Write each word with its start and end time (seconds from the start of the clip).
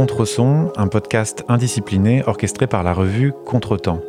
Contreson, 0.00 0.72
un 0.78 0.88
podcast 0.88 1.44
indiscipliné 1.48 2.24
orchestré 2.26 2.66
par 2.66 2.82
la 2.82 2.94
revue 2.94 3.34
Contretemps. 3.44 4.00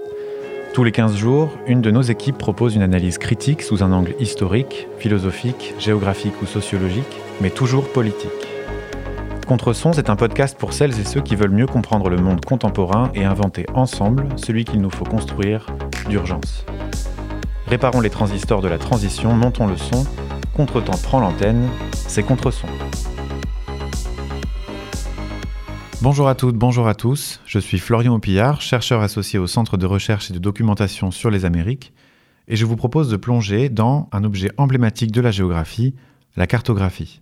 Tous 0.74 0.86
les 0.86 0.94
15 0.94 1.18
jours, 1.18 1.50
une 1.68 1.82
de 1.82 1.92
nos 1.92 2.02
équipes 2.02 2.38
propose 2.38 2.76
une 2.76 2.82
analyse 2.82 3.18
critique 3.18 3.62
sous 3.62 3.84
un 3.84 3.92
angle 3.92 4.16
historique, 4.18 4.88
philosophique, 5.00 5.74
géographique 5.80 6.42
ou 6.42 6.46
sociologique, 6.46 7.20
mais 7.42 7.50
toujours 7.50 7.92
politique. 7.92 8.30
Contreson, 9.46 9.92
c'est 9.92 10.10
un 10.10 10.16
podcast 10.16 10.58
pour 10.58 10.72
celles 10.72 10.98
et 10.98 11.04
ceux 11.04 11.20
qui 11.20 11.36
veulent 11.36 11.52
mieux 11.52 11.68
comprendre 11.68 12.08
le 12.08 12.16
monde 12.16 12.46
contemporain 12.46 13.12
et 13.14 13.26
inventer 13.26 13.66
ensemble 13.74 14.30
celui 14.38 14.64
qu'il 14.64 14.80
nous 14.80 14.92
faut 14.92 15.04
construire 15.04 15.66
d'urgence. 16.08 16.64
Réparons 17.68 18.00
les 18.00 18.10
transistors 18.10 18.62
de 18.62 18.70
la 18.70 18.78
transition, 18.78 19.34
montons 19.34 19.68
le 19.68 19.76
son, 19.76 20.06
Contretemps 20.56 21.00
prend 21.04 21.20
l'antenne, 21.20 21.68
c'est 21.92 22.24
Contreson. 22.24 22.68
Bonjour 26.04 26.28
à 26.28 26.34
toutes, 26.34 26.56
bonjour 26.56 26.88
à 26.88 26.96
tous. 26.96 27.42
Je 27.46 27.60
suis 27.60 27.78
Florian 27.78 28.16
Opillard, 28.16 28.60
chercheur 28.60 29.02
associé 29.02 29.38
au 29.38 29.46
Centre 29.46 29.78
de 29.78 29.86
recherche 29.86 30.32
et 30.32 30.34
de 30.34 30.40
documentation 30.40 31.12
sur 31.12 31.30
les 31.30 31.46
Amériques, 31.46 31.94
et 32.48 32.56
je 32.56 32.66
vous 32.66 32.76
propose 32.76 33.08
de 33.08 33.18
plonger 33.18 33.70
dans 33.70 34.10
un 34.12 34.24
objet 34.24 34.50
emblématique 34.58 35.12
de 35.12 35.22
la 35.22 35.30
géographie, 35.30 35.94
la 36.36 36.48
cartographie. 36.48 37.22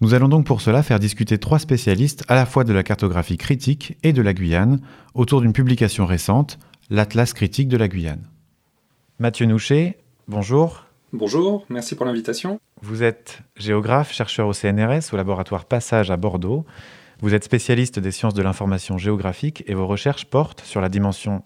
Nous 0.00 0.14
allons 0.14 0.28
donc 0.28 0.46
pour 0.46 0.60
cela 0.60 0.84
faire 0.84 1.00
discuter 1.00 1.38
trois 1.38 1.58
spécialistes 1.58 2.22
à 2.28 2.36
la 2.36 2.46
fois 2.46 2.62
de 2.62 2.72
la 2.72 2.84
cartographie 2.84 3.38
critique 3.38 3.98
et 4.04 4.12
de 4.12 4.22
la 4.22 4.34
Guyane 4.34 4.80
autour 5.14 5.40
d'une 5.40 5.52
publication 5.52 6.06
récente, 6.06 6.60
l'Atlas 6.90 7.32
critique 7.32 7.66
de 7.66 7.76
la 7.76 7.88
Guyane. 7.88 8.22
Mathieu 9.18 9.46
Nouchet, 9.46 9.98
bonjour. 10.28 10.84
Bonjour, 11.12 11.66
merci 11.68 11.96
pour 11.96 12.06
l'invitation. 12.06 12.60
Vous 12.82 13.02
êtes 13.02 13.40
géographe, 13.56 14.12
chercheur 14.12 14.46
au 14.46 14.52
CNRS, 14.52 15.12
au 15.12 15.16
laboratoire 15.16 15.64
Passage 15.64 16.12
à 16.12 16.16
Bordeaux, 16.16 16.64
vous 17.22 17.34
êtes 17.34 17.44
spécialiste 17.44 18.00
des 18.00 18.10
sciences 18.10 18.34
de 18.34 18.42
l'information 18.42 18.98
géographique 18.98 19.62
et 19.68 19.74
vos 19.74 19.86
recherches 19.86 20.24
portent 20.24 20.60
sur 20.60 20.80
la 20.80 20.88
dimension 20.88 21.44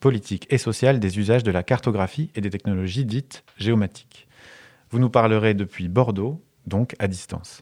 politique 0.00 0.46
et 0.48 0.56
sociale 0.56 1.00
des 1.00 1.18
usages 1.18 1.44
de 1.44 1.50
la 1.50 1.62
cartographie 1.62 2.30
et 2.34 2.40
des 2.40 2.48
technologies 2.48 3.04
dites 3.04 3.44
géomatiques. 3.58 4.26
Vous 4.90 4.98
nous 4.98 5.10
parlerez 5.10 5.52
depuis 5.52 5.88
Bordeaux, 5.88 6.40
donc 6.66 6.96
à 6.98 7.08
distance. 7.08 7.60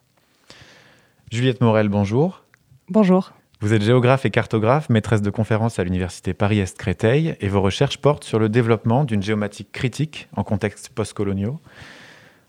Juliette 1.33 1.61
Morel, 1.61 1.89
bonjour. 1.89 2.45
Bonjour. 2.89 3.33
Vous 3.61 3.75
êtes 3.75 3.83
géographe 3.83 4.25
et 4.27 4.31
cartographe, 4.31 4.89
maîtresse 4.89 5.23
de 5.23 5.31
conférences 5.31 5.81
à 5.81 5.85
l'université 5.85 6.35
Paris-Est 6.35 6.79
Créteil, 6.79 7.37
et 7.41 7.49
vos 7.49 7.63
recherches 7.63 7.99
portent 7.99 8.23
sur 8.23 8.39
le 8.39 8.49
développement 8.49 9.03
d'une 9.03 9.23
géomatique 9.23 9.73
critique 9.73 10.29
en 10.37 10.45
contexte 10.45 10.91
postcoloniaux, 10.91 11.59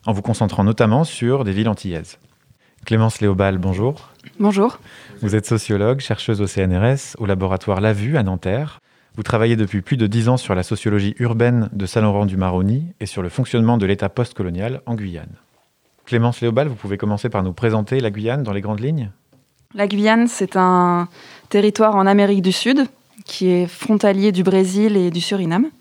en 0.05 0.13
vous 0.13 0.21
concentrant 0.21 0.63
notamment 0.63 1.05
sur 1.05 1.43
des 1.43 1.53
villes 1.53 1.69
antillaises. 1.69 2.19
Clémence 2.85 3.19
Léobal, 3.19 3.57
bonjour. 3.57 4.09
Bonjour. 4.39 4.79
Vous 5.21 5.35
êtes 5.35 5.45
sociologue, 5.45 5.99
chercheuse 5.99 6.41
au 6.41 6.47
CNRS, 6.47 7.15
au 7.17 7.25
laboratoire 7.25 7.81
La 7.81 7.93
Vue 7.93 8.17
à 8.17 8.23
Nanterre. 8.23 8.79
Vous 9.15 9.23
travaillez 9.23 9.55
depuis 9.55 9.81
plus 9.81 9.97
de 9.97 10.07
dix 10.07 10.29
ans 10.29 10.37
sur 10.37 10.55
la 10.55 10.63
sociologie 10.63 11.15
urbaine 11.19 11.69
de 11.73 11.85
Saint-Laurent-du-Maroni 11.85 12.93
et 12.99 13.05
sur 13.07 13.21
le 13.21 13.29
fonctionnement 13.29 13.77
de 13.77 13.85
l'État 13.85 14.09
postcolonial 14.09 14.81
en 14.85 14.95
Guyane. 14.95 15.35
Clémence 16.05 16.39
Léobal, 16.39 16.67
vous 16.67 16.75
pouvez 16.75 16.97
commencer 16.97 17.29
par 17.29 17.43
nous 17.43 17.51
présenter 17.51 17.99
la 17.99 18.11
Guyane 18.11 18.43
dans 18.43 18.53
les 18.53 18.61
grandes 18.61 18.79
lignes 18.79 19.11
La 19.73 19.87
Guyane, 19.87 20.27
c'est 20.27 20.55
un 20.55 21.09
territoire 21.49 21.95
en 21.95 22.05
Amérique 22.05 22.41
du 22.41 22.51
Sud 22.51 22.85
qui 23.25 23.49
est 23.49 23.67
frontalier 23.67 24.31
du 24.31 24.43
Brésil 24.43 24.95
et 24.95 25.09
du 25.09 25.19
Suriname. 25.19 25.71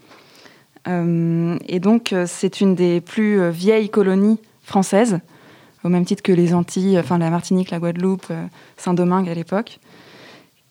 Euh, 0.89 1.59
et 1.69 1.79
donc, 1.79 2.13
euh, 2.13 2.25
c'est 2.27 2.61
une 2.61 2.75
des 2.75 3.01
plus 3.01 3.51
vieilles 3.51 3.91
colonies 3.91 4.41
françaises 4.63 5.21
au 5.85 5.89
même 5.89 6.05
titre 6.05 6.23
que 6.23 6.33
les 6.33 6.55
Antilles, 6.55 6.99
enfin 6.99 7.19
la 7.19 7.31
Martinique, 7.31 7.71
la 7.71 7.79
Guadeloupe, 7.79 8.27
euh, 8.31 8.47
Saint-Domingue 8.77 9.29
à 9.29 9.35
l'époque, 9.35 9.79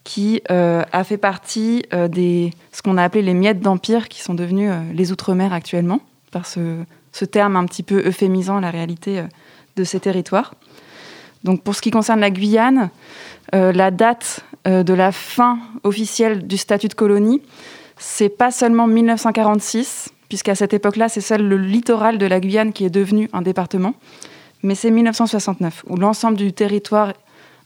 qui 0.03 0.42
euh, 0.52 0.84
a 0.92 1.03
fait 1.03 1.17
partie 1.17 1.84
euh, 1.94 2.08
des 2.08 2.52
ce 2.72 2.81
qu'on 2.81 2.98
a 2.98 3.03
appelé 3.03 3.23
les 3.23 3.33
miettes 3.33 3.59
d'empire, 3.59 4.08
qui 4.08 4.21
sont 4.21 4.33
devenus 4.33 4.71
les 4.94 5.11
Outre-mer 5.11 5.54
actuellement, 5.54 6.02
par 6.32 6.45
ce, 6.45 6.77
ce, 7.11 7.26
terme 7.26 7.55
un 7.55 7.65
petit 7.65 7.83
peu 7.83 8.05
euphémisant 8.05 8.60
la 8.60 8.70
réalité 8.70 9.23
de 9.76 9.83
ces 9.83 9.99
territoires. 9.99 10.54
Donc 11.44 11.64
pour 11.64 11.76
ce 11.76 11.82
qui 11.82 11.92
concerne 11.92 12.20
la 12.20 12.32
Guyane, 12.32 12.89
la 13.54 13.92
date 13.92 14.44
de 14.65 14.94
la 14.94 15.11
fin 15.11 15.60
officielle 15.83 16.48
du 16.48 16.58
statut 16.58 16.88
de 16.88 16.95
colonie, 16.95 17.42
c'est 17.98 18.30
pas 18.30 18.52
seulement 18.52 18.88
1946, 18.88 20.10
puisqu'à 20.27 20.55
cette 20.55 20.73
époque-là, 20.73 21.08
c'est 21.08 21.21
seul 21.21 21.48
le 21.48 21.58
littoral 21.58 22.17
de 22.17 22.26
la 22.26 22.39
Guyane 22.39 22.73
qui 22.73 22.83
est 22.83 22.89
devenu 22.89 23.30
un 23.32 23.42
département 23.42 23.94
mais 24.64 24.76
c'est 24.76 24.92
1969, 24.92 25.86
où 25.88 25.95
l'ensemble 25.95 26.38
du 26.38 26.52
territoire, 26.54 27.14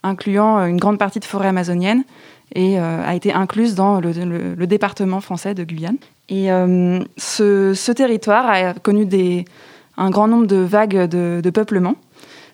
incluant 0.04 0.60
euh, 0.60 0.66
une 0.66 0.78
grande 0.78 0.98
partie 0.98 1.20
de 1.20 1.26
forêt 1.26 1.48
amazonienne, 1.48 2.04
euh, 2.58 3.04
a 3.06 3.16
été 3.16 3.32
incluse 3.32 3.76
dans 3.76 4.02
le, 4.02 4.66
département 4.66 5.22
français 5.22 5.54
de 5.54 5.64
Guyane. 5.64 5.98
Et 6.30 6.52
euh, 6.52 7.00
ce, 7.18 7.92
territoire 7.92 8.48
a 8.48 8.74
connu 8.74 9.08
un 9.98 10.10
grand 10.10 10.28
nombre 10.28 10.48
de 10.48 10.58
vagues 10.58 11.08
de, 11.08 11.50
peuplement, 11.52 11.96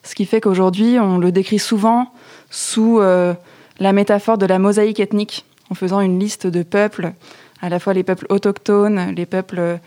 ce 0.04 0.16
qui 0.16 0.26
fait 0.26 0.42
qu'aujourd'hui, 0.42 1.00
on 1.00 1.18
le 1.18 1.32
décrit 1.32 1.60
souvent 1.60 2.12
sous 2.50 3.00
la 3.00 3.94
métaphore 3.94 4.38
de 4.38 4.46
la 4.46 4.60
mosaïque 4.60 5.00
ethnique, 5.00 5.46
en 5.70 5.76
faisant 5.76 6.02
une 6.02 6.20
liste 6.20 6.46
de 6.46 6.62
peuples, 6.64 7.14
à 7.62 7.70
la 7.70 7.80
fois 7.80 7.94
les 7.94 8.04
peuples 8.04 8.28
autochtones, 8.30 9.14
les 9.16 9.26
peuples 9.26 9.80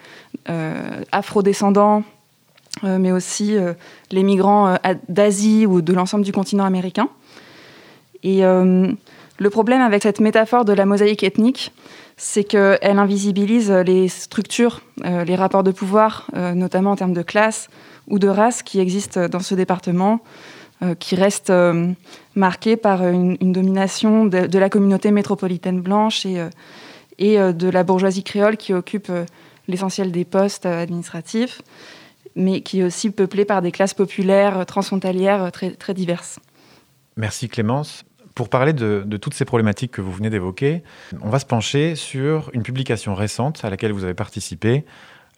afrodescendants, 1.12 2.02
mais 2.82 3.12
aussi 3.12 3.56
euh, 3.56 3.74
les 4.10 4.22
migrants 4.22 4.68
euh, 4.68 4.94
d'Asie 5.08 5.66
ou 5.66 5.82
de 5.82 5.92
l'ensemble 5.92 6.24
du 6.24 6.32
continent 6.32 6.64
américain. 6.64 7.08
Et 8.24 8.42
le 8.42 9.50
problème 9.50 9.80
avec 9.80 10.02
cette 10.02 10.18
métaphore 10.18 10.64
de 10.64 10.72
la 10.72 10.86
mosaïque 10.86 11.22
ethnique, 11.22 11.72
c'est 12.16 12.42
qu'elle 12.42 12.98
invisibilise 12.98 13.70
les 13.70 14.08
structures, 14.08 14.80
les 15.04 15.36
rapports 15.36 15.62
de 15.62 15.70
pouvoir, 15.70 16.28
notamment 16.34 16.90
en 16.90 16.96
termes 16.96 17.12
de 17.12 17.22
classe 17.22 17.68
ou 18.08 18.18
de 18.18 18.26
race 18.26 18.64
qui 18.64 18.80
existent 18.80 19.28
dans 19.28 19.38
ce 19.38 19.54
département, 19.54 20.18
qui 20.98 21.14
restent 21.14 21.52
marqués 22.34 22.76
par 22.76 23.06
une, 23.06 23.36
domination 23.52 24.26
de, 24.26 24.58
la 24.58 24.68
communauté 24.68 25.12
métropolitaine 25.12 25.80
blanche 25.80 26.26
et 26.26 27.38
de 27.38 27.68
la 27.70 27.84
bourgeoisie 27.84 28.24
créole 28.24 28.56
qui 28.56 28.74
occupe 28.74 29.12
l'essentiel 29.68 30.10
des 30.10 30.24
postes 30.24 30.66
administratifs 30.66 31.62
mais 32.38 32.62
qui 32.62 32.80
est 32.80 32.84
aussi 32.84 33.10
peuplée 33.10 33.44
par 33.44 33.60
des 33.60 33.72
classes 33.72 33.92
populaires 33.92 34.64
transfrontalières 34.64 35.52
très, 35.52 35.72
très 35.72 35.92
diverses. 35.92 36.38
Merci 37.16 37.48
Clémence. 37.48 38.04
Pour 38.34 38.48
parler 38.48 38.72
de, 38.72 39.04
toutes 39.20 39.34
ces 39.34 39.44
problématiques 39.44 39.90
que 39.90 40.00
vous 40.00 40.12
venez 40.12 40.30
d'évoquer, 40.30 40.84
on 41.20 41.28
va 41.28 41.40
se 41.40 41.44
pencher 41.44 41.96
sur 41.96 42.50
une 42.52 42.62
publication 42.62 43.16
récente 43.16 43.64
à 43.64 43.70
laquelle 43.70 43.90
vous 43.90 44.04
avez 44.04 44.14
participé, 44.14 44.84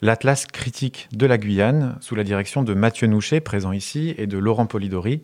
l'Atlas 0.02 0.44
critique 0.44 1.08
de 1.12 1.24
la 1.24 1.38
Guyane, 1.38 1.96
sous 2.02 2.14
la 2.14 2.24
direction 2.24 2.62
de 2.62 2.74
Mathieu 2.74 3.06
Nouchet, 3.06 3.40
présent 3.40 3.72
ici, 3.72 4.14
et 4.18 4.26
de 4.26 4.36
Laurent 4.36 4.66
Polidori, 4.66 5.22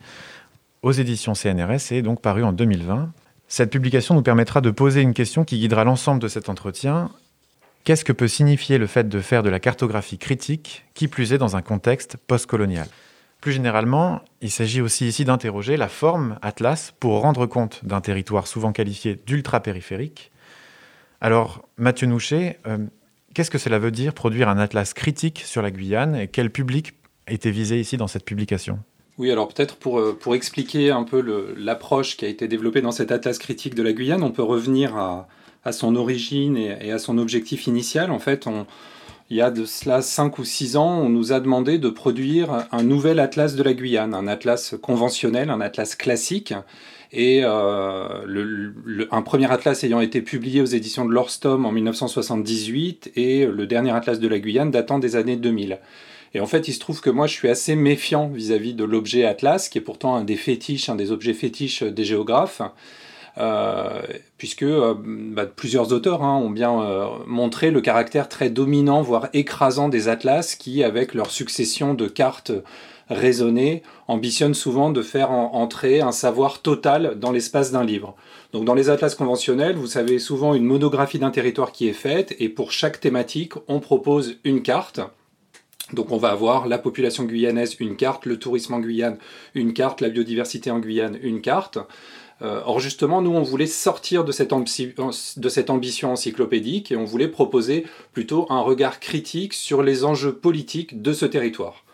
aux 0.81 0.93
éditions 0.93 1.35
CNRS, 1.35 1.93
et 1.93 2.01
donc 2.01 2.23
paru 2.23 2.43
en 2.45 2.55
2020. 2.55 3.13
Cette 3.49 3.71
publication 3.71 4.15
nous 4.15 4.23
permettra 4.23 4.63
de 4.63 4.71
poser 4.71 5.03
une 5.03 5.13
question 5.13 5.45
qui 5.45 5.59
guidera 5.59 5.85
l'ensemble 5.85 6.23
de 6.23 6.29
cet 6.29 6.49
entretien. 6.49 7.11
Qu'est-ce 7.87 8.05
que 8.05 8.13
peut 8.13 8.27
signifier 8.27 8.79
le 8.79 8.89
fait 8.89 9.09
de 9.09 9.21
faire 9.21 9.45
de 9.45 9.49
la 9.49 9.61
cartographie 9.61 10.19
critique, 10.19 10.85
qui 10.95 11.07
plus 11.07 11.33
est 11.33 11.39
dans 11.39 11.55
un 11.55 11.63
contexte 11.63 12.17
postcolonial? 12.17 12.89
Plus 13.41 13.53
généralement, 13.53 14.23
il 14.41 14.51
s'agit 14.51 14.81
aussi 14.81 15.07
ici 15.07 15.25
d'interroger 15.25 15.77
la 15.77 15.87
forme 15.87 16.37
atlas 16.43 16.93
pour 16.99 17.21
rendre 17.21 17.47
compte 17.47 17.85
d'un 17.85 18.01
territoire 18.01 18.49
souvent 18.49 18.73
qualifié 18.73 19.15
d'ultra-périphérique. 19.25 20.33
Alors, 21.21 21.65
Mathieu 21.77 22.09
Nouchet, 22.09 22.59
euh, 22.67 22.79
qu'est-ce 23.35 23.53
que 23.53 23.59
cela 23.59 23.79
veut 23.79 23.93
dire 23.93 24.15
produire 24.15 24.49
un 24.49 24.59
atlas 24.59 24.93
critique 24.93 25.45
sur 25.47 25.63
la 25.63 25.71
Guyane 25.71 26.17
et 26.17 26.27
quel 26.27 26.51
public 26.51 26.95
était 27.29 27.53
visé 27.53 27.79
ici 27.79 27.97
dans 27.97 28.09
cette 28.09 28.25
publication? 28.25 28.81
Oui, 29.17 29.31
alors 29.31 29.47
peut-être 29.47 29.77
pour, 29.77 30.01
euh, 30.01 30.13
pour 30.13 30.35
expliquer 30.35 30.91
un 30.91 31.05
peu 31.05 31.21
l'approche 31.57 32.16
qui 32.16 32.25
a 32.25 32.28
été 32.28 32.49
développée 32.49 32.81
dans 32.81 32.91
cet 32.91 33.13
atlas 33.13 33.39
critique 33.39 33.77
de 33.77 33.84
la 33.84 33.93
Guyane, 33.93 34.25
on 34.25 34.33
peut 34.33 34.43
revenir 34.43 34.97
à, 34.97 35.28
à 35.66 35.72
son 35.72 35.97
origine 35.97 36.57
et, 36.57 36.92
à 36.92 36.98
son 36.98 37.18
objectif 37.18 37.66
initial. 37.66 38.13
En 38.13 38.21
fait, 38.21 38.47
on, 38.47 38.66
il 39.30 39.36
y 39.36 39.42
a 39.42 39.51
de 39.51 39.65
cela 39.65 40.01
5 40.01 40.39
ou 40.39 40.45
6 40.45 40.77
ans, 40.77 41.01
on 41.01 41.09
nous 41.09 41.33
a 41.33 41.41
demandé 41.41 41.78
de 41.78 41.89
produire 41.89 42.66
un 42.71 42.84
nouvel 42.84 43.18
atlas 43.18 43.57
de 43.57 43.63
la 43.65 43.74
Guyane, 43.74 44.15
un 44.15 44.28
atlas 44.28 44.77
conventionnel, 44.80 45.51
un 45.51 45.60
atlas 45.60 45.97
classique. 45.97 46.54
Et 47.13 47.41
euh, 47.45 48.71
un 49.10 49.22
premier 49.22 49.51
atlas 49.51 49.83
ayant 49.83 50.01
été 50.01 50.22
publié 50.22 50.60
aux 50.60 50.66
éditions 50.66 51.04
de 51.04 51.13
l'Orstom 51.13 51.66
en 51.66 51.72
1978 51.72 53.12
et 53.16 53.47
le 53.47 53.66
dernier 53.66 53.92
atlas 53.92 54.21
de 54.21 54.28
la 54.28 54.39
Guyane 54.39 54.71
datant 54.71 55.01
des 55.01 55.16
années 55.16 55.36
2000. 55.36 55.80
Et 56.34 56.41
en 56.41 56.47
fait, 56.47 56.69
il 56.69 56.72
se 56.72 56.80
trouve 56.80 57.01
que 57.01 57.10
moi, 57.10 57.27
je 57.27 57.33
suis 57.33 57.48
assez 57.48 57.74
méfiant 57.74 58.28
vis-à-vis 58.28 58.72
-vis 58.72 58.77
de 58.77 58.84
l'objet 58.84 59.24
atlas, 59.24 59.69
qui 59.69 59.78
est 59.78 59.80
pourtant 59.80 60.15
un 60.15 60.24
des 60.24 60.36
fétiches, 60.36 60.89
un 60.89 60.97
des 60.97 61.10
objets 61.10 61.34
fétiches 61.34 61.83
des 61.83 62.04
géographes. 62.04 62.62
Euh, 63.38 64.00
puisque 64.38 64.62
euh, 64.62 64.94
bah, 64.98 65.44
plusieurs 65.44 65.92
auteurs 65.92 66.22
hein, 66.22 66.36
ont 66.36 66.48
bien 66.48 66.80
euh, 66.80 67.06
montré 67.27 67.71
le 67.71 67.83
caractère 67.83 68.30
très 68.30 68.48
dominant, 68.48 69.03
voire 69.03 69.28
écrasant 69.34 69.91
des 69.91 70.09
atlas 70.09 70.54
qui, 70.54 70.83
avec 70.83 71.12
leur 71.12 71.30
succession 71.30 71.92
de 71.92 72.09
cartes 72.09 72.53
raisonnée, 73.10 73.83
ambitionne 74.09 74.54
souvent 74.54 74.91
de 74.91 75.03
faire 75.03 75.30
entrer 75.30 76.00
un 76.00 76.12
savoir 76.12 76.60
total 76.60 77.18
dans 77.21 77.30
l'espace 77.30 77.71
d'un 77.71 77.84
livre. 77.84 78.16
Donc 78.53 78.65
dans 78.65 78.74
les 78.74 78.91
atlas 78.91 79.15
conventionnels, 79.15 79.77
vous 79.77 79.86
savez 79.86 80.18
souvent 80.18 80.54
une 80.54 80.65
monographie 80.65 81.18
d'un 81.18 81.30
territoire 81.30 81.71
qui 81.71 81.88
est 81.88 81.92
faite 81.92 82.34
et 82.41 82.48
pour 82.48 82.72
chaque 82.72 83.00
thématique, 83.00 83.53
on 83.68 83.78
propose 83.78 84.38
une 84.42 84.62
carte. 84.62 85.00
Donc 85.92 86.10
on 86.10 86.16
va 86.16 86.30
avoir 86.30 86.66
la 86.66 86.78
population 86.78 87.22
guyanaise, 87.22 87.77
une 87.78 87.94
carte, 87.94 88.27
le 88.27 88.41
tourisme 88.41 88.74
en 88.74 88.80
Guyane, 88.80 89.18
une 89.54 89.72
carte, 89.72 90.00
la 90.00 90.09
biodiversité 90.09 90.72
en 90.72 90.80
Guyane, 90.80 91.16
une 91.22 91.41
carte. 91.41 91.78
Euh, 92.42 92.60
or 92.66 92.80
justement, 92.80 93.22
nous, 93.22 93.30
on 93.30 93.42
voulait 93.42 93.66
sortir 93.66 94.24
de 94.24 94.33
cette, 94.33 94.53
de 94.53 95.48
cette, 95.48 95.71
ambition 95.71 96.12
encyclopédique 96.12 96.92
et 96.92 96.97
on 96.97 97.04
voulait 97.04 97.28
proposer 97.28 97.86
plutôt 98.12 98.47
un 98.50 98.60
regard 98.60 99.00
critique 99.00 99.54
sur 99.54 99.83
les 99.83 100.04
enjeux 100.04 100.34
politiques 100.34 101.00
de 101.00 101.15
ce 101.15 101.24
territoire. 101.24 101.85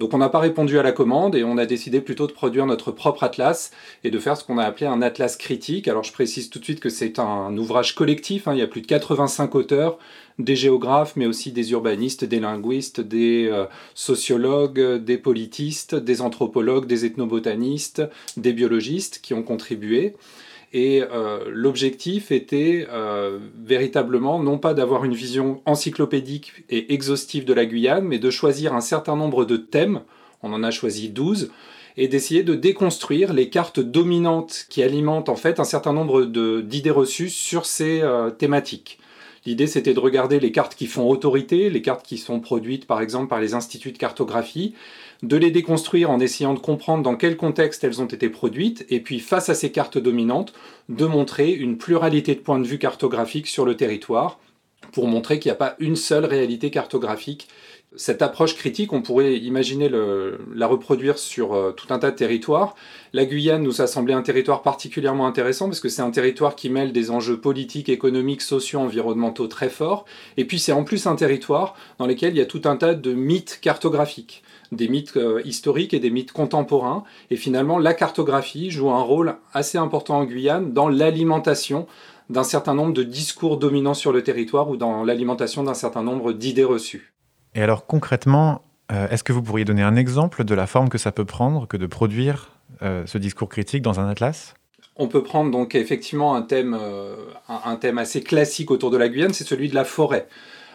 Donc 0.00 0.14
on 0.14 0.18
n'a 0.18 0.30
pas 0.30 0.38
répondu 0.38 0.78
à 0.78 0.82
la 0.82 0.92
commande 0.92 1.36
et 1.36 1.44
on 1.44 1.58
a 1.58 1.66
décidé 1.66 2.00
plutôt 2.00 2.26
de 2.26 2.32
produire 2.32 2.64
notre 2.64 2.90
propre 2.90 3.22
atlas 3.22 3.70
et 4.02 4.10
de 4.10 4.18
faire 4.18 4.34
ce 4.34 4.44
qu'on 4.44 4.56
a 4.56 4.64
appelé 4.64 4.86
un 4.86 5.02
atlas 5.02 5.36
critique. 5.36 5.88
Alors 5.88 6.04
je 6.04 6.12
précise 6.12 6.48
tout 6.48 6.58
de 6.58 6.64
suite 6.64 6.80
que 6.80 6.88
c'est 6.88 7.18
un 7.18 7.54
ouvrage 7.58 7.94
collectif, 7.94 8.48
hein. 8.48 8.54
il 8.54 8.60
y 8.60 8.62
a 8.62 8.66
plus 8.66 8.80
de 8.80 8.86
85 8.86 9.54
auteurs, 9.54 9.98
des 10.38 10.56
géographes, 10.56 11.16
mais 11.16 11.26
aussi 11.26 11.52
des 11.52 11.72
urbanistes, 11.72 12.24
des 12.24 12.40
linguistes, 12.40 13.02
des 13.02 13.46
euh, 13.52 13.66
sociologues, 13.94 14.80
des 15.04 15.18
politistes, 15.18 15.94
des 15.94 16.22
anthropologues, 16.22 16.86
des 16.86 17.04
ethnobotanistes, 17.04 18.02
des 18.38 18.54
biologistes 18.54 19.20
qui 19.22 19.34
ont 19.34 19.42
contribué. 19.42 20.14
Et 20.72 21.02
euh, 21.02 21.44
l'objectif 21.48 22.30
était 22.30 22.86
euh, 22.90 23.38
véritablement 23.60 24.40
non 24.40 24.58
pas 24.58 24.72
d'avoir 24.72 25.04
une 25.04 25.14
vision 25.14 25.62
encyclopédique 25.66 26.52
et 26.68 26.94
exhaustive 26.94 27.44
de 27.44 27.52
la 27.52 27.66
Guyane, 27.66 28.04
mais 28.04 28.20
de 28.20 28.30
choisir 28.30 28.72
un 28.72 28.80
certain 28.80 29.16
nombre 29.16 29.44
de 29.44 29.56
thèmes, 29.56 30.02
on 30.42 30.52
en 30.52 30.62
a 30.62 30.70
choisi 30.70 31.08
12, 31.08 31.50
et 31.96 32.06
d'essayer 32.06 32.44
de 32.44 32.54
déconstruire 32.54 33.32
les 33.32 33.50
cartes 33.50 33.80
dominantes 33.80 34.66
qui 34.70 34.82
alimentent 34.84 35.28
en 35.28 35.36
fait 35.36 35.58
un 35.58 35.64
certain 35.64 35.92
nombre 35.92 36.24
d'idées 36.24 36.90
reçues 36.90 37.30
sur 37.30 37.66
ces 37.66 38.00
euh, 38.02 38.30
thématiques. 38.30 39.00
L'idée, 39.46 39.66
c'était 39.66 39.94
de 39.94 40.00
regarder 40.00 40.38
les 40.38 40.52
cartes 40.52 40.74
qui 40.74 40.86
font 40.86 41.08
autorité, 41.08 41.70
les 41.70 41.82
cartes 41.82 42.04
qui 42.04 42.18
sont 42.18 42.40
produites 42.40 42.86
par 42.86 43.00
exemple 43.00 43.28
par 43.28 43.40
les 43.40 43.54
instituts 43.54 43.92
de 43.92 43.98
cartographie, 43.98 44.74
de 45.22 45.36
les 45.36 45.50
déconstruire 45.50 46.10
en 46.10 46.20
essayant 46.20 46.54
de 46.54 46.58
comprendre 46.58 47.02
dans 47.02 47.16
quel 47.16 47.36
contexte 47.36 47.84
elles 47.84 48.00
ont 48.00 48.06
été 48.06 48.28
produites, 48.28 48.86
et 48.88 49.00
puis 49.00 49.20
face 49.20 49.48
à 49.48 49.54
ces 49.54 49.70
cartes 49.70 49.98
dominantes, 49.98 50.52
de 50.88 51.06
montrer 51.06 51.50
une 51.50 51.78
pluralité 51.78 52.34
de 52.34 52.40
points 52.40 52.58
de 52.58 52.66
vue 52.66 52.78
cartographiques 52.78 53.48
sur 53.48 53.64
le 53.64 53.76
territoire, 53.76 54.38
pour 54.92 55.06
montrer 55.06 55.38
qu'il 55.38 55.50
n'y 55.50 55.54
a 55.54 55.56
pas 55.56 55.76
une 55.78 55.96
seule 55.96 56.24
réalité 56.24 56.70
cartographique 56.70 57.48
cette 57.96 58.22
approche 58.22 58.54
critique, 58.54 58.92
on 58.92 59.02
pourrait 59.02 59.36
imaginer 59.36 59.88
la 59.88 60.66
reproduire 60.68 61.18
sur 61.18 61.54
euh, 61.54 61.72
tout 61.72 61.92
un 61.92 61.98
tas 61.98 62.12
de 62.12 62.16
territoires. 62.16 62.76
La 63.12 63.24
Guyane 63.24 63.64
nous 63.64 63.82
a 63.82 63.88
semblé 63.88 64.14
un 64.14 64.22
territoire 64.22 64.62
particulièrement 64.62 65.26
intéressant 65.26 65.66
parce 65.66 65.80
que 65.80 65.88
c'est 65.88 66.02
un 66.02 66.12
territoire 66.12 66.54
qui 66.54 66.70
mêle 66.70 66.92
des 66.92 67.10
enjeux 67.10 67.40
politiques, 67.40 67.88
économiques, 67.88 68.42
sociaux, 68.42 68.78
environnementaux 68.78 69.48
très 69.48 69.68
forts. 69.68 70.04
Et 70.36 70.44
puis 70.44 70.60
c'est 70.60 70.70
en 70.70 70.84
plus 70.84 71.08
un 71.08 71.16
territoire 71.16 71.74
dans 71.98 72.06
lequel 72.06 72.34
il 72.34 72.38
y 72.38 72.42
a 72.42 72.46
tout 72.46 72.62
un 72.64 72.76
tas 72.76 72.94
de 72.94 73.12
mythes 73.12 73.58
cartographiques 73.60 74.44
des 74.72 74.88
mythes 74.88 75.16
euh, 75.16 75.42
historiques 75.44 75.94
et 75.94 76.00
des 76.00 76.10
mythes 76.10 76.32
contemporains. 76.32 77.04
Et 77.30 77.36
finalement, 77.36 77.78
la 77.78 77.94
cartographie 77.94 78.70
joue 78.70 78.90
un 78.90 79.02
rôle 79.02 79.36
assez 79.52 79.78
important 79.78 80.18
en 80.18 80.24
Guyane 80.24 80.72
dans 80.72 80.88
l'alimentation 80.88 81.86
d'un 82.30 82.44
certain 82.44 82.74
nombre 82.74 82.92
de 82.92 83.02
discours 83.02 83.58
dominants 83.58 83.94
sur 83.94 84.12
le 84.12 84.22
territoire 84.22 84.70
ou 84.70 84.76
dans 84.76 85.04
l'alimentation 85.04 85.64
d'un 85.64 85.74
certain 85.74 86.02
nombre 86.02 86.32
d'idées 86.32 86.64
reçues. 86.64 87.12
Et 87.54 87.62
alors 87.62 87.86
concrètement, 87.86 88.62
euh, 88.92 89.08
est-ce 89.08 89.24
que 89.24 89.32
vous 89.32 89.42
pourriez 89.42 89.64
donner 89.64 89.82
un 89.82 89.96
exemple 89.96 90.44
de 90.44 90.54
la 90.54 90.66
forme 90.66 90.88
que 90.88 90.98
ça 90.98 91.12
peut 91.12 91.24
prendre 91.24 91.66
que 91.66 91.76
de 91.76 91.86
produire 91.86 92.50
euh, 92.82 93.04
ce 93.06 93.18
discours 93.18 93.48
critique 93.48 93.82
dans 93.82 94.00
un 94.00 94.08
atlas? 94.08 94.54
On 94.96 95.08
peut 95.08 95.22
prendre 95.22 95.50
donc 95.50 95.74
effectivement 95.74 96.34
un 96.34 96.42
thème, 96.42 96.76
euh, 96.78 97.16
un, 97.48 97.76
thème 97.76 97.98
assez 97.98 98.22
classique 98.22 98.70
autour 98.70 98.90
de 98.90 98.96
la 98.96 99.08
Guyane, 99.08 99.32
c'est 99.32 99.44
celui 99.44 99.68
de 99.68 99.74
la 99.74 99.84
forêt. 99.84 100.28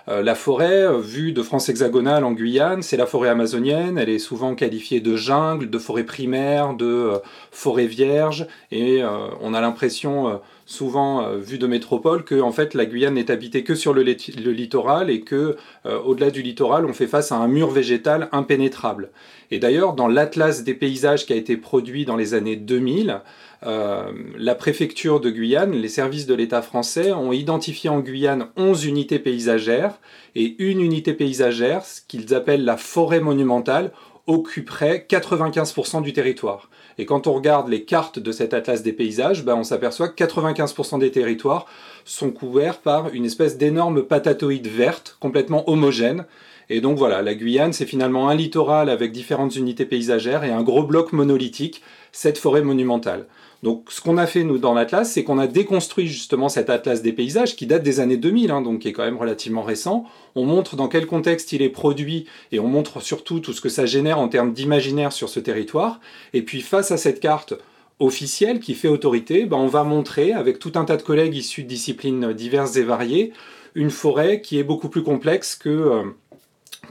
La 0.08 0.36
forêt, 0.36 0.86
vue 1.02 1.32
de 1.32 1.42
France 1.42 1.68
hexagonale 1.70 2.24
en 2.24 2.32
Guyane, 2.32 2.84
c'est 2.84 2.98
la 2.98 3.06
forêt 3.06 3.30
amazonienne. 3.30 3.98
Elle 3.98 4.10
est 4.10 4.20
souvent 4.20 4.54
qualifiée 4.54 5.00
de 5.00 5.16
jungle, 5.16 5.70
de 5.70 5.80
forêt 5.80 6.04
primaire, 6.04 6.74
de 6.76 7.14
forêt 7.52 7.88
vierge. 7.88 8.46
Et 8.72 9.02
on 9.42 9.54
a 9.54 9.62
l'impression 9.62 10.40
souvent 10.66 11.24
euh, 11.24 11.38
vu 11.38 11.58
de 11.58 11.68
métropole 11.68 12.24
que 12.24 12.42
en 12.42 12.52
fait 12.52 12.74
la 12.74 12.86
Guyane 12.86 13.14
n'est 13.14 13.32
habitée 13.32 13.64
que 13.64 13.76
sur 13.76 13.94
le, 13.94 14.02
littoral 14.02 15.10
et 15.10 15.22
que 15.22 15.58
euh, 15.86 16.00
au-delà 16.00 16.32
du 16.32 16.42
littoral 16.42 16.86
on 16.86 16.94
fait 16.94 17.08
face 17.08 17.32
à 17.32 17.36
un 17.36 17.48
mur 17.48 17.70
végétal 17.70 18.30
impénétrable. 18.32 19.12
Et 19.52 19.60
d'ailleurs 19.60 19.94
dans 19.94 20.08
l'atlas 20.08 20.64
des 20.64 20.74
paysages 20.74 21.26
qui 21.26 21.34
a 21.34 21.36
été 21.36 21.56
produit 21.56 22.06
dans 22.06 22.16
les 22.16 22.34
années 22.34 22.56
2000, 22.56 23.22
euh, 23.66 24.12
la 24.38 24.54
préfecture 24.54 25.20
de 25.20 25.30
Guyane, 25.30 25.72
les 25.72 25.90
services 25.90 26.28
de 26.28 26.36
l'État 26.36 26.62
français 26.62 27.12
ont 27.12 27.32
identifié 27.32 27.90
en 27.90 28.00
Guyane 28.00 28.48
11 28.58 28.86
unités 28.86 29.20
paysagères 29.20 30.00
et 30.36 30.56
une 30.60 30.82
unité 30.82 31.14
paysagère, 31.14 31.84
ce 31.84 32.02
qu'ils 32.08 32.36
appellent 32.36 32.66
la 32.66 32.78
forêt 32.78 33.22
monumentale, 33.22 33.92
occuperait 34.28 35.06
95% 35.10 36.02
du 36.02 36.14
territoire. 36.14 36.70
Et 36.98 37.06
quand 37.06 37.28
on 37.28 37.34
regarde 37.34 37.68
les 37.68 37.84
cartes 37.84 38.20
de 38.20 38.32
cet 38.32 38.54
atlas 38.54 38.82
des 38.82 38.94
paysages, 38.94 39.44
ben 39.44 39.56
on 39.56 39.64
s'aperçoit 39.64 40.10
que 40.10 40.24
95% 40.24 41.00
des 41.00 41.12
territoires 41.12 41.66
sont 42.06 42.32
couverts 42.32 42.80
par 42.80 43.14
une 43.14 43.26
espèce 43.26 43.58
d'énorme 43.58 44.04
patatoïde 44.04 44.68
verte, 44.68 45.18
complètement 45.20 45.70
homogène. 45.70 46.26
Et 46.70 46.82
donc 46.82 46.98
voilà, 46.98 47.22
la 47.22 47.36
Guyane, 47.36 47.74
c'est 47.74 47.86
finalement 47.86 48.30
un 48.30 48.36
littoral 48.36 48.90
avec 48.90 49.12
différentes 49.12 49.56
unités 49.56 49.86
paysagères 49.86 50.44
et 50.44 50.52
un 50.52 50.64
gros 50.64 50.84
bloc 50.84 51.14
monolithique, 51.14 51.84
cette 52.12 52.38
forêt 52.38 52.64
monumentale. 52.64 53.28
Donc 53.64 53.88
ce 53.90 54.02
qu'on 54.02 54.18
a 54.18 54.28
fait 54.28 54.44
nous 54.44 54.58
dans 54.58 54.74
l'Atlas, 54.74 55.12
c'est 55.12 55.24
qu'on 55.24 55.40
a 55.40 55.48
déconstruit 55.48 56.08
justement 56.08 56.50
cet 56.50 56.70
Atlas 56.70 57.02
des 57.02 57.14
paysages 57.14 57.56
qui 57.56 57.66
date 57.66 57.84
des 57.84 58.00
années 58.00 58.18
2000, 58.18 58.52
hein, 58.52 58.62
donc 58.62 58.80
qui 58.80 58.88
est 58.90 58.94
quand 58.94 59.06
même 59.06 59.18
relativement 59.18 59.64
récent. 59.64 60.06
On 60.36 60.46
montre 60.46 60.76
dans 60.76 60.88
quel 60.88 61.08
contexte 61.08 61.52
il 61.54 61.62
est 61.62 61.70
produit 61.70 62.26
et 62.52 62.60
on 62.60 62.68
montre 62.68 63.02
surtout 63.02 63.40
tout 63.40 63.54
ce 63.54 63.62
que 63.62 63.70
ça 63.70 63.86
génère 63.86 64.20
en 64.20 64.28
termes 64.28 64.54
d'imaginaire 64.54 65.14
sur 65.14 65.30
ce 65.30 65.40
territoire. 65.40 66.00
Et 66.34 66.42
puis 66.42 66.62
face 66.62 66.92
à 66.92 66.98
cette 66.98 67.20
carte 67.20 67.54
officielle 68.00 68.60
qui 68.60 68.74
fait 68.74 68.90
autorité, 68.90 69.46
ben, 69.46 69.58
on 69.58 69.68
va 69.68 69.84
montrer 69.84 70.34
avec 70.34 70.60
tout 70.60 70.74
un 70.76 70.86
tas 70.86 70.98
de 70.98 71.02
collègues 71.02 71.36
issus 71.36 71.64
de 71.64 71.70
disciplines 71.70 72.34
diverses 72.34 72.76
et 72.76 72.84
variées 72.84 73.32
une 73.76 73.92
forêt 73.92 74.42
qui 74.42 74.58
est 74.58 74.64
beaucoup 74.64 74.90
plus 74.90 75.04
complexe 75.04 75.56
que... 75.56 76.04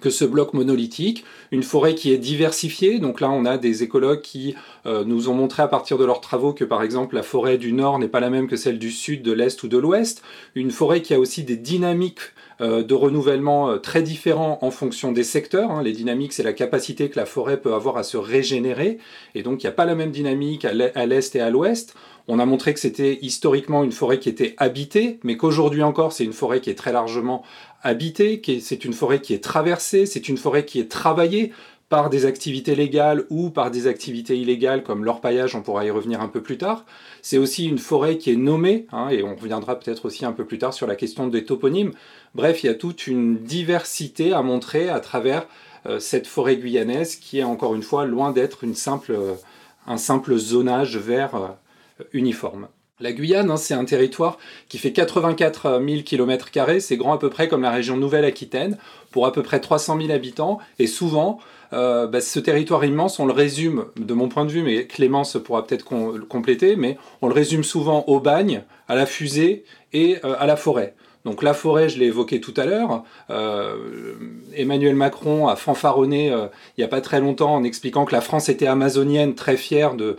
Que 0.01 0.11
ce 0.11 0.25
bloc 0.25 0.55
monolithique, 0.55 1.25
une 1.51 1.63
forêt 1.63 1.95
qui 1.95 2.13
est 2.13 2.19
diversifiée. 2.19 2.99
Donc 2.99 3.21
là, 3.21 3.31
on 3.31 3.45
a 3.45 3.59
des 3.59 3.83
écologues 3.83 4.21
qui 4.21 4.55
euh, 4.87 5.05
nous 5.05 5.29
ont 5.29 5.35
montré 5.35 5.63
à 5.63 5.69
partir 5.69 5.99
de 5.99 6.05
leurs 6.05 6.21
travaux 6.21 6.53
que 6.53 6.65
par 6.65 6.83
exemple 6.83 7.15
la 7.15 7.23
forêt 7.23 7.59
du 7.59 7.73
nord 7.73 7.99
n'est 7.99 8.09
pas 8.09 8.21
la 8.21 8.31
même 8.31 8.49
que 8.49 8.57
celle 8.57 8.79
du 8.79 8.91
sud, 8.91 9.23
de 9.23 9.33
l'est 9.33 9.63
ou 9.63 9.69
de 9.69 9.79
l'ouest. 9.79 10.23
Une 10.55 10.71
forêt 10.71 11.03
qui 11.03 11.15
a 11.15 11.19
aussi 11.19 11.45
des 11.45 11.57
dynamiques 11.57 12.21
euh, 12.61 12.85
de 12.85 12.95
renouvellement 12.95 13.71
euh, 13.71 13.79
très 13.79 14.03
différents 14.03 14.59
en 14.63 14.71
fonction 14.71 15.11
des 15.11 15.25
secteurs. 15.25 15.73
Hein. 15.73 15.83
Les 15.83 15.93
dynamiques, 15.93 16.33
c'est 16.33 16.45
la 16.45 16.53
capacité 16.53 17.11
que 17.11 17.19
la 17.19 17.27
forêt 17.27 17.61
peut 17.61 17.75
avoir 17.75 17.97
à 17.97 18.05
se 18.05 18.17
régénérer. 18.17 18.99
Et 19.35 19.43
donc, 19.43 19.63
il 19.63 19.67
n'y 19.67 19.71
a 19.71 19.73
pas 19.73 19.85
la 19.85 19.97
même 19.97 20.13
dynamique 20.13 20.65
à 20.65 20.73
l'est 20.73 21.35
et 21.35 21.41
à 21.41 21.51
l'ouest. 21.51 21.97
On 22.27 22.39
a 22.39 22.47
montré 22.47 22.73
que 22.73 22.81
c'était 22.81 23.19
historiquement 23.21 23.85
une 23.85 23.93
forêt 23.93 24.19
qui 24.19 24.29
était 24.29 24.55
habitée, 24.57 25.19
mais 25.25 25.37
qu'aujourd'hui 25.37 25.83
encore, 25.83 26.13
c'est 26.13 26.25
une 26.25 26.33
forêt 26.33 26.61
qui 26.61 26.71
est 26.71 26.75
très 26.75 26.93
largement 26.93 27.43
habitée, 27.85 28.43
c'est 28.61 28.85
une 28.85 28.93
forêt 28.93 29.21
qui 29.21 29.35
est 29.35 29.45
traversée, 29.45 30.07
c'est 30.07 30.29
une 30.29 30.37
forêt 30.37 30.65
qui 30.65 30.81
est 30.81 30.91
travaillée 30.91 31.53
par 31.89 32.11
des 32.11 32.27
activités 32.27 32.75
légales 32.75 33.25
ou 33.31 33.51
par 33.51 33.71
des 33.71 33.87
activités 33.87 34.37
illégales 34.37 34.83
comme 34.83 35.05
l'orpaillage, 35.05 35.55
on 35.55 35.63
pourra 35.63 35.85
y 35.85 35.91
revenir 35.91 36.21
un 36.21 36.29
peu 36.29 36.43
plus 36.43 36.59
tard. 36.59 36.85
C'est 37.23 37.39
aussi 37.39 37.67
une 37.69 37.79
forêt 37.79 38.19
qui 38.19 38.33
est 38.33 38.37
nommée, 38.37 38.87
hein, 38.91 39.11
et 39.11 39.23
on 39.23 39.37
reviendra 39.37 39.79
peut-être 39.79 40.07
aussi 40.07 40.25
un 40.25 40.33
peu 40.33 40.45
plus 40.45 40.59
tard 40.59 40.75
sur 40.75 40.87
la 40.87 40.97
question 40.97 41.29
des 41.29 41.45
toponymes. 41.45 41.93
Bref, 42.35 42.65
il 42.65 42.67
y 42.67 42.71
a 42.71 42.75
toute 42.75 43.07
une 43.07 43.37
diversité 43.37 44.33
à 44.33 44.43
montrer 44.43 44.89
à 44.89 44.99
travers 45.01 45.47
euh, 45.87 46.01
cette 46.01 46.27
forêt 46.27 46.57
guyanaise 46.57 47.17
qui 47.17 47.39
est 47.39 47.45
encore 47.45 47.75
une 47.75 47.83
fois 47.83 48.07
loin 48.07 48.33
d'être 48.33 48.65
euh, 49.11 49.35
un 49.87 49.97
simple 49.99 50.37
zonage 50.37 50.97
vert 50.97 51.37
euh, 51.37 52.05
uniforme. 52.13 52.69
La 53.01 53.13
Guyane, 53.13 53.51
hein, 53.51 53.57
c'est 53.57 53.75
un 53.75 53.85
territoire 53.85 54.39
qui 54.69 54.79
fait 54.79 54.93
84 54.93 55.83
000 55.85 56.03
km, 56.03 56.49
c'est 56.79 56.97
grand 56.97 57.13
à 57.13 57.19
peu 57.19 57.29
près 57.29 57.49
comme 57.49 57.63
la 57.63 57.73
région 57.73 57.97
Nouvelle-Aquitaine, 57.97 58.79
pour 59.11 59.27
à 59.27 59.33
peu 59.33 59.43
près 59.43 59.59
300 59.61 59.99
000 60.01 60.13
habitants, 60.13 60.61
et 60.79 60.87
souvent, 60.87 61.41
euh, 61.73 62.07
bah, 62.07 62.21
ce 62.21 62.39
territoire 62.39 62.85
immense, 62.85 63.19
on 63.19 63.27
le 63.27 63.33
résume, 63.33 63.87
de 63.97 64.15
mon 64.15 64.29
point 64.29 64.45
de 64.45 64.53
vue, 64.53 64.63
mais 64.63 64.87
Clémence 64.87 65.37
pourra 65.45 65.67
peut-être 65.67 65.85
compléter, 66.29 66.77
mais 66.77 66.97
on 67.21 67.27
le 67.27 67.35
résume 67.35 67.65
souvent 67.65 68.05
au 68.07 68.21
bagne, 68.21 68.63
à 68.87 68.95
la 68.95 69.07
fusée 69.07 69.65
et 69.93 70.19
euh, 70.25 70.37
à 70.39 70.47
la 70.47 70.55
forêt. 70.55 70.95
Donc 71.25 71.43
la 71.43 71.55
forêt, 71.55 71.89
je 71.89 71.99
l'ai 71.99 72.07
évoqué 72.07 72.39
tout 72.39 72.53
à 72.59 72.67
l'heure. 72.67 73.03
Euh, 73.31 73.77
Emmanuel 74.55 74.95
Macron 74.95 75.49
a 75.49 75.57
fanfaronné 75.57 76.27
il 76.27 76.51
n'y 76.77 76.85
a 76.85 76.89
pas 76.89 77.01
très 77.01 77.19
longtemps 77.19 77.55
en 77.55 77.65
expliquant 77.65 78.05
que 78.05 78.13
la 78.13 78.21
France 78.21 78.51
était 78.51 78.67
amazonienne, 78.67 79.35
très 79.35 79.57
fière 79.57 79.95
de, 79.95 80.17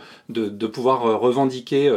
pouvoir 0.66 1.20
revendiquer 1.22 1.94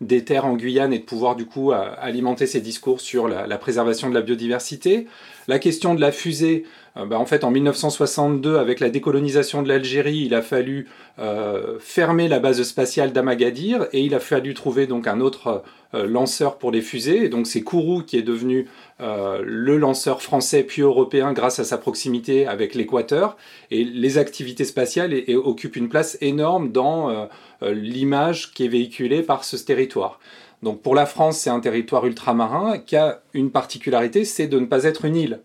des 0.00 0.24
terres 0.24 0.46
en 0.46 0.54
Guyane 0.54 0.92
et 0.92 0.98
de 0.98 1.04
pouvoir 1.04 1.36
du 1.36 1.44
coup 1.44 1.72
alimenter 1.72 2.46
ses 2.46 2.60
discours 2.60 3.00
sur 3.00 3.28
la, 3.28 3.58
préservation 3.58 4.08
de 4.08 4.14
la 4.14 4.22
biodiversité. 4.22 5.06
La 5.46 5.58
question 5.58 5.94
de 5.94 6.00
la 6.00 6.12
fusée, 6.12 6.64
euh, 6.96 7.06
bah, 7.06 7.18
en 7.18 7.26
fait, 7.26 7.44
en 7.44 7.50
1962, 7.50 8.56
avec 8.56 8.80
la 8.80 8.88
décolonisation 8.88 9.62
de 9.62 9.68
l'Algérie, 9.68 10.22
il 10.26 10.34
a 10.34 10.42
fallu 10.42 10.88
euh, 11.18 11.78
fermer 11.80 12.28
la 12.28 12.38
base 12.38 12.62
spatiale 12.62 13.12
d'Amagadir 13.12 13.86
et 13.92 14.00
il 14.00 14.14
a 14.14 14.20
fallu 14.20 14.54
trouver 14.54 14.86
donc 14.86 15.06
un 15.06 15.20
autre 15.20 15.62
euh, 15.94 16.06
lanceur 16.06 16.56
pour 16.56 16.70
les 16.70 16.82
fusées. 16.82 17.24
Et 17.24 17.28
donc 17.28 17.46
c'est 17.46 17.62
Kourou 17.62 18.02
qui 18.02 18.16
est 18.16 18.22
devenu 18.22 18.68
le 19.00 19.76
lanceur 19.78 20.22
français 20.22 20.62
puis 20.62 20.82
européen 20.82 21.32
grâce 21.32 21.58
à 21.58 21.64
sa 21.64 21.78
proximité 21.78 22.46
avec 22.46 22.74
l'équateur. 22.74 23.36
Et 23.70 23.84
les 23.84 24.18
activités 24.18 24.64
spatiales 24.64 25.14
occupent 25.34 25.76
une 25.76 25.88
place 25.88 26.18
énorme 26.20 26.70
dans 26.70 27.28
l'image 27.62 28.52
qui 28.52 28.66
est 28.66 28.68
véhiculée 28.68 29.22
par 29.22 29.44
ce 29.44 29.56
territoire. 29.56 30.20
Donc 30.62 30.82
pour 30.82 30.94
la 30.94 31.06
France, 31.06 31.38
c'est 31.38 31.50
un 31.50 31.60
territoire 31.60 32.04
ultramarin 32.06 32.78
qui 32.78 32.96
a 32.96 33.20
une 33.32 33.50
particularité, 33.50 34.24
c'est 34.24 34.46
de 34.46 34.58
ne 34.58 34.66
pas 34.66 34.84
être 34.84 35.04
une 35.04 35.16
île. 35.16 35.40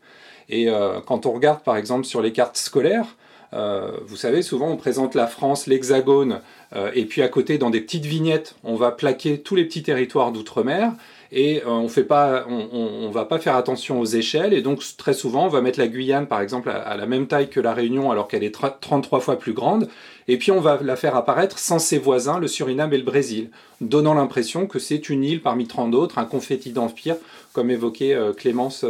Et 0.50 0.70
euh, 0.70 1.00
quand 1.06 1.26
on 1.26 1.32
regarde 1.32 1.64
par 1.64 1.78
exemple 1.78 2.06
sur 2.06 2.22
les 2.22 2.34
cartes 2.34 2.58
scolaires, 2.58 3.16
euh, 3.54 3.92
vous 4.06 4.18
savez, 4.18 4.42
souvent 4.42 4.68
on 4.70 4.76
présente 4.76 5.16
la 5.16 5.28
France, 5.28 5.68
l'Hexagone, 5.68 6.42
euh, 6.76 6.92
et 6.94 7.06
puis 7.06 7.22
à 7.22 7.30
côté, 7.30 7.58
dans 7.58 7.70
des 7.70 7.80
petites 7.80 8.06
vignettes, 8.06 8.56
on 8.64 8.76
va 8.76 8.92
plaquer 8.92 9.40
tous 9.40 9.56
les 9.56 9.64
petits 9.64 9.84
territoires 9.84 10.32
d'outre-mer, 10.32 10.92
et 11.32 11.62
on 11.66 11.84
ne 11.84 13.12
va 13.12 13.26
pas 13.26 13.40
faire 13.40 13.56
attention 13.56 14.00
aux 14.00 14.06
échelles, 14.06 14.54
et 14.54 14.62
donc 14.62 14.82
très 14.98 15.14
souvent 15.14 15.46
on 15.46 15.50
va 15.50 15.62
mettre 15.62 15.80
la 15.80 15.88
Guyane 15.88 16.28
par 16.28 16.42
exemple 16.42 16.70
à, 16.70 16.96
la 16.96 17.06
même 17.06 17.28
taille 17.28 17.50
que 17.50 17.60
la 17.60 17.74
Réunion 17.74 18.12
alors 18.12 18.28
qu'elle 18.28 18.44
est 18.44 18.56
33 18.82 19.20
fois 19.20 19.38
plus 19.38 19.54
grande, 19.54 19.88
et 20.28 20.38
puis 20.38 20.52
on 20.52 20.62
va 20.62 20.80
la 20.82 20.96
faire 20.96 21.16
apparaître 21.16 21.60
sans 21.60 21.80
ses 21.80 21.98
voisins, 21.98 22.40
le 22.40 22.48
Suriname 22.48 22.94
et 22.94 22.98
le 22.98 23.04
Brésil, 23.04 23.50
donnant 23.82 24.14
l'impression 24.14 24.68
que 24.68 24.80
c'est 24.80 25.10
une 25.10 25.24
île 25.24 25.42
parmi 25.42 25.68
30 25.68 25.92
d'autres, 25.92 26.18
un 26.18 26.26
confetti 26.26 26.72
d'empire, 26.72 27.18
comme 27.54 27.70
évoquait 27.70 28.18
Clémence 28.38 28.86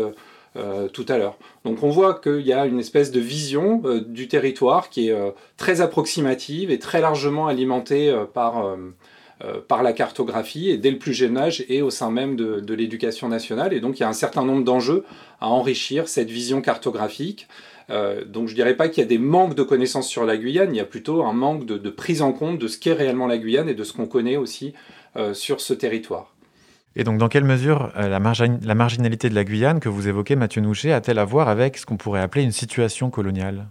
euh, 0.58 0.88
tout 0.88 1.06
à 1.10 1.18
l'heure. 1.18 1.36
Donc 1.66 1.84
on 1.84 1.90
voit 1.90 2.14
qu'il 2.14 2.40
y 2.40 2.54
a 2.54 2.66
une 2.66 2.80
espèce 2.80 3.12
de 3.12 3.20
vision 3.20 3.82
euh, 3.84 4.00
du 4.00 4.30
territoire 4.30 4.90
qui 4.90 5.10
est 5.10 5.12
euh, 5.12 5.32
très 5.58 5.82
approximative 5.82 6.72
et 6.72 6.80
très 6.80 7.02
largement 7.02 7.48
alimentée 7.48 8.16
par, 8.34 8.78
par 9.68 9.84
la 9.84 9.92
cartographie 9.92 10.70
et 10.70 10.78
dès 10.78 10.92
le 10.92 10.98
plus 10.98 11.14
jeune 11.14 11.38
âge 11.38 11.66
et 11.68 11.82
au 11.82 11.90
sein 11.90 12.10
même 12.10 12.38
de, 12.38 12.62
de 12.62 12.74
l'éducation 12.74 13.28
nationale. 13.28 13.74
Et 13.74 13.82
donc 13.82 14.00
il 14.00 14.02
y 14.02 14.06
a 14.06 14.10
un 14.10 14.14
certain 14.14 14.46
nombre 14.46 14.64
d'enjeux 14.64 15.04
à 15.42 15.50
enrichir 15.50 16.08
cette 16.08 16.30
vision 16.30 16.62
cartographique. 16.62 17.48
donc 17.90 18.48
je 18.48 18.54
ne 18.54 18.56
dirais 18.56 18.76
pas 18.76 18.88
qu'il 18.88 19.04
y 19.04 19.06
a 19.06 19.10
des 19.10 19.18
manques 19.18 19.56
de 19.56 19.64
connaissances 19.64 20.08
sur 20.08 20.24
la 20.24 20.38
Guyane, 20.38 20.74
il 20.74 20.78
y 20.78 20.82
a 20.82 20.86
plutôt 20.86 21.24
un 21.24 21.34
manque 21.34 21.66
de, 21.66 21.78
de 21.78 21.90
prise 21.90 22.22
en 22.22 22.32
compte 22.32 22.60
de 22.60 22.68
ce 22.68 22.78
qu'est 22.78 22.94
réellement 22.94 23.28
la 23.28 23.38
Guyane 23.38 23.68
et 23.68 23.76
de 23.76 23.84
ce 23.84 23.92
qu'on 23.92 24.08
connaît 24.08 24.38
aussi 24.38 24.74
sur 25.34 25.60
ce 25.60 25.74
territoire. 25.74 26.36
Et 26.96 27.04
donc, 27.04 27.18
dans 27.18 27.28
quelle 27.28 27.44
mesure 27.44 27.92
euh, 27.98 28.08
la, 28.08 28.20
marginalité 28.20 29.30
de 29.30 29.36
la 29.36 29.44
Guyane 29.44 29.80
que 29.80 29.90
vous 29.90 30.08
évoquez, 30.08 30.36
Mathieu 30.36 30.62
Nouchet, 30.62 30.94
a-t-elle 30.94 31.20
à 31.20 31.26
voir 31.26 31.50
avec 31.50 31.78
ce 31.78 31.86
qu'on 31.86 31.98
pourrait 31.98 32.22
appeler 32.22 32.44
une 32.44 32.54
situation 32.54 33.10
coloniale? 33.10 33.68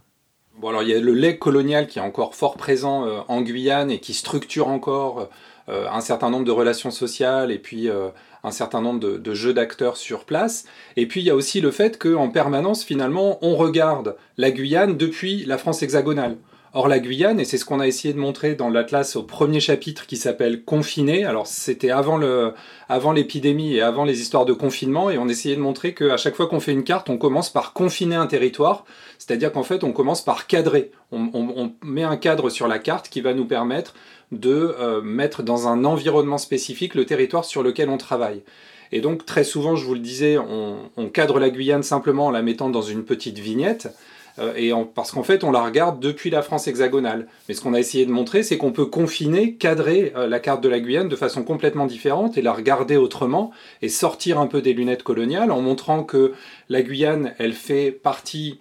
Bon, 0.58 0.68
alors 0.68 0.82
il 0.82 0.90
y 0.90 0.94
a 0.94 1.00
le 1.00 1.14
lait 1.14 1.38
colonial 1.38 1.86
qui 1.86 1.98
est 1.98 2.02
encore 2.02 2.34
fort 2.34 2.56
présent 2.56 3.06
euh, 3.06 3.20
en 3.28 3.40
Guyane 3.40 3.90
et 3.90 3.98
qui 3.98 4.12
structure 4.12 4.68
encore 4.68 5.20
euh, 5.20 5.24
un 5.68 6.00
certain 6.00 6.30
nombre 6.30 6.44
de 6.44 6.50
relations 6.50 6.90
sociales 6.90 7.50
et 7.50 7.58
puis 7.58 7.88
un 7.88 8.50
certain 8.50 8.80
nombre 8.80 9.00
de, 9.00 9.16
de 9.16 9.34
jeux 9.34 9.54
d'acteurs 9.54 9.96
sur 9.96 10.24
place. 10.24 10.66
Et 10.96 11.06
puis 11.06 11.20
il 11.20 11.24
y 11.24 11.30
a 11.30 11.34
aussi 11.34 11.60
le 11.60 11.70
fait 11.70 11.98
qu'en 11.98 12.28
permanence, 12.28 12.84
finalement, 12.84 13.38
on 13.42 13.56
regarde 13.56 14.16
la 14.36 14.50
Guyane 14.50 14.96
depuis 14.96 15.44
la 15.46 15.58
France 15.58 15.82
hexagonale. 15.82 16.36
Or 16.76 16.88
la 16.88 16.98
Guyane, 16.98 17.38
et 17.38 17.44
c'est 17.44 17.56
ce 17.56 17.64
qu'on 17.64 17.78
a 17.78 17.86
essayé 17.86 18.12
de 18.12 18.18
montrer 18.18 18.56
dans 18.56 18.68
l'atlas 18.68 19.14
au 19.14 19.22
premier 19.22 19.60
chapitre 19.60 20.08
qui 20.08 20.16
s'appelle 20.16 20.64
Confiné, 20.64 21.24
alors 21.24 21.46
c'était 21.46 21.92
avant 21.92 23.12
l'épidémie 23.12 23.76
et 23.76 23.80
avant 23.80 24.04
les 24.04 24.20
histoires 24.20 24.44
de 24.44 24.52
confinement, 24.52 25.08
et 25.08 25.16
on 25.16 25.28
essayait 25.28 25.54
de 25.54 25.60
montrer 25.60 25.94
qu'à 25.94 26.16
chaque 26.16 26.34
fois 26.34 26.48
qu'on 26.48 26.58
fait 26.58 26.72
une 26.72 26.82
carte, 26.82 27.08
on 27.10 27.16
commence 27.16 27.48
par 27.48 27.74
confiner 27.74 28.16
un 28.16 28.26
territoire, 28.26 28.84
c'est-à-dire 29.18 29.52
qu'en 29.52 29.62
fait 29.62 29.84
on 29.84 29.92
commence 29.92 30.24
par 30.24 30.48
cadrer. 30.48 30.90
On, 31.12 31.70
met 31.84 32.02
un 32.02 32.16
cadre 32.16 32.50
sur 32.50 32.66
la 32.66 32.80
carte 32.80 33.08
qui 33.08 33.20
va 33.20 33.34
nous 33.34 33.46
permettre 33.46 33.94
de 34.32 34.74
euh, 34.80 35.00
mettre 35.00 35.44
dans 35.44 35.68
un 35.68 35.84
environnement 35.84 36.38
spécifique 36.38 36.96
le 36.96 37.06
territoire 37.06 37.44
sur 37.44 37.62
lequel 37.62 37.88
on 37.88 37.98
travaille. 37.98 38.42
Et 38.90 39.00
donc 39.00 39.24
très 39.24 39.44
souvent, 39.44 39.76
je 39.76 39.84
vous 39.84 39.94
le 39.94 40.00
disais, 40.00 40.38
on 40.38 41.08
cadre 41.08 41.38
la 41.38 41.50
Guyane 41.50 41.84
simplement 41.84 42.26
en 42.26 42.30
la 42.32 42.42
mettant 42.42 42.68
dans 42.68 42.82
une 42.82 43.04
petite 43.04 43.38
vignette. 43.38 43.94
Euh, 44.38 44.54
et 44.56 44.72
parce 44.94 45.12
qu'en 45.12 45.22
fait, 45.22 45.44
on 45.44 45.50
la 45.50 45.62
regarde 45.62 46.00
depuis 46.00 46.30
la 46.30 46.42
France 46.42 46.66
hexagonale. 46.66 47.28
Mais 47.48 47.54
ce 47.54 47.60
qu'on 47.60 47.74
a 47.74 47.78
essayé 47.78 48.06
de 48.06 48.10
montrer, 48.10 48.42
c'est 48.42 48.58
qu'on 48.58 48.72
peut 48.72 48.86
confiner, 48.86 49.54
cadrer 49.54 50.12
euh, 50.16 50.26
la 50.26 50.40
carte 50.40 50.62
de 50.62 50.68
la 50.68 50.80
Guyane 50.80 51.08
de 51.08 51.16
façon 51.16 51.44
complètement 51.44 51.86
différente 51.86 52.36
et 52.36 52.42
la 52.42 52.52
regarder 52.52 52.96
autrement 52.96 53.52
et 53.82 53.88
sortir 53.88 54.38
un 54.38 54.46
peu 54.46 54.62
des 54.62 54.72
lunettes 54.72 55.02
coloniales 55.02 55.50
en 55.50 55.60
montrant 55.60 56.02
que 56.02 56.32
la 56.68 56.82
Guyane, 56.82 57.34
elle 57.38 57.52
fait 57.52 57.90
partie 57.92 58.60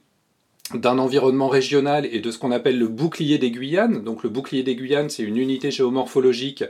d'un 0.74 0.98
environnement 0.98 1.50
régional 1.50 2.06
et 2.06 2.20
de 2.20 2.32
ce 2.32 2.40
qu'on 2.40 2.52
appelle 2.52 2.80
le 2.80 2.88
bouclier 2.88 3.38
des 3.38 3.52
Guyanes. 3.52 4.04
Donc 4.04 4.24
le 4.24 4.30
bouclier 4.30 4.64
des 4.64 4.76
Guyanes, 4.76 5.10
c'est 5.10 5.24
une 5.24 5.38
unité 5.38 5.72
géomorphologique 5.72 6.64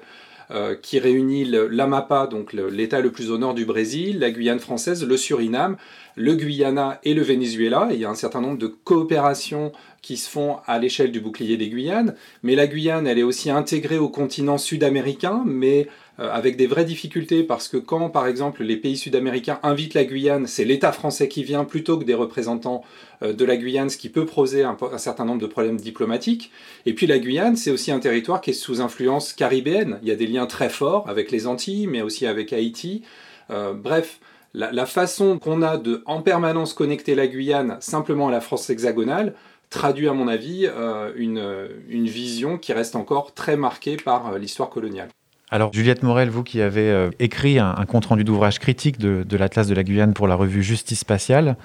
euh, 0.51 0.75
qui 0.75 0.99
réunit 0.99 1.45
l'Amapa, 1.45 2.27
donc 2.27 2.53
l'état 2.53 3.01
le 3.01 3.11
plus 3.11 3.31
au 3.31 3.37
nord 3.37 3.53
du 3.53 3.65
Brésil, 3.65 4.19
la 4.19 4.31
Guyane 4.31 4.59
française, 4.59 5.05
le 5.05 5.17
Suriname, 5.17 5.77
le 6.15 6.35
Guyana 6.35 6.99
et 7.03 7.13
le 7.13 7.21
Venezuela. 7.21 7.89
il 7.91 7.99
y 7.99 8.05
a 8.05 8.09
un 8.09 8.15
certain 8.15 8.41
nombre 8.41 8.57
de 8.57 8.67
coopérations 8.67 9.71
qui 10.01 10.17
se 10.17 10.29
font 10.29 10.57
à 10.65 10.77
l'échelle 10.79 11.11
du 11.11 11.21
bouclier 11.21 11.57
des 11.57 11.69
Guyanes. 11.69 12.15
Mais 12.43 12.55
la 12.55 12.67
Guyane, 12.67 13.07
elle 13.07 13.19
est 13.19 13.23
aussi 13.23 13.49
intégrée 13.49 13.97
au 13.97 14.09
continent 14.09 14.57
sud-américain, 14.57 15.43
mais 15.45 15.87
avec 16.31 16.57
des 16.57 16.67
vraies 16.67 16.85
difficultés 16.85 17.43
parce 17.43 17.67
que 17.67 17.77
quand, 17.77 18.09
par 18.09 18.27
exemple, 18.27 18.63
les 18.63 18.77
pays 18.77 18.97
sud-américains 18.97 19.59
invitent 19.63 19.93
la 19.93 20.05
Guyane, 20.05 20.47
c'est 20.47 20.65
l'État 20.65 20.91
français 20.91 21.27
qui 21.27 21.43
vient 21.43 21.65
plutôt 21.65 21.97
que 21.97 22.03
des 22.03 22.13
représentants 22.13 22.83
euh, 23.23 23.33
de 23.33 23.45
la 23.45 23.57
Guyane, 23.57 23.89
ce 23.89 23.97
qui 23.97 24.09
peut 24.09 24.25
poser 24.25 24.63
un, 24.63 24.77
certain 24.97 25.25
nombre 25.25 25.41
de 25.41 25.47
problèmes 25.47 25.77
diplomatiques. 25.77 26.51
Et 26.85 26.93
puis 26.93 27.07
la 27.07 27.19
Guyane, 27.19 27.55
c'est 27.55 27.71
aussi 27.71 27.91
un 27.91 27.99
territoire 27.99 28.41
qui 28.41 28.51
est 28.51 28.53
sous 28.53 28.81
influence 28.81 29.33
caribéenne. 29.33 29.99
Il 30.01 30.07
y 30.07 30.11
a 30.11 30.15
des 30.15 30.27
liens 30.27 30.45
très 30.45 30.69
forts 30.69 31.09
avec 31.09 31.31
les 31.31 31.47
Antilles, 31.47 31.87
mais 31.87 32.01
aussi 32.01 32.25
avec 32.25 32.53
Haïti. 32.53 33.03
Euh, 33.49 33.73
bref, 33.73 34.19
la, 34.53 34.85
façon 34.85 35.39
qu'on 35.39 35.61
a 35.61 35.77
de 35.77 36.03
en 36.05 36.21
permanence 36.21 36.73
connecter 36.73 37.15
la 37.15 37.27
Guyane 37.27 37.77
simplement 37.79 38.27
à 38.27 38.31
la 38.31 38.41
France 38.41 38.69
hexagonale 38.69 39.33
traduit 39.69 40.07
à 40.07 40.13
mon 40.13 40.27
avis 40.27 40.67
euh, 40.67 41.11
une, 41.15 42.05
vision 42.05 42.57
qui 42.59 42.73
reste 42.73 42.95
encore 42.95 43.33
très 43.33 43.57
marquée 43.57 43.97
par 43.97 44.33
euh, 44.33 44.37
l'histoire 44.37 44.69
coloniale. 44.69 45.09
Alors 45.53 45.71
Juliette 45.71 46.01
Morel, 46.01 46.31
vous 46.31 46.41
qui 46.41 46.61
avez 46.61 46.89
euh, 46.89 47.11
écrit 47.19 47.59
un, 47.59 47.75
compte-rendu 47.87 48.23
d'ouvrage 48.23 48.57
critique 48.57 48.97
de, 48.97 49.37
l'Atlas 49.37 49.67
de 49.67 49.75
la 49.75 49.83
Guyane 49.83 50.15
pour 50.15 50.27
la 50.27 50.33
revue 50.33 50.63
Justice 50.63 51.01
spatiale, 51.01 51.57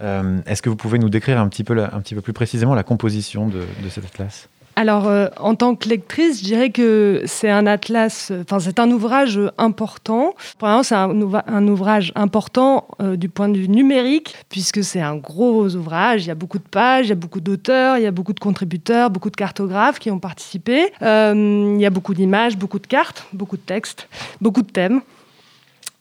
est-ce 0.00 0.62
que 0.62 0.70
vous 0.70 0.76
pouvez 0.76 0.98
nous 0.98 1.10
décrire 1.10 1.38
un 1.38 1.48
petit 1.48 1.62
peu, 1.62 1.78
un 1.82 2.00
petit 2.00 2.14
peu 2.14 2.22
plus 2.22 2.32
précisément 2.32 2.74
la 2.74 2.82
composition 2.82 3.46
de 3.46 3.88
cet 3.90 4.06
atlas? 4.06 4.48
Alors, 4.78 5.08
euh, 5.08 5.28
en 5.38 5.54
tant 5.54 5.74
que 5.74 5.88
lectrice, 5.88 6.40
je 6.40 6.44
dirais 6.44 6.68
que 6.68 7.22
c'est 7.24 7.48
un 7.48 7.66
atlas, 7.66 8.30
enfin, 8.42 8.60
c'est 8.60 8.78
un 8.78 8.90
ouvrage 8.90 9.40
important. 9.56 10.34
Premièrement, 10.58 10.82
c'est 10.82 10.94
un, 10.94 11.66
ouvrage 11.66 12.12
important 12.14 12.86
euh, 13.00 13.16
du 13.16 13.30
point 13.30 13.48
de 13.48 13.56
vue 13.56 13.70
numérique, 13.70 14.34
puisque 14.50 14.84
c'est 14.84 15.00
un 15.00 15.16
gros 15.16 15.74
ouvrage. 15.74 16.26
Il 16.26 16.28
y 16.28 16.30
a 16.30 16.34
beaucoup 16.34 16.58
de 16.58 16.68
pages, 16.68 17.06
il 17.06 17.08
y 17.08 17.12
a 17.12 17.16
beaucoup 17.16 17.40
d'auteurs, 17.40 17.96
il 17.96 18.02
y 18.02 18.06
a 18.06 18.10
beaucoup 18.10 18.34
de 18.34 18.40
contributeurs, 18.40 19.08
beaucoup 19.08 19.30
de 19.30 19.36
cartographes 19.36 19.98
qui 19.98 20.10
ont 20.10 20.18
participé. 20.18 20.92
Euh, 21.00 21.72
il 21.74 21.80
y 21.80 21.86
a 21.86 21.90
beaucoup 21.90 22.12
d'images, 22.12 22.58
beaucoup 22.58 22.78
de 22.78 22.86
cartes, 22.86 23.24
beaucoup 23.32 23.56
de 23.56 23.62
textes, 23.62 24.08
beaucoup 24.42 24.60
de 24.60 24.70
thèmes. 24.70 25.00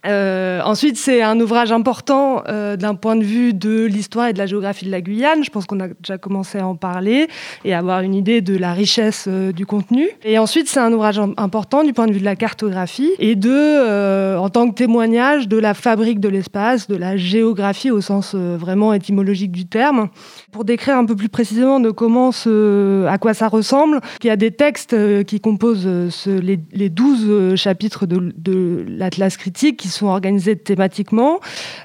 Euh, 0.05 0.61
ensuite, 0.63 0.97
c'est 0.97 1.21
un 1.21 1.39
ouvrage 1.39 1.71
important 1.71 2.43
euh, 2.47 2.75
d'un 2.75 2.95
point 2.95 3.15
de 3.15 3.23
vue 3.23 3.53
de 3.53 3.85
l'histoire 3.85 4.27
et 4.27 4.33
de 4.33 4.37
la 4.37 4.45
géographie 4.45 4.85
de 4.85 4.91
la 4.91 5.01
Guyane. 5.01 5.43
Je 5.43 5.49
pense 5.49 5.65
qu'on 5.65 5.79
a 5.79 5.87
déjà 5.87 6.17
commencé 6.17 6.59
à 6.59 6.67
en 6.67 6.75
parler 6.75 7.27
et 7.63 7.73
à 7.73 7.79
avoir 7.79 8.01
une 8.01 8.13
idée 8.13 8.41
de 8.41 8.55
la 8.57 8.73
richesse 8.73 9.25
euh, 9.27 9.51
du 9.51 9.65
contenu. 9.65 10.07
Et 10.23 10.37
ensuite, 10.37 10.67
c'est 10.67 10.79
un 10.79 10.93
ouvrage 10.93 11.19
important 11.37 11.83
du 11.83 11.93
point 11.93 12.07
de 12.07 12.13
vue 12.13 12.19
de 12.19 12.25
la 12.25 12.35
cartographie 12.35 13.11
et 13.19 13.35
de, 13.35 14.37
en 14.37 14.49
tant 14.49 14.69
que 14.69 14.75
témoignage 14.75 15.47
de 15.47 15.57
la 15.57 15.73
fabrique 15.73 16.19
de 16.19 16.29
l'espace, 16.29 16.87
de 16.87 16.95
la 16.95 17.17
géographie 17.17 17.91
au 17.91 18.01
sens 18.01 18.35
vraiment 18.35 18.93
étymologique 18.93 19.51
du 19.51 19.65
terme. 19.65 20.09
Pour 20.51 20.65
décrire 20.65 20.97
un 20.97 21.05
peu 21.05 21.15
plus 21.15 21.29
précisément 21.29 21.79
de 21.79 21.91
comment 21.91 22.31
ce, 22.31 23.05
à 23.05 23.17
quoi 23.17 23.33
ça 23.33 23.47
ressemble, 23.47 24.01
il 24.23 24.27
y 24.27 24.29
a 24.29 24.35
des 24.35 24.51
textes 24.51 24.95
qui 25.25 25.39
composent 25.39 25.87
les, 26.25 26.59
les 26.71 26.89
12 26.89 27.55
chapitres 27.55 28.05
de, 28.05 28.33
de 28.37 28.85
l'Atlas 28.87 29.37
critique 29.37 29.77
qui 29.77 29.87
sont 29.95 30.07
organisés 30.07 30.55
thématiquement. 30.55 31.39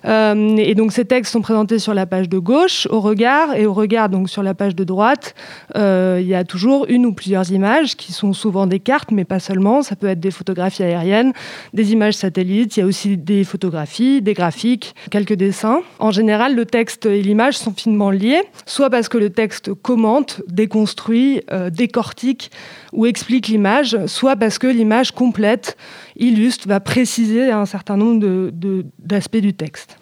Euh, 0.04 0.56
et 0.56 0.74
donc 0.74 0.92
ces 0.92 1.04
textes 1.04 1.32
sont 1.32 1.40
présentés 1.40 1.78
sur 1.78 1.94
la 1.94 2.06
page 2.06 2.28
de 2.28 2.38
gauche, 2.38 2.86
au 2.90 3.00
regard, 3.00 3.54
et 3.54 3.66
au 3.66 3.72
regard, 3.72 4.08
donc 4.08 4.28
sur 4.28 4.42
la 4.42 4.54
page 4.54 4.74
de 4.74 4.84
droite, 4.84 5.34
euh, 5.76 6.18
il 6.20 6.26
y 6.26 6.34
a 6.34 6.44
toujours 6.44 6.86
une 6.88 7.06
ou 7.06 7.12
plusieurs 7.12 7.50
images 7.50 7.96
qui 7.96 8.12
sont 8.12 8.32
souvent 8.32 8.66
des 8.66 8.80
cartes, 8.80 9.10
mais 9.10 9.24
pas 9.24 9.40
seulement. 9.40 9.82
Ça 9.82 9.96
peut 9.96 10.08
être 10.08 10.20
des 10.20 10.30
photographies 10.30 10.82
aériennes, 10.82 11.32
des 11.74 11.92
images 11.92 12.14
satellites, 12.14 12.76
il 12.76 12.80
y 12.80 12.82
a 12.82 12.86
aussi 12.86 13.16
des 13.16 13.44
photographies, 13.44 14.22
des 14.22 14.34
graphiques, 14.34 14.94
quelques 15.10 15.34
dessins. 15.34 15.80
En 15.98 16.10
général, 16.10 16.54
le 16.54 16.66
texte 16.66 17.06
et 17.06 17.22
l'image 17.22 17.56
sont 17.56 17.72
finement 17.72 18.10
liés, 18.10 18.42
soit 18.66 18.90
parce 18.90 19.08
que 19.08 19.18
le 19.18 19.30
texte 19.30 19.72
commente, 19.74 20.42
déconstruit, 20.48 21.42
euh, 21.50 21.70
décortique 21.70 22.50
ou 22.92 23.06
explique 23.06 23.48
l'image, 23.48 23.96
soit 24.06 24.36
parce 24.36 24.58
que 24.58 24.66
l'image 24.66 25.12
complète, 25.12 25.76
illustre, 26.20 26.68
va 26.68 26.78
préciser 26.78 27.50
un 27.50 27.66
certain 27.66 27.96
nombre 27.96 28.50
d'aspects 28.98 29.36
du 29.38 29.54
texte. 29.54 29.98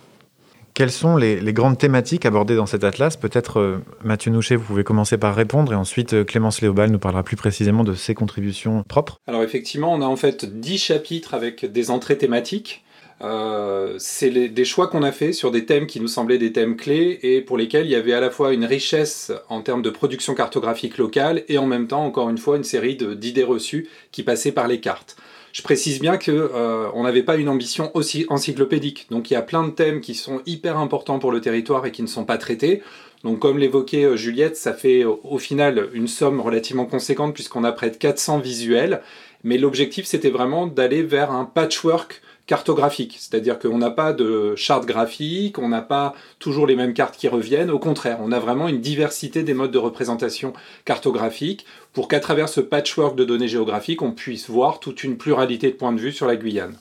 Quelles 0.79 0.93
sont 0.93 1.17
les, 1.17 1.41
grandes 1.53 1.77
thématiques 1.77 2.25
abordées 2.25 2.55
dans 2.55 2.67
cet 2.67 2.85
atlas? 2.85 3.17
Peut-être 3.17 3.59
euh, 3.59 3.79
Mathieu 4.05 4.31
Nouchet, 4.31 4.55
vous 4.55 4.63
pouvez 4.63 4.85
commencer 4.85 5.19
par 5.19 5.35
répondre 5.35 5.73
et 5.73 5.75
ensuite 5.75 6.15
euh, 6.15 6.23
Clémence 6.23 6.61
Léobal 6.61 6.91
nous 6.91 7.01
parlera 7.01 7.25
plus 7.25 7.35
précisément 7.35 7.83
de 7.83 7.95
ses 7.95 8.15
contributions 8.15 8.85
propres. 8.85 9.19
Alors 9.27 9.43
effectivement, 9.43 9.93
on 9.93 10.01
a 10.03 10.05
en 10.05 10.15
fait 10.15 10.61
10 10.61 10.79
chapitres 10.79 11.35
avec 11.35 11.65
des 11.65 11.91
entrées 11.91 12.17
thématiques. 12.17 12.85
Euh, 13.23 13.97
c'est 13.99 14.31
des 14.31 14.65
choix 14.65 14.87
qu'on 14.87 15.03
a 15.03 15.11
fait 15.11 15.33
sur 15.33 15.51
des 15.51 15.67
thèmes 15.67 15.89
qui 15.89 16.01
nous 16.01 16.07
semblaient 16.07 16.39
des 16.39 16.53
thèmes 16.53 16.77
clés 16.77 17.19
et 17.23 17.41
pour 17.41 17.59
lesquels 17.59 17.87
il 17.87 17.91
y 17.91 17.97
avait 17.97 18.13
à 18.13 18.21
la 18.21 18.31
fois 18.31 18.53
une 18.53 18.65
richesse 18.65 19.33
en 19.49 19.63
termes 19.63 19.83
de 19.83 19.91
production 19.91 20.37
cartographique 20.37 20.99
locale 20.99 21.43
et 21.49 21.59
en 21.59 21.67
même 21.67 21.89
temps, 21.89 22.05
encore 22.05 22.31
une 22.31 22.39
fois, 22.39 22.57
une 22.57 22.63
série 22.63 22.97
d'idées 22.97 23.43
reçues 23.43 23.89
qui 24.13 24.23
passaient 24.23 24.53
par 24.53 24.69
les 24.69 24.79
cartes. 24.79 25.17
Je 25.59 25.63
précise 25.65 25.99
bien 25.99 26.19
que 26.19 26.31
euh, 26.31 26.89
on 26.95 27.03
n'avait 27.03 27.25
pas 27.25 27.35
une 27.35 27.49
ambition 27.49 27.91
aussi 27.95 28.27
encyclopédique. 28.29 29.09
Donc 29.11 29.29
il 29.29 29.35
y 29.35 29.37
a 29.37 29.43
plein 29.43 29.65
de 29.65 29.73
thèmes 29.73 30.01
qui 30.01 30.15
sont 30.15 30.41
hyper 30.47 30.79
importants 30.79 31.19
pour 31.19 31.33
le 31.33 31.41
territoire 31.41 31.85
et 31.85 31.91
qui 31.91 32.01
ne 32.01 32.07
sont 32.07 32.25
pas 32.25 32.39
traités. 32.39 32.81
Donc 33.25 33.41
comme 33.41 33.59
l'évoquait 33.59 34.05
euh, 34.05 34.17
Juliette, 34.17 34.57
ça 34.57 34.73
fait 34.73 35.05
au 35.05 35.37
final 35.39 35.89
une 35.95 36.07
somme 36.07 36.41
relativement 36.41 36.85
conséquente 36.85 37.35
puisqu'on 37.35 37.65
a 37.65 37.73
près 37.73 37.91
de 37.91 37.97
400 37.97 38.39
visuels. 38.39 39.03
Mais 39.43 39.59
l'objectif 39.59 40.07
c'était 40.07 40.31
vraiment 40.31 40.69
d'aller 40.69 41.03
vers 41.03 41.33
un 41.33 41.45
patchwork 41.45 42.23
cartographique, 42.49 43.17
c'est-à-dire 43.21 43.59
qu'on 43.59 43.77
n'a 43.77 43.91
pas 43.91 44.15
de 44.15 44.57
charte 44.57 44.87
graphique, 44.87 45.59
on 45.59 45.69
n'a 45.69 45.83
pas 45.83 46.15
toujours 46.39 46.67
les 46.67 46.77
mêmes 46.77 46.95
cartes 46.95 47.17
qui 47.17 47.29
reviennent, 47.29 47.71
au 47.71 47.79
contraire, 47.79 48.19
on 48.23 48.33
a 48.33 48.41
vraiment 48.41 48.69
une 48.69 48.81
diversité 48.81 49.43
des 49.43 49.53
modes 49.53 49.71
de 49.71 49.79
représentation 49.79 50.55
cartographique 50.87 51.67
pour 51.93 52.09
qu'à 52.09 52.21
travers 52.21 52.49
ce 52.49 52.63
patchwork 52.63 53.17
de 53.17 53.25
données 53.25 53.49
géographiques, 53.49 54.01
on 54.01 54.13
puisse 54.13 54.49
voir 54.49 54.81
toute 54.81 55.05
une 55.05 55.19
pluralité 55.19 55.69
de 55.69 55.77
points 55.77 55.93
de 55.93 56.01
vue 56.01 56.11
sur 56.11 56.27
la 56.27 56.37
Guyane. 56.37 56.75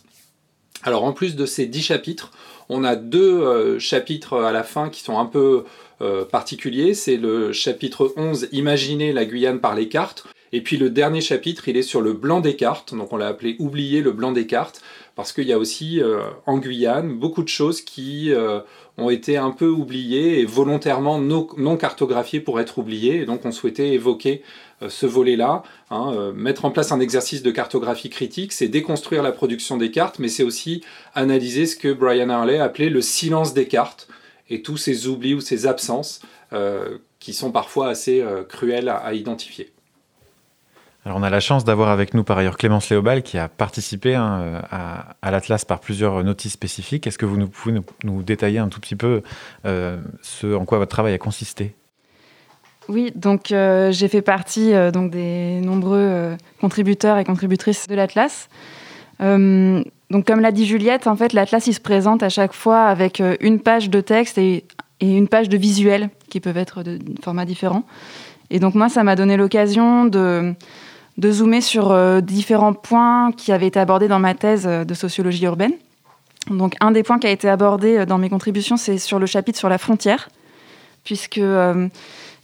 Alors 0.84 1.04
en 1.04 1.12
plus 1.12 1.36
de 1.36 1.46
ces 1.46 1.66
dix 1.66 1.82
chapitres, 1.82 2.32
on 2.70 2.86
a 2.86 2.96
deux 2.96 3.42
euh, 3.42 3.78
chapitres 3.78 4.38
à 4.38 4.54
la 4.54 4.64
fin 4.64 4.90
qui 4.90 5.02
sont 5.02 5.20
un 5.20 5.26
peu 5.26 5.66
euh, 6.02 6.24
particuliers. 6.24 6.94
C'est 6.94 7.18
le 7.18 7.52
chapitre 7.52 8.14
11, 8.16 8.50
Imaginer 8.54 9.12
la 9.12 9.26
Guyane 9.26 9.60
par 9.60 9.76
les 9.76 9.90
cartes. 9.90 10.26
Et 10.54 10.62
puis 10.62 10.78
le 10.78 10.90
dernier 10.90 11.20
chapitre, 11.20 11.68
il 11.68 11.76
est 11.76 11.82
sur 11.82 12.00
le 12.00 12.14
blanc 12.14 12.40
des 12.40 12.56
cartes, 12.56 12.96
donc 12.96 13.12
on 13.12 13.18
l'a 13.18 13.28
appelé 13.28 13.58
Oublier 13.60 14.02
le 14.02 14.12
blanc 14.12 14.32
des 14.32 14.48
cartes 14.48 14.82
parce 15.18 15.34
qu'il 15.34 15.48
y 15.48 15.52
a 15.52 15.58
aussi 15.58 16.00
euh, 16.00 16.30
en 16.46 16.60
Guyane 16.60 17.18
beaucoup 17.18 17.42
de 17.42 17.48
choses 17.48 17.82
qui 17.82 18.32
euh, 18.32 18.60
ont 19.00 19.10
été 19.10 19.36
un 19.36 19.50
peu 19.50 19.68
oubliées 19.68 20.40
et 20.40 20.46
volontairement 20.46 21.18
non, 21.20 21.76
cartographiées 21.76 22.40
pour 22.40 22.60
être 22.60 22.78
oubliées. 22.78 23.22
Et 23.22 23.26
donc 23.26 23.44
on 23.44 23.52
souhaitait 23.52 23.90
évoquer 23.94 24.44
euh, 24.84 24.90
ce 24.90 25.08
volet-là. 25.08 25.64
Hein, 25.90 26.32
mettre 26.36 26.66
en 26.66 26.72
place 26.72 26.92
un 26.92 27.00
exercice 27.00 27.42
de 27.42 27.50
cartographie 27.50 28.12
critique, 28.12 28.54
c'est 28.54 28.68
déconstruire 28.68 29.24
la 29.24 29.32
production 29.32 29.76
des 29.76 29.90
cartes, 29.90 30.20
mais 30.20 30.28
c'est 30.28 30.44
aussi 30.44 30.84
analyser 31.16 31.66
ce 31.66 31.76
que 31.76 31.92
Brian 31.92 32.30
Harley 32.30 32.60
appelait 32.60 32.90
le 32.90 33.02
silence 33.02 33.56
des 33.56 33.68
cartes 33.68 34.08
et 34.52 34.62
tous 34.62 34.78
ces 34.78 35.08
oublis 35.08 35.34
ou 35.34 35.42
ces 35.42 35.66
absences 35.66 36.22
qui 37.20 37.34
sont 37.34 37.52
parfois 37.52 37.90
assez 37.90 38.24
cruels 38.48 38.88
à 38.88 39.14
identifier. 39.14 39.72
Alors 41.08 41.20
on 41.20 41.24
a 41.24 41.30
la 41.30 41.40
chance 41.40 41.64
d'avoir 41.64 41.88
avec 41.88 42.14
nous 42.14 42.26
par 42.26 42.38
ailleurs 42.38 42.58
Clémence 42.58 42.90
Léobal 42.90 43.24
qui 43.24 43.38
a 43.38 43.48
participé 43.48 44.14
hein, 44.14 44.62
à, 44.70 45.32
l'Atlas 45.32 45.64
par 45.64 45.80
plusieurs 45.80 46.22
notices 46.22 46.52
spécifiques. 46.52 47.08
Est-ce 47.08 47.18
que 47.18 47.26
vous 47.26 47.48
pouvez 47.48 47.80
nous, 48.04 48.24
détailler 48.24 48.60
un 48.60 48.68
tout 48.68 48.82
petit 48.82 48.98
peu 48.98 49.22
euh, 49.66 50.02
ce 50.22 50.54
en 50.54 50.66
quoi 50.66 50.80
votre 50.80 50.92
travail 50.92 51.14
a 51.14 51.18
consisté? 51.18 51.76
Oui, 52.90 53.14
donc 53.16 53.54
euh, 53.54 53.90
j'ai 53.94 54.10
fait 54.10 54.22
partie 54.22 54.74
euh, 54.74 54.92
des 54.92 55.62
nombreux 55.62 56.36
contributeurs 56.60 57.18
et 57.18 57.24
contributrices 57.24 57.88
de 57.88 57.96
l'Atlas. 57.96 58.50
donc 59.22 60.26
comme 60.26 60.42
l'a 60.42 60.52
dit 60.52 60.66
Juliette, 60.66 61.08
en 61.08 61.16
fait 61.16 61.32
l'Atlas 61.32 61.68
il 61.68 61.74
se 61.74 61.80
présente 61.80 62.22
à 62.22 62.28
chaque 62.28 62.52
fois 62.52 62.82
avec 62.82 63.24
une 63.40 63.62
page 63.62 63.90
de 63.90 64.02
texte 64.02 64.38
et, 64.38 64.66
une 65.00 65.30
page 65.30 65.48
de 65.48 65.56
visuels 65.56 66.10
qui 66.30 66.42
peuvent 66.42 66.58
être 66.58 66.84
de 66.84 67.00
formats 67.24 67.46
différents. 67.46 67.86
Et 68.50 68.60
donc 68.60 68.76
moi 68.76 68.90
ça 68.90 69.06
m'a 69.06 69.16
donné 69.16 69.38
l'occasion 69.38 70.04
de 70.04 70.54
de 71.18 71.32
zoomer 71.32 71.62
sur 71.62 71.92
euh, 71.92 72.22
différents 72.22 72.74
points 72.74 73.32
qui 73.32 73.52
avaient 73.52 73.68
été 73.68 73.80
abordés 73.80 74.08
dans 74.08 74.20
ma 74.20 74.36
thèse 74.36 74.68
euh, 74.68 74.84
de 74.84 74.94
sociologie 74.94 75.46
urbaine. 75.46 75.74
Donc 76.50 76.76
un 76.80 76.92
des 76.92 77.04
points 77.04 77.20
qui 77.20 77.28
a 77.28 77.32
été 77.32 77.50
abordé 77.50 77.98
euh, 77.98 78.06
dans 78.06 78.18
mes 78.18 78.30
contributions, 78.30 78.78
c'est 78.78 78.98
sur 78.98 79.20
le 79.20 79.26
chapitre 79.26 79.58
sur 79.58 79.70
la 79.70 79.78
frontière, 79.78 80.30
puisque 81.04 81.42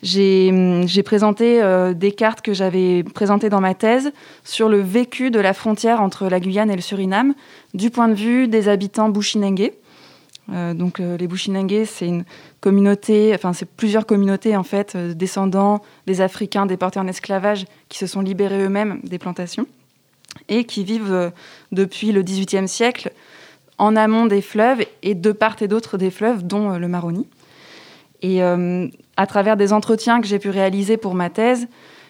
j'ai 0.02 1.04
présenté 1.04 1.62
des 1.96 2.12
cartes 2.14 2.42
que 2.42 2.54
j'avais 2.54 3.04
présentées 3.04 3.50
dans 3.50 3.60
ma 3.60 3.74
thèse 3.74 4.14
sur 4.46 4.70
le 4.70 4.80
vécu 4.80 5.32
de 5.32 5.40
la 5.40 5.54
frontière 5.54 6.02
entre 6.02 6.30
la 6.30 6.40
Guyane 6.40 6.72
et 6.72 6.76
le 6.76 6.82
Suriname 6.82 7.34
du 7.74 7.90
point 7.90 8.08
de 8.08 8.14
vue 8.14 8.48
des 8.48 8.70
habitants 8.70 9.10
bushinengues. 9.10 9.74
Euh, 10.52 10.74
donc 10.74 11.00
euh, 11.00 11.18
les 11.18 11.28
Bushinengue, 11.28 11.86
c'est 11.86 12.08
une 12.08 12.26
communauté, 12.60 13.32
enfin 13.34 13.54
c'est 13.54 13.66
plusieurs 13.66 14.06
communautés 14.06 14.58
en 14.58 14.64
fait, 14.64 14.96
euh, 14.96 15.14
descendants 15.14 15.82
des 16.06 16.22
Africains 16.22 16.66
déportés 16.66 17.00
en 17.00 17.08
esclavage 17.08 17.66
qui 17.88 17.98
se 17.98 18.08
sont 18.08 18.22
libérés 18.22 18.62
eux-mêmes 18.64 19.00
des 19.04 19.20
plantations 19.20 19.68
et 20.50 20.66
qui 20.66 20.84
vivent 20.84 21.32
depuis 21.72 22.12
le 22.12 22.24
XVIIIe 22.24 22.68
siècle 22.68 23.12
en 23.78 23.96
amont 23.96 24.26
des 24.26 24.42
fleuves 24.42 24.84
et 25.02 25.16
de 25.16 25.32
part 25.32 25.56
et 25.62 25.68
d'autre 25.68 25.98
des 25.98 26.10
fleuves, 26.10 26.46
dont 26.46 26.72
le 26.72 26.88
Maroni. 26.88 27.28
Et 28.24 28.42
à 28.42 29.28
travers 29.28 29.58
des 29.58 29.74
entretiens 29.74 30.22
que 30.22 30.28
j'ai 30.28 30.40
pu 30.40 30.50
réaliser 30.50 30.98
pour 30.98 31.14
ma 31.14 31.30
thèse, 31.30 31.68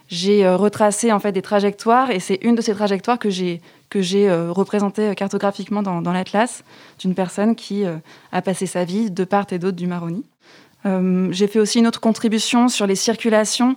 j'ai 0.09 0.47
retracé 0.47 1.11
en 1.11 1.19
fait 1.19 1.31
des 1.31 1.41
trajectoires 1.41 2.11
et 2.11 2.19
c'est 2.19 2.39
une 2.41 2.55
de 2.55 2.61
ces 2.61 2.73
trajectoires 2.73 3.17
que 3.17 3.29
j'ai 3.29 3.61
que 3.93 4.01
j'ai 4.01 4.27
euh, 4.27 4.51
représenté 4.51 5.13
cartographiquement 5.13 5.83
dans, 5.83 6.11
l'Atlas, 6.11 6.63
d'une 6.97 7.13
personne 7.13 7.55
qui 7.55 7.85
euh, 7.85 7.97
a 8.31 8.41
passé 8.41 8.65
sa 8.65 8.85
vie 8.85 9.11
de 9.11 9.23
part 9.23 9.45
et 9.51 9.59
d'autre 9.59 9.77
du 9.77 9.85
Maroni. 9.85 10.25
Euh, 10.87 11.27
j'ai 11.31 11.45
fait 11.45 11.59
aussi 11.59 11.77
une 11.77 11.85
autre 11.85 11.99
contribution 11.99 12.69
sur 12.69 12.87
les 12.87 12.95
circulations 12.95 13.75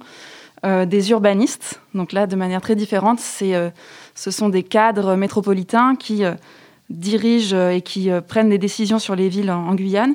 des 0.65 1.11
urbanistes. 1.11 1.81
Donc 1.95 2.13
là, 2.13 2.27
de 2.27 2.35
manière 2.35 2.61
très 2.61 2.75
différente, 2.75 3.21
c'est, 3.21 3.53
ce 4.17 4.31
sont 4.33 4.49
des 4.49 4.65
cadres 4.65 5.15
métropolitains 5.15 5.95
qui 5.95 6.25
dirigent 6.91 7.71
et 7.71 7.83
qui 7.83 8.11
prennent 8.27 8.49
des 8.49 8.59
décisions 8.59 8.99
sur 8.99 9.15
les 9.15 9.29
villes 9.29 9.53
en, 9.53 9.75
Guyane 9.77 10.15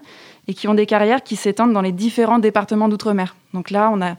et 0.49 0.53
qui 0.53 0.67
ont 0.67 0.73
des 0.73 0.87
carrières 0.87 1.23
qui 1.23 1.37
s'étendent 1.37 1.71
dans 1.71 1.81
les 1.81 1.93
différents 1.93 2.39
départements 2.39 2.89
d'outre-mer. 2.89 3.35
Donc 3.53 3.69
là, 3.69 3.91
on 3.93 4.01
a, 4.01 4.17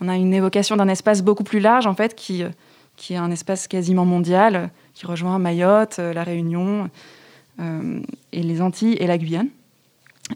on 0.00 0.08
a 0.08 0.16
une 0.16 0.32
évocation 0.34 0.76
d'un 0.76 0.88
espace 0.88 1.22
beaucoup 1.22 1.44
plus 1.44 1.60
large, 1.60 1.86
en 1.86 1.94
fait, 1.94 2.14
qui, 2.14 2.44
qui 2.96 3.14
est 3.14 3.16
un 3.16 3.30
espace 3.30 3.66
quasiment 3.68 4.04
mondial, 4.04 4.70
qui 4.94 5.06
rejoint 5.06 5.38
Mayotte, 5.38 5.98
euh, 5.98 6.12
La 6.12 6.22
Réunion, 6.22 6.90
euh, 7.60 8.00
les 8.32 8.62
Antilles 8.62 8.96
et 9.00 9.06
la 9.06 9.18
Guyane. 9.18 9.48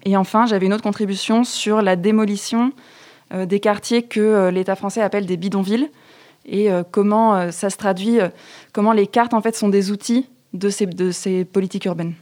Et 0.04 0.16
enfin, 0.16 0.46
j'avais 0.46 0.66
une 0.66 0.72
autre 0.72 0.82
contribution 0.82 1.44
sur 1.44 1.82
la 1.82 1.94
démolition 1.94 2.72
euh, 3.32 3.46
des 3.46 3.60
quartiers 3.60 4.02
que 4.02 4.48
l'État 4.48 4.76
français 4.76 5.02
appelle 5.02 5.26
des 5.26 5.36
bidonvilles 5.36 5.90
et 6.46 6.68
comment 6.90 7.50
ça 7.50 7.70
se 7.70 7.78
traduit, 7.78 8.18
comment 8.74 8.92
les 8.92 9.06
cartes 9.06 9.32
en 9.32 9.40
fait 9.40 9.56
sont 9.56 9.70
des 9.70 9.90
outils 9.90 10.28
de 10.52 10.68
ces 10.68 11.46
politiques 11.46 11.86
urbaines. 11.86 12.12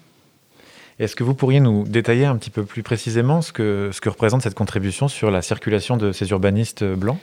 Est-ce 0.98 1.16
que 1.16 1.24
vous 1.24 1.34
pourriez 1.34 1.60
nous 1.60 1.84
détailler 1.84 2.26
un 2.26 2.36
petit 2.36 2.50
peu 2.50 2.64
plus 2.64 2.82
précisément 2.82 3.42
ce 3.42 3.52
que, 3.52 3.90
ce 3.92 4.00
que 4.00 4.08
représente 4.08 4.42
cette 4.42 4.54
contribution 4.54 5.08
sur 5.08 5.30
la 5.30 5.42
circulation 5.42 5.96
de 5.96 6.12
ces 6.12 6.30
urbanistes 6.30 6.84
blancs? 6.84 7.18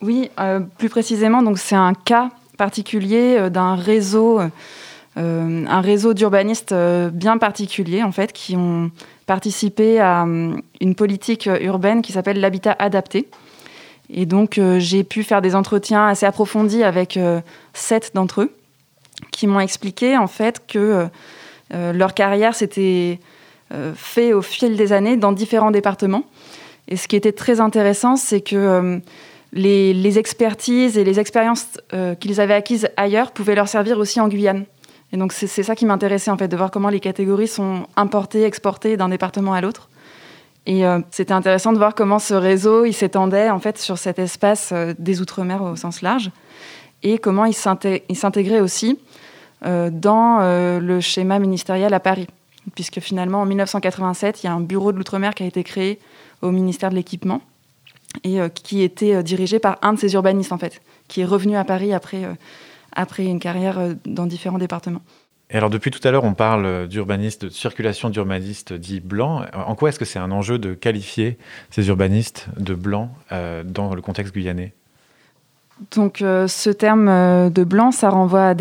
Oui, 0.00 0.30
plus 0.78 0.88
précisément, 0.88 1.42
donc 1.42 1.58
c'est 1.58 1.76
un 1.76 1.94
cas 1.94 2.30
particulier 2.56 3.36
euh, 3.38 3.50
d'un 3.50 3.74
réseau, 3.74 4.40
euh, 5.16 5.64
un 5.66 5.80
réseau 5.80 6.14
d'urbanistes 6.14 6.72
euh, 6.72 7.10
bien 7.10 7.38
particulier 7.38 8.02
en 8.02 8.12
fait, 8.12 8.32
qui 8.32 8.56
ont 8.56 8.90
participé 9.26 10.00
à 10.00 10.26
une 10.80 10.94
politique 10.94 11.48
urbaine 11.60 12.02
qui 12.02 12.12
s'appelle 12.12 12.40
l'habitat 12.40 12.76
adapté. 12.78 13.28
Et 14.10 14.26
donc 14.26 14.60
j'ai 14.76 15.02
pu 15.02 15.22
faire 15.22 15.40
des 15.40 15.54
entretiens 15.54 16.06
assez 16.08 16.26
approfondis 16.26 16.82
avec 16.82 17.18
sept 17.72 18.10
d'entre 18.14 18.42
eux, 18.42 18.54
qui 19.30 19.46
m'ont 19.46 19.60
expliqué 19.60 20.18
en 20.18 20.26
fait 20.26 20.60
que 20.66 21.06
leur 21.70 22.14
carrière 22.14 22.54
s'était 22.54 23.18
fait 23.94 24.32
au 24.32 24.42
fil 24.42 24.76
des 24.76 24.92
années 24.92 25.16
dans 25.16 25.32
différents 25.32 25.70
départements. 25.70 26.24
Et 26.88 26.96
ce 26.96 27.08
qui 27.08 27.16
était 27.16 27.32
très 27.32 27.60
intéressant, 27.60 28.16
c'est 28.16 28.40
que 28.40 29.00
les, 29.54 30.18
expertises 30.18 30.98
et 30.98 31.04
les 31.04 31.20
expériences 31.20 31.66
euh, 31.92 32.14
qu'ils 32.14 32.40
avaient 32.40 32.54
acquises 32.54 32.88
ailleurs 32.96 33.30
pouvaient 33.30 33.54
leur 33.54 33.68
servir 33.68 33.98
aussi 33.98 34.20
en 34.20 34.28
Guyane. 34.28 34.64
Et 35.12 35.16
donc 35.16 35.32
c'est 35.32 35.62
ça 35.62 35.76
qui 35.76 35.86
m'intéressait 35.86 36.30
en 36.30 36.36
fait, 36.36 36.48
de 36.48 36.56
voir 36.56 36.70
comment 36.70 36.88
les 36.88 37.00
catégories 37.00 37.46
sont 37.46 37.86
importées, 37.96 38.44
exportées 38.44 38.96
d'un 38.96 39.08
département 39.08 39.52
à 39.52 39.60
l'autre. 39.60 39.88
Et 40.66 40.84
euh, 40.84 40.98
c'était 41.10 41.34
intéressant 41.34 41.72
de 41.72 41.78
voir 41.78 41.94
comment 41.94 42.18
ce 42.18 42.34
réseau 42.34 42.84
il 42.84 42.94
s'étendait 42.94 43.50
en 43.50 43.60
fait 43.60 43.78
sur 43.78 43.98
cet 43.98 44.18
espace 44.18 44.70
euh, 44.72 44.92
des 44.98 45.20
Outre-mer 45.20 45.62
au 45.62 45.76
sens 45.76 46.02
large 46.02 46.30
et 47.02 47.18
comment 47.18 47.44
il 47.44 47.54
s'intégrait 47.54 48.60
aussi 48.60 48.98
dans 49.62 50.40
le 50.80 51.00
schéma 51.00 51.38
ministériel 51.38 51.94
à 51.94 52.00
Paris. 52.00 52.26
Puisque 52.74 53.00
finalement 53.00 53.42
en 53.42 53.46
1987, 53.46 54.42
il 54.42 54.46
y 54.46 54.48
a 54.48 54.52
un 54.52 54.60
bureau 54.60 54.92
de 54.92 54.98
l'Outre-mer 54.98 55.34
qui 55.34 55.42
a 55.42 55.46
été 55.46 55.62
créé 55.64 55.98
au 56.42 56.50
ministère 56.50 56.90
de 56.90 56.94
l'Équipement 56.94 57.42
et 58.22 58.40
euh, 58.40 58.48
qui 58.48 58.82
était 58.82 59.14
euh, 59.14 59.22
dirigé 59.22 59.58
par 59.58 59.78
un 59.82 59.92
de 59.92 59.98
ces 59.98 60.14
urbanistes, 60.14 60.52
en 60.52 60.58
fait, 60.58 60.80
qui 61.08 61.20
est 61.20 61.24
revenu 61.24 61.56
à 61.56 61.64
Paris 61.64 61.92
après, 61.92 62.24
euh, 62.24 62.34
après 62.92 63.24
une 63.24 63.40
carrière 63.40 63.78
dans 64.06 64.26
différents 64.26 64.58
départements. 64.58 65.02
Et 65.50 65.56
alors 65.56 65.70
depuis 65.70 65.90
tout 65.90 66.00
à 66.06 66.10
l'heure, 66.10 66.24
on 66.24 66.34
parle 66.34 66.88
d'urbanistes, 66.88 67.44
de 67.44 67.48
circulation 67.50 68.08
d'urbanistes 68.08 68.72
dits 68.72 69.00
blancs. 69.00 69.46
En 69.52 69.74
quoi 69.74 69.90
est-ce 69.90 69.98
que 69.98 70.04
c'est 70.04 70.18
un 70.18 70.30
enjeu 70.30 70.58
de 70.58 70.74
qualifier 70.74 71.38
ces 71.70 71.88
urbanistes 71.88 72.48
de 72.58 72.74
blancs 72.74 73.10
euh, 73.30 73.62
dans 73.62 73.94
le 73.94 74.00
contexte 74.00 74.34
guyanais? 74.34 74.72
Donc 75.90 76.22
euh, 76.22 76.46
ce 76.46 76.70
terme 76.70 77.08
euh, 77.08 77.50
de 77.50 77.64
blanc, 77.64 77.90
ça 77.90 78.08
renvoie 78.08 78.48
à, 78.48 78.54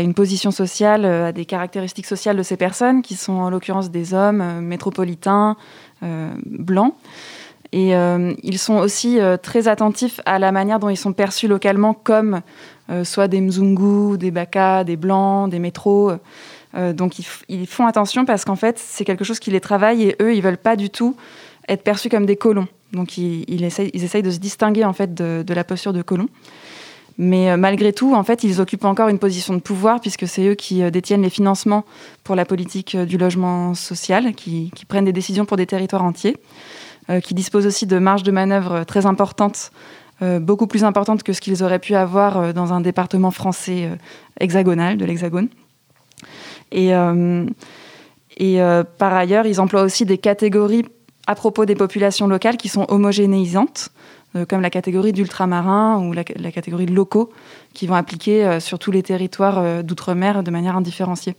une 0.00 0.14
position 0.14 0.50
sociale, 0.50 1.04
à 1.04 1.32
des 1.32 1.44
caractéristiques 1.44 2.06
sociales 2.06 2.36
de 2.36 2.42
ces 2.42 2.56
personnes, 2.56 3.02
qui 3.02 3.16
sont 3.16 3.34
en 3.34 3.50
l'occurrence 3.50 3.90
des 3.90 4.14
hommes 4.14 4.60
métropolitains, 4.60 5.56
blancs. 6.46 6.94
Et 7.74 7.92
ils 8.42 8.58
sont 8.58 8.76
aussi 8.76 9.18
très 9.42 9.66
attentifs 9.66 10.20
à 10.26 10.38
la 10.38 10.52
manière 10.52 10.78
dont 10.78 10.90
ils 10.90 10.96
sont 10.96 11.12
perçus 11.12 11.48
localement 11.48 11.94
comme 11.94 12.42
euh, 12.90 13.04
soit 13.04 13.28
des 13.28 13.40
Mzungu, 13.40 14.18
des 14.18 14.30
Baka, 14.30 14.84
des 14.84 14.96
Blancs, 14.96 15.50
des 15.50 15.58
métros. 15.58 16.12
Euh, 16.74 16.92
donc 16.92 17.18
ils, 17.48 17.66
font 17.66 17.86
attention 17.86 18.24
parce 18.24 18.44
qu'en 18.44 18.56
fait, 18.56 18.78
c'est 18.78 19.04
quelque 19.04 19.24
chose 19.24 19.38
qui 19.38 19.50
les 19.50 19.60
travaille 19.60 20.02
et 20.02 20.16
eux, 20.20 20.34
ils 20.34 20.42
veulent 20.42 20.56
pas 20.56 20.76
du 20.76 20.90
tout 20.90 21.16
être 21.68 21.82
perçus 21.82 22.08
comme 22.08 22.26
des 22.26 22.36
colons. 22.36 22.68
Donc 22.92 23.16
ils, 23.16 23.64
essayent, 23.64 24.22
de 24.22 24.30
se 24.30 24.38
distinguer 24.38 24.84
en 24.84 24.92
fait 24.92 25.14
de, 25.14 25.54
la 25.54 25.64
posture 25.64 25.92
de 25.92 26.02
colons. 26.02 26.28
Mais 27.18 27.50
euh, 27.50 27.56
malgré 27.56 27.92
tout, 27.92 28.14
en 28.14 28.22
fait, 28.22 28.42
ils 28.42 28.60
occupent 28.60 28.84
encore 28.84 29.08
une 29.08 29.18
position 29.18 29.54
de 29.54 29.60
pouvoir 29.60 30.00
puisque 30.00 30.26
c'est 30.26 30.46
eux 30.48 30.54
qui 30.54 30.88
détiennent 30.90 31.22
les 31.22 31.30
financements 31.30 31.84
pour 32.24 32.34
la 32.34 32.44
politique 32.44 32.96
du 32.96 33.18
logement 33.18 33.74
social, 33.74 34.34
qui, 34.34 34.70
prennent 34.88 35.04
des 35.04 35.12
décisions 35.12 35.44
pour 35.44 35.56
des 35.56 35.66
territoires 35.66 36.04
entiers, 36.04 36.36
qui 37.22 37.34
disposent 37.34 37.66
aussi 37.66 37.86
de 37.86 37.98
marges 37.98 38.22
de 38.22 38.30
manœuvre 38.30 38.84
très 38.84 39.06
importantes 39.06 39.72
euh, 40.22 40.38
beaucoup 40.38 40.68
plus 40.68 40.84
importante 40.84 41.24
que 41.24 41.32
ce 41.32 41.40
qu'ils 41.40 41.64
auraient 41.64 41.80
pu 41.80 41.96
avoir 41.96 42.36
euh, 42.36 42.52
dans 42.52 42.72
un 42.72 42.80
département 42.80 43.32
français 43.32 43.86
euh, 43.86 43.96
hexagonal 44.38 44.96
de 44.96 45.04
l'Hexagone. 45.04 45.48
Et 46.70 46.92
par 48.98 49.12
ailleurs, 49.12 49.46
ils 49.46 49.60
emploient 49.60 49.82
aussi 49.82 50.06
des 50.06 50.16
catégories 50.16 50.84
à 51.32 51.34
propos 51.34 51.64
des 51.64 51.74
populations 51.74 52.28
locales 52.28 52.56
qui 52.56 52.68
sont 52.68 52.86
homogénéisantes, 52.88 53.88
comme 54.48 54.60
la 54.60 54.70
catégorie 54.70 55.12
d'ultramarins 55.12 55.98
ou 55.98 56.12
la, 56.12 56.24
catégorie 56.24 56.86
de 56.86 56.94
locaux, 56.94 57.30
qui 57.74 57.86
vont 57.86 57.94
appliquer 57.94 58.60
sur 58.60 58.78
tous 58.78 58.90
les 58.90 59.02
territoires 59.02 59.82
d'outre-mer 59.84 60.42
de 60.42 60.50
manière 60.50 60.76
indifférenciée. 60.76 61.34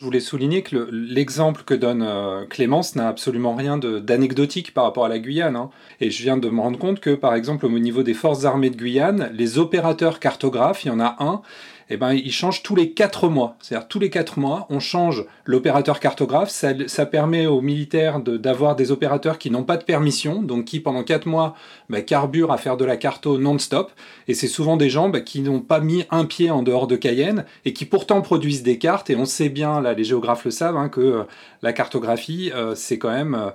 Je 0.00 0.04
voulais 0.04 0.20
souligner 0.20 0.62
que 0.62 0.88
l'exemple 0.92 1.64
que 1.66 1.74
donne 1.74 2.02
euh, 2.02 2.44
Clémence 2.46 2.94
n'a 2.94 3.08
absolument 3.08 3.56
rien 3.56 3.78
d'anecdotique 3.78 4.72
par 4.72 4.84
rapport 4.84 5.04
à 5.04 5.08
la 5.08 5.18
Guyane. 5.18 5.56
Hein. 5.56 5.70
Et 6.00 6.12
je 6.12 6.22
viens 6.22 6.36
de 6.36 6.48
me 6.48 6.60
rendre 6.60 6.78
compte 6.78 7.00
que, 7.00 7.16
par 7.16 7.34
exemple, 7.34 7.66
au 7.66 7.78
niveau 7.80 8.04
des 8.04 8.14
forces 8.14 8.44
armées 8.44 8.70
de 8.70 8.76
Guyane, 8.76 9.28
les 9.34 9.58
opérateurs 9.58 10.20
cartographes, 10.20 10.84
il 10.84 10.88
y 10.88 10.90
en 10.92 11.00
a 11.00 11.16
un, 11.18 11.42
eh 11.90 11.96
ben, 11.96 12.12
il 12.12 12.32
change 12.32 12.62
tous 12.62 12.74
les 12.74 12.92
quatre 12.92 13.28
mois. 13.28 13.56
C'est-à-dire 13.60 13.88
tous 13.88 13.98
les 13.98 14.10
quatre 14.10 14.38
mois, 14.38 14.66
on 14.70 14.80
change 14.80 15.24
l'opérateur 15.44 16.00
cartographe. 16.00 16.50
Ça, 16.50 17.06
permet 17.06 17.46
aux 17.46 17.60
militaires 17.60 18.20
d'avoir 18.20 18.76
des 18.76 18.90
opérateurs 18.92 19.38
qui 19.38 19.50
n'ont 19.50 19.64
pas 19.64 19.76
de 19.76 19.84
permission, 19.84 20.42
donc 20.42 20.66
qui 20.66 20.80
pendant 20.80 21.02
quatre 21.02 21.26
mois 21.26 21.54
bah, 21.88 22.02
carburent 22.02 22.52
à 22.52 22.58
faire 22.58 22.76
de 22.76 22.84
la 22.84 22.96
carto 22.96 23.38
non-stop. 23.38 23.92
Et 24.26 24.34
c'est 24.34 24.48
souvent 24.48 24.76
des 24.76 24.90
gens 24.90 25.08
bah, 25.08 25.20
qui 25.20 25.40
n'ont 25.40 25.60
pas 25.60 25.80
mis 25.80 26.04
un 26.10 26.24
pied 26.24 26.50
en 26.50 26.62
dehors 26.62 26.86
de 26.86 26.96
Cayenne 26.96 27.44
et 27.64 27.72
qui 27.72 27.84
pourtant 27.84 28.20
produisent 28.20 28.62
des 28.62 28.78
cartes. 28.78 29.10
Et 29.10 29.16
on 29.16 29.24
sait 29.24 29.48
bien, 29.48 29.80
là 29.80 29.94
les 29.94 30.04
géographes 30.04 30.44
le 30.44 30.50
savent, 30.50 30.76
hein, 30.76 30.88
que 30.88 31.00
euh, 31.00 31.22
la 31.62 31.72
cartographie, 31.72 32.50
euh, 32.54 32.74
c'est 32.74 32.98
quand 32.98 33.10
même... 33.10 33.34
Euh, 33.34 33.50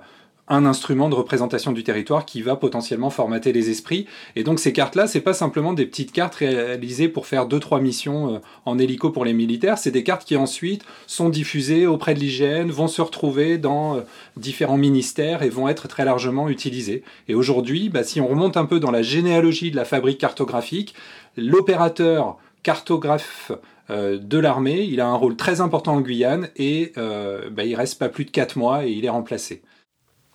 un 0.48 0.66
instrument 0.66 1.08
de 1.08 1.14
représentation 1.14 1.72
du 1.72 1.84
territoire 1.84 2.26
qui 2.26 2.42
va 2.42 2.56
potentiellement 2.56 3.10
formater 3.10 3.52
les 3.52 3.70
esprits. 3.70 4.06
Et 4.36 4.44
donc 4.44 4.58
ces 4.58 4.72
cartes-là, 4.72 5.06
c'est 5.06 5.20
pas 5.20 5.32
simplement 5.32 5.72
des 5.72 5.86
petites 5.86 6.12
cartes 6.12 6.34
réalisées 6.34 7.08
pour 7.08 7.26
faire 7.26 7.46
deux 7.46 7.60
trois 7.60 7.80
missions 7.80 8.34
euh, 8.34 8.38
en 8.66 8.78
hélico 8.78 9.10
pour 9.10 9.24
les 9.24 9.32
militaires, 9.32 9.78
c'est 9.78 9.90
des 9.90 10.04
cartes 10.04 10.24
qui 10.24 10.36
ensuite 10.36 10.84
sont 11.06 11.30
diffusées 11.30 11.86
auprès 11.86 12.14
de 12.14 12.20
l'hygiène, 12.20 12.70
vont 12.70 12.88
se 12.88 13.00
retrouver 13.00 13.56
dans 13.56 13.96
euh, 13.96 14.00
différents 14.36 14.76
ministères 14.76 15.42
et 15.42 15.48
vont 15.48 15.68
être 15.68 15.88
très 15.88 16.04
largement 16.04 16.48
utilisées. 16.48 17.02
Et 17.28 17.34
aujourd'hui, 17.34 17.88
bah, 17.88 18.04
si 18.04 18.20
on 18.20 18.28
remonte 18.28 18.56
un 18.56 18.66
peu 18.66 18.80
dans 18.80 18.90
la 18.90 19.02
généalogie 19.02 19.70
de 19.70 19.76
la 19.76 19.86
fabrique 19.86 20.18
cartographique, 20.18 20.94
l'opérateur 21.38 22.36
cartographe 22.62 23.50
euh, 23.88 24.18
de 24.18 24.38
l'armée, 24.38 24.82
il 24.82 25.00
a 25.00 25.06
un 25.06 25.14
rôle 25.14 25.36
très 25.36 25.62
important 25.62 25.94
en 25.94 26.00
Guyane 26.02 26.48
et 26.56 26.92
bah, 26.96 27.64
il 27.64 27.74
reste 27.74 27.98
pas 27.98 28.10
plus 28.10 28.26
de 28.26 28.30
quatre 28.30 28.56
mois 28.56 28.86
et 28.86 28.90
il 28.90 29.06
est 29.06 29.10
remplacé. 29.10 29.62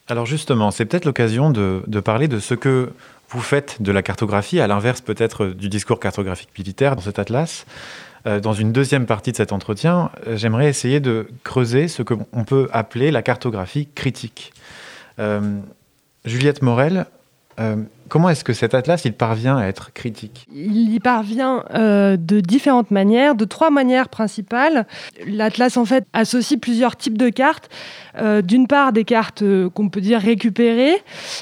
Alors 0.10 0.26
justement, 0.26 0.72
c'est 0.72 0.86
peut-être 0.86 1.06
l'occasion 1.06 1.52
de, 1.52 2.00
parler 2.04 2.28
de 2.28 2.40
ce 2.40 2.56
que 2.56 2.90
vous 3.30 3.42
faites 3.42 3.80
de 3.80 3.92
la 3.92 4.02
cartographie, 4.02 4.60
à 4.60 4.66
l'inverse 4.66 5.02
peut-être 5.02 5.46
du 5.46 5.70
discours 5.70 6.00
cartographique 6.00 6.50
militaire 6.58 6.96
dans 6.96 7.04
cet 7.04 7.20
atlas. 7.20 7.68
Euh, 8.26 8.40
dans 8.40 8.54
une 8.54 8.74
deuxième 8.74 9.06
partie 9.06 9.32
de 9.32 9.38
cet 9.38 9.52
entretien, 9.52 10.10
euh, 10.26 10.36
j'aimerais 10.36 10.68
essayer 10.68 11.00
de 11.00 11.28
creuser 11.44 11.88
ce 11.88 12.02
qu'on 12.02 12.44
peut 12.44 12.68
appeler 12.74 13.12
la 13.12 13.22
cartographie 13.22 13.88
critique. 13.94 14.52
Euh, 15.20 15.60
Juliette 16.26 16.64
Morel, 16.64 17.06
Comment 18.10 18.30
est-ce 18.30 18.44
que 18.44 18.54
cet 18.54 18.74
atlas, 18.74 19.06
il 19.06 19.14
parvient 19.14 19.58
à 19.58 19.68
être 19.68 19.94
critique? 19.94 20.48
Il 20.52 20.92
y 20.92 21.00
parvient 21.00 21.64
euh, 21.76 22.18
de 22.18 22.40
différentes 22.40 22.90
manières, 22.90 23.36
de 23.36 23.46
trois 23.46 23.70
manières 23.70 24.10
principales. 24.10 24.88
L'atlas, 25.28 25.78
en 25.78 25.86
fait, 25.86 26.06
associe 26.14 26.60
plusieurs 26.60 26.96
types 26.96 27.18
de 27.18 27.30
cartes. 27.30 27.70
Euh, 28.18 28.42
d'une 28.42 28.66
part, 28.66 28.94
des 28.94 29.04
cartes 29.04 29.44
euh, 29.44 29.70
qu'on 29.70 29.90
peut 29.90 30.02
dire 30.02 30.20
récupérées, 30.20 30.98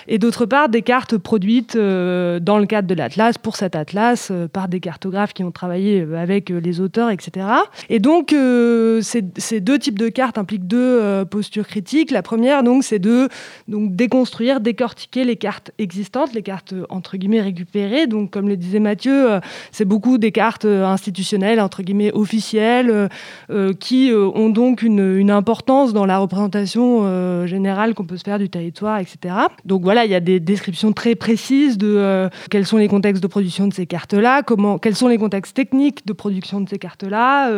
et 0.10 0.20
d'autre 0.20 0.46
part, 0.46 0.68
des 0.68 0.82
cartes 0.82 1.18
produites 1.18 1.78
dans 1.78 2.60
le 2.60 2.66
cadre 2.66 2.88
de 2.88 2.94
l'atlas, 2.94 3.38
pour 3.38 3.56
cet 3.56 3.76
atlas, 3.76 4.32
par 4.52 4.68
des 4.68 4.82
cartographes 4.82 5.34
qui 5.34 5.46
ont 5.46 5.52
travaillé 5.52 6.06
avec 6.18 6.50
les 6.50 6.82
auteurs, 6.82 7.10
etc. 7.10 7.48
Et 7.90 8.00
donc, 8.00 8.32
ces, 8.32 9.24
ces, 9.38 9.62
deux 9.62 9.80
types 9.80 9.98
de 9.98 10.10
cartes 10.10 10.38
impliquent 10.38 10.68
deux 10.68 11.24
postures 11.26 11.68
critiques. 11.68 12.12
La 12.12 12.22
première, 12.22 12.64
donc, 12.64 12.84
c'est 12.84 13.00
de 13.00 13.30
donc, 13.68 13.96
déconstruire, 13.96 14.60
décortiquer 14.60 15.24
les 15.24 15.38
cartes 15.38 15.72
existantes, 15.78 16.34
les 16.34 16.44
cartes 16.44 16.57
entre 16.90 17.18
guillemets 17.18 17.42
récupérées. 17.42 18.08
Donc, 18.08 18.32
comme 18.32 18.48
le 18.48 18.58
disait 18.58 18.80
Mathieu, 18.80 19.32
euh, 19.32 19.40
c'est 19.72 19.86
beaucoup 19.86 20.18
des 20.18 20.32
cartes 20.32 20.66
euh, 20.66 20.86
institutionnelles 20.86 21.60
entre 21.60 21.84
guillemets 21.84 22.12
officielles 22.14 23.10
euh, 23.50 23.74
qui 23.74 24.12
ont 24.14 24.50
donc 24.50 24.82
une, 24.82 25.28
importance 25.28 25.92
dans 25.94 26.06
la 26.06 26.20
représentation 26.20 27.46
générale 27.46 27.94
qu'on 27.94 28.06
peut 28.06 28.16
se 28.16 28.24
faire 28.24 28.40
du 28.40 28.50
territoire, 28.50 29.00
etc. 29.00 29.36
Donc 29.66 29.84
voilà, 29.84 30.06
il 30.06 30.12
y 30.12 30.16
a 30.16 30.22
des 30.22 30.40
descriptions 30.40 30.94
très 30.94 31.16
précises 31.16 31.78
de 31.78 32.30
quels 32.50 32.66
sont 32.66 32.78
les 32.78 32.88
contextes 32.88 33.22
de 33.22 33.28
production 33.28 33.68
de 33.68 33.74
ces 33.74 33.86
cartes-là, 33.86 34.42
comment, 34.42 34.78
quels 34.78 34.96
sont 34.96 35.10
les 35.10 35.18
contextes 35.18 35.56
techniques 35.56 36.08
de 36.08 36.14
production 36.14 36.62
de 36.62 36.70
ces 36.70 36.80
cartes-là, 36.80 37.52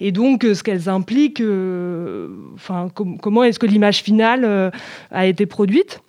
et 0.00 0.10
donc 0.10 0.42
ce 0.42 0.62
qu'elles 0.62 0.88
impliquent. 0.88 1.42
Enfin, 2.54 2.88
comment 2.94 3.44
est-ce 3.44 3.60
que 3.60 3.66
l'image 3.66 4.02
finale 4.02 4.72
a 5.10 5.26
été 5.26 5.46
produite. 5.46 6.02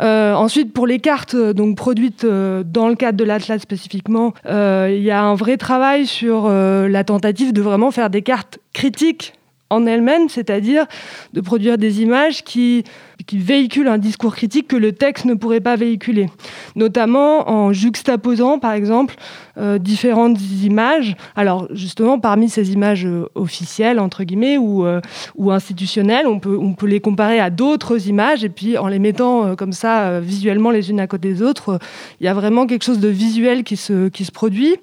Euh, 0.00 0.32
ensuite, 0.34 0.72
pour 0.72 0.86
les 0.86 0.98
cartes 0.98 1.34
euh, 1.34 1.52
donc 1.52 1.76
produites 1.76 2.24
euh, 2.24 2.62
dans 2.64 2.88
le 2.88 2.94
cadre 2.94 3.18
de 3.18 3.24
l'Atlas 3.24 3.60
spécifiquement, 3.60 4.32
il 4.46 5.02
y 5.02 5.10
a 5.10 5.22
un 5.22 5.34
vrai 5.34 5.56
travail 5.56 6.06
sur 6.06 6.48
la 6.48 7.04
tentative 7.04 7.52
de 7.52 7.62
vraiment 7.62 7.90
faire 7.90 8.10
des 8.10 8.22
cartes 8.22 8.58
critiques 8.72 9.34
en 9.68 9.86
elles-mêmes, 9.86 10.28
c'est-à-dire 10.28 10.86
de 11.32 11.40
produire 11.40 11.78
des 11.78 12.02
images 12.02 12.42
qui, 12.42 12.84
qui 13.30 13.38
véhiculent 13.38 13.86
un 13.86 13.98
discours 13.98 14.34
critique 14.34 14.66
que 14.66 14.74
le 14.74 14.90
texte 14.90 15.24
ne 15.24 15.34
pourrait 15.34 15.60
pas 15.60 15.76
véhiculer, 15.76 16.26
notamment 16.74 17.48
en 17.48 17.72
juxtaposant, 17.72 18.58
par 18.58 18.72
exemple, 18.72 19.14
euh, 19.56 19.78
différentes 19.78 20.40
images. 20.64 21.14
Alors, 21.36 21.68
justement, 21.70 22.18
parmi 22.18 22.48
ces 22.48 22.72
images 22.72 23.06
euh, 23.06 23.26
officielles, 23.36 24.00
entre 24.00 24.24
guillemets, 24.24 24.58
ou, 24.58 24.84
euh, 24.84 25.00
institutionnelles, 25.48 26.26
on 26.26 26.40
peut, 26.40 26.58
les 26.88 26.98
comparer 26.98 27.38
à 27.38 27.50
d'autres 27.50 28.08
images, 28.08 28.42
et 28.42 28.48
puis 28.48 28.76
en 28.76 28.88
les 28.88 28.98
mettant 28.98 29.54
comme 29.54 29.72
ça, 29.72 30.18
visuellement, 30.18 30.72
les 30.72 30.90
unes 30.90 30.98
à 30.98 31.06
côté 31.06 31.32
des 31.32 31.40
autres, 31.40 31.78
il 32.20 32.24
y 32.24 32.28
a 32.28 32.34
vraiment 32.34 32.66
quelque 32.66 32.82
chose 32.82 32.98
de 32.98 33.08
visuel 33.08 33.62
qui 33.62 33.76
se 33.76 34.32
produit. 34.32 34.74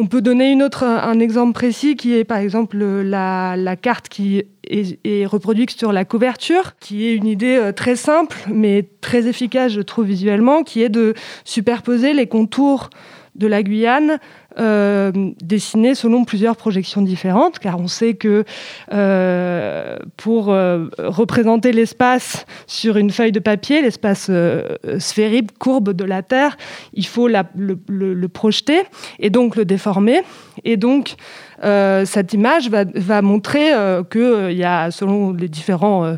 On 0.00 0.06
peut 0.06 0.22
donner 0.22 0.52
une 0.52 0.62
autre, 0.62 0.84
un 0.84 1.18
exemple 1.18 1.52
précis 1.52 1.96
qui 1.96 2.14
est 2.14 2.22
par 2.22 2.38
exemple 2.38 2.78
la, 2.78 3.76
carte 3.82 4.08
qui 4.08 4.44
est, 4.62 5.26
reproduite 5.26 5.72
sur 5.72 5.90
la 5.92 6.04
couverture, 6.04 6.76
qui 6.78 7.08
est 7.08 7.16
une 7.16 7.26
idée 7.26 7.56
euh, 7.56 7.72
très 7.72 7.96
simple 7.96 8.36
mais 8.48 8.88
très 9.00 9.26
efficace, 9.26 9.72
je 9.72 9.80
trouve, 9.80 10.04
visuellement, 10.04 10.62
qui 10.62 10.82
est 10.82 10.88
de 10.88 11.14
superposer 11.44 12.12
les 12.12 12.28
contours 12.28 12.90
de 13.34 13.48
la 13.48 13.64
Guyane 13.64 14.20
euh, 14.58 15.12
dessinés 15.42 15.94
selon 15.94 16.24
plusieurs 16.24 16.56
projections 16.56 17.02
différentes, 17.02 17.58
car 17.58 17.78
on 17.78 17.86
sait 17.86 18.14
que 18.14 18.44
euh, 18.92 19.96
pour 20.16 20.50
euh, 20.50 20.86
représenter 20.98 21.72
l'espace 21.72 22.44
sur 22.66 22.96
une 22.96 23.10
feuille 23.10 23.32
de 23.32 23.40
papier, 23.40 23.82
l'espace 23.82 24.30
sphérique, 24.98 25.56
courbe 25.58 25.92
de 25.92 26.04
la 26.04 26.22
Terre, 26.22 26.56
il 26.92 27.06
faut 27.06 27.28
le, 27.28 28.26
projeter 28.26 28.82
et 29.18 29.30
donc 29.30 29.56
le 29.56 29.64
déformer. 29.64 30.22
Et 30.64 30.76
donc, 30.76 31.14
cette 31.62 32.32
image 32.32 32.68
va, 32.68 32.84
va 32.94 33.22
montrer 33.22 33.72
qu'il 34.10 34.52
y 34.52 34.64
a, 34.64 34.90
selon 34.90 35.32
les 35.32 35.48
différents 35.48 36.16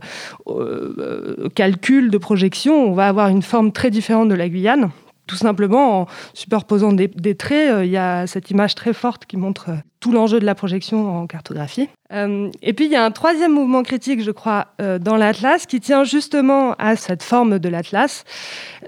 calculs 1.55 2.11
de 2.11 2.18
projection, 2.18 2.88
on 2.88 2.92
va 2.92 3.09
avoir 3.09 3.29
une 3.29 3.42
forme 3.42 3.72
très 3.72 3.90
différente 3.90 4.29
de 4.29 4.35
la 4.35 4.48
Guyane 4.48 4.90
tout 5.30 5.36
simplement 5.36 6.00
en 6.00 6.06
superposant 6.34 6.92
des, 6.92 7.36
traits, 7.36 7.70
euh, 7.70 7.84
il 7.84 7.90
y 7.90 7.96
a 7.96 8.26
cette 8.26 8.50
image 8.50 8.74
très 8.74 8.92
forte 8.92 9.26
qui 9.26 9.36
montre 9.36 9.70
euh, 9.70 9.76
tout 10.00 10.12
l'enjeu 10.12 10.40
de 10.40 10.46
la 10.46 10.54
projection 10.54 11.20
en 11.20 11.26
cartographie. 11.26 11.88
Euh, 12.12 12.50
et 12.62 12.72
puis 12.72 12.86
il 12.86 12.90
y 12.90 12.96
a 12.96 13.04
un 13.04 13.10
troisième 13.10 13.52
mouvement 13.52 13.82
critique, 13.82 14.22
je 14.22 14.30
crois, 14.30 14.68
euh, 14.80 14.98
dans 14.98 15.16
l'Atlas, 15.16 15.66
qui 15.66 15.78
tient 15.78 16.04
justement 16.04 16.74
à 16.78 16.96
cette 16.96 17.22
forme 17.22 17.58
de 17.58 17.68
l'Atlas, 17.68 18.24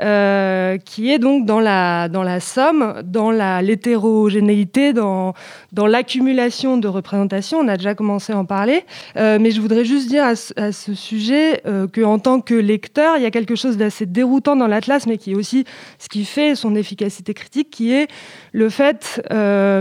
euh, 0.00 0.78
qui 0.78 1.12
est 1.12 1.18
donc 1.18 1.46
dans 1.46 1.60
la, 1.60 2.08
dans 2.08 2.22
la 2.22 2.40
somme, 2.40 2.94
dans 3.04 3.30
l'hétérogénéité, 3.30 4.92
dans, 4.92 5.34
dans 5.72 5.86
l'accumulation 5.86 6.78
de 6.78 6.88
représentations. 6.88 7.58
On 7.58 7.68
a 7.68 7.76
déjà 7.76 7.94
commencé 7.94 8.32
à 8.32 8.38
en 8.38 8.44
parler, 8.44 8.84
mais 9.16 9.50
je 9.50 9.60
voudrais 9.60 9.84
juste 9.84 10.08
dire 10.08 10.24
à, 10.24 10.32
à 10.56 10.72
ce 10.72 10.94
sujet 10.94 11.62
qu'en 11.94 12.18
tant 12.18 12.40
que 12.40 12.54
lecteur, 12.54 13.16
il 13.18 13.22
y 13.22 13.26
a 13.26 13.30
quelque 13.30 13.54
chose 13.54 13.76
d'assez 13.76 14.06
déroutant 14.06 14.56
dans 14.56 14.66
l'Atlas, 14.66 15.06
mais 15.06 15.18
qui 15.18 15.32
est 15.32 15.34
aussi 15.34 15.64
ce 15.98 16.08
qui 16.08 16.24
fait 16.24 16.54
son 16.54 16.74
efficacité 16.74 17.34
critique, 17.34 17.70
qui 17.70 17.92
est 17.92 18.08
le 18.52 18.68
fait 18.68 19.22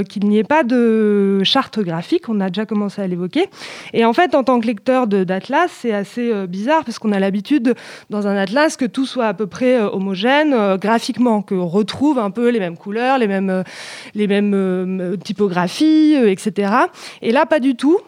qu'il 0.10 0.28
n'y 0.28 0.38
ait 0.38 0.44
pas 0.44 0.64
de 0.64 1.42
charte 1.44 1.80
graphique. 1.80 2.30
On 2.30 2.40
a 2.40 2.48
déjà 2.50 2.66
commencé 2.66 3.02
à 3.02 3.08
l'évoquer 3.08 3.50
et 3.94 4.06
en 4.06 4.14
fait, 4.14 4.36
en 4.36 4.44
tant 4.44 4.60
que 4.60 4.68
lecteur 4.68 5.08
d'Atlas, 5.08 5.70
c'est 5.70 5.94
assez 5.94 6.32
euh, 6.32 6.48
bizarre 6.48 6.84
parce 6.84 7.00
qu'on 7.00 7.12
a 7.12 7.20
l'habitude 7.20 7.74
dans 8.10 8.28
un 8.28 8.36
Atlas 8.36 8.78
que 8.78 8.86
tout 8.86 9.06
soit 9.06 9.28
à 9.28 9.34
peu 9.34 9.48
près 9.48 9.80
euh, 9.80 9.90
homogène 9.90 10.54
euh, 10.54 10.78
graphiquement, 10.78 11.42
qu'on 11.42 11.66
retrouve 11.66 12.20
un 12.20 12.32
peu 12.32 12.50
les 12.50 12.60
mêmes 12.60 12.78
couleurs, 12.78 13.18
les 13.18 13.28
mêmes, 13.28 13.64
typographies, 15.24 16.16
etc. 16.16 16.74
Et 17.22 17.32
là, 17.32 17.46
pas 17.46 17.60
du 17.60 17.76
tout. 17.76 18.00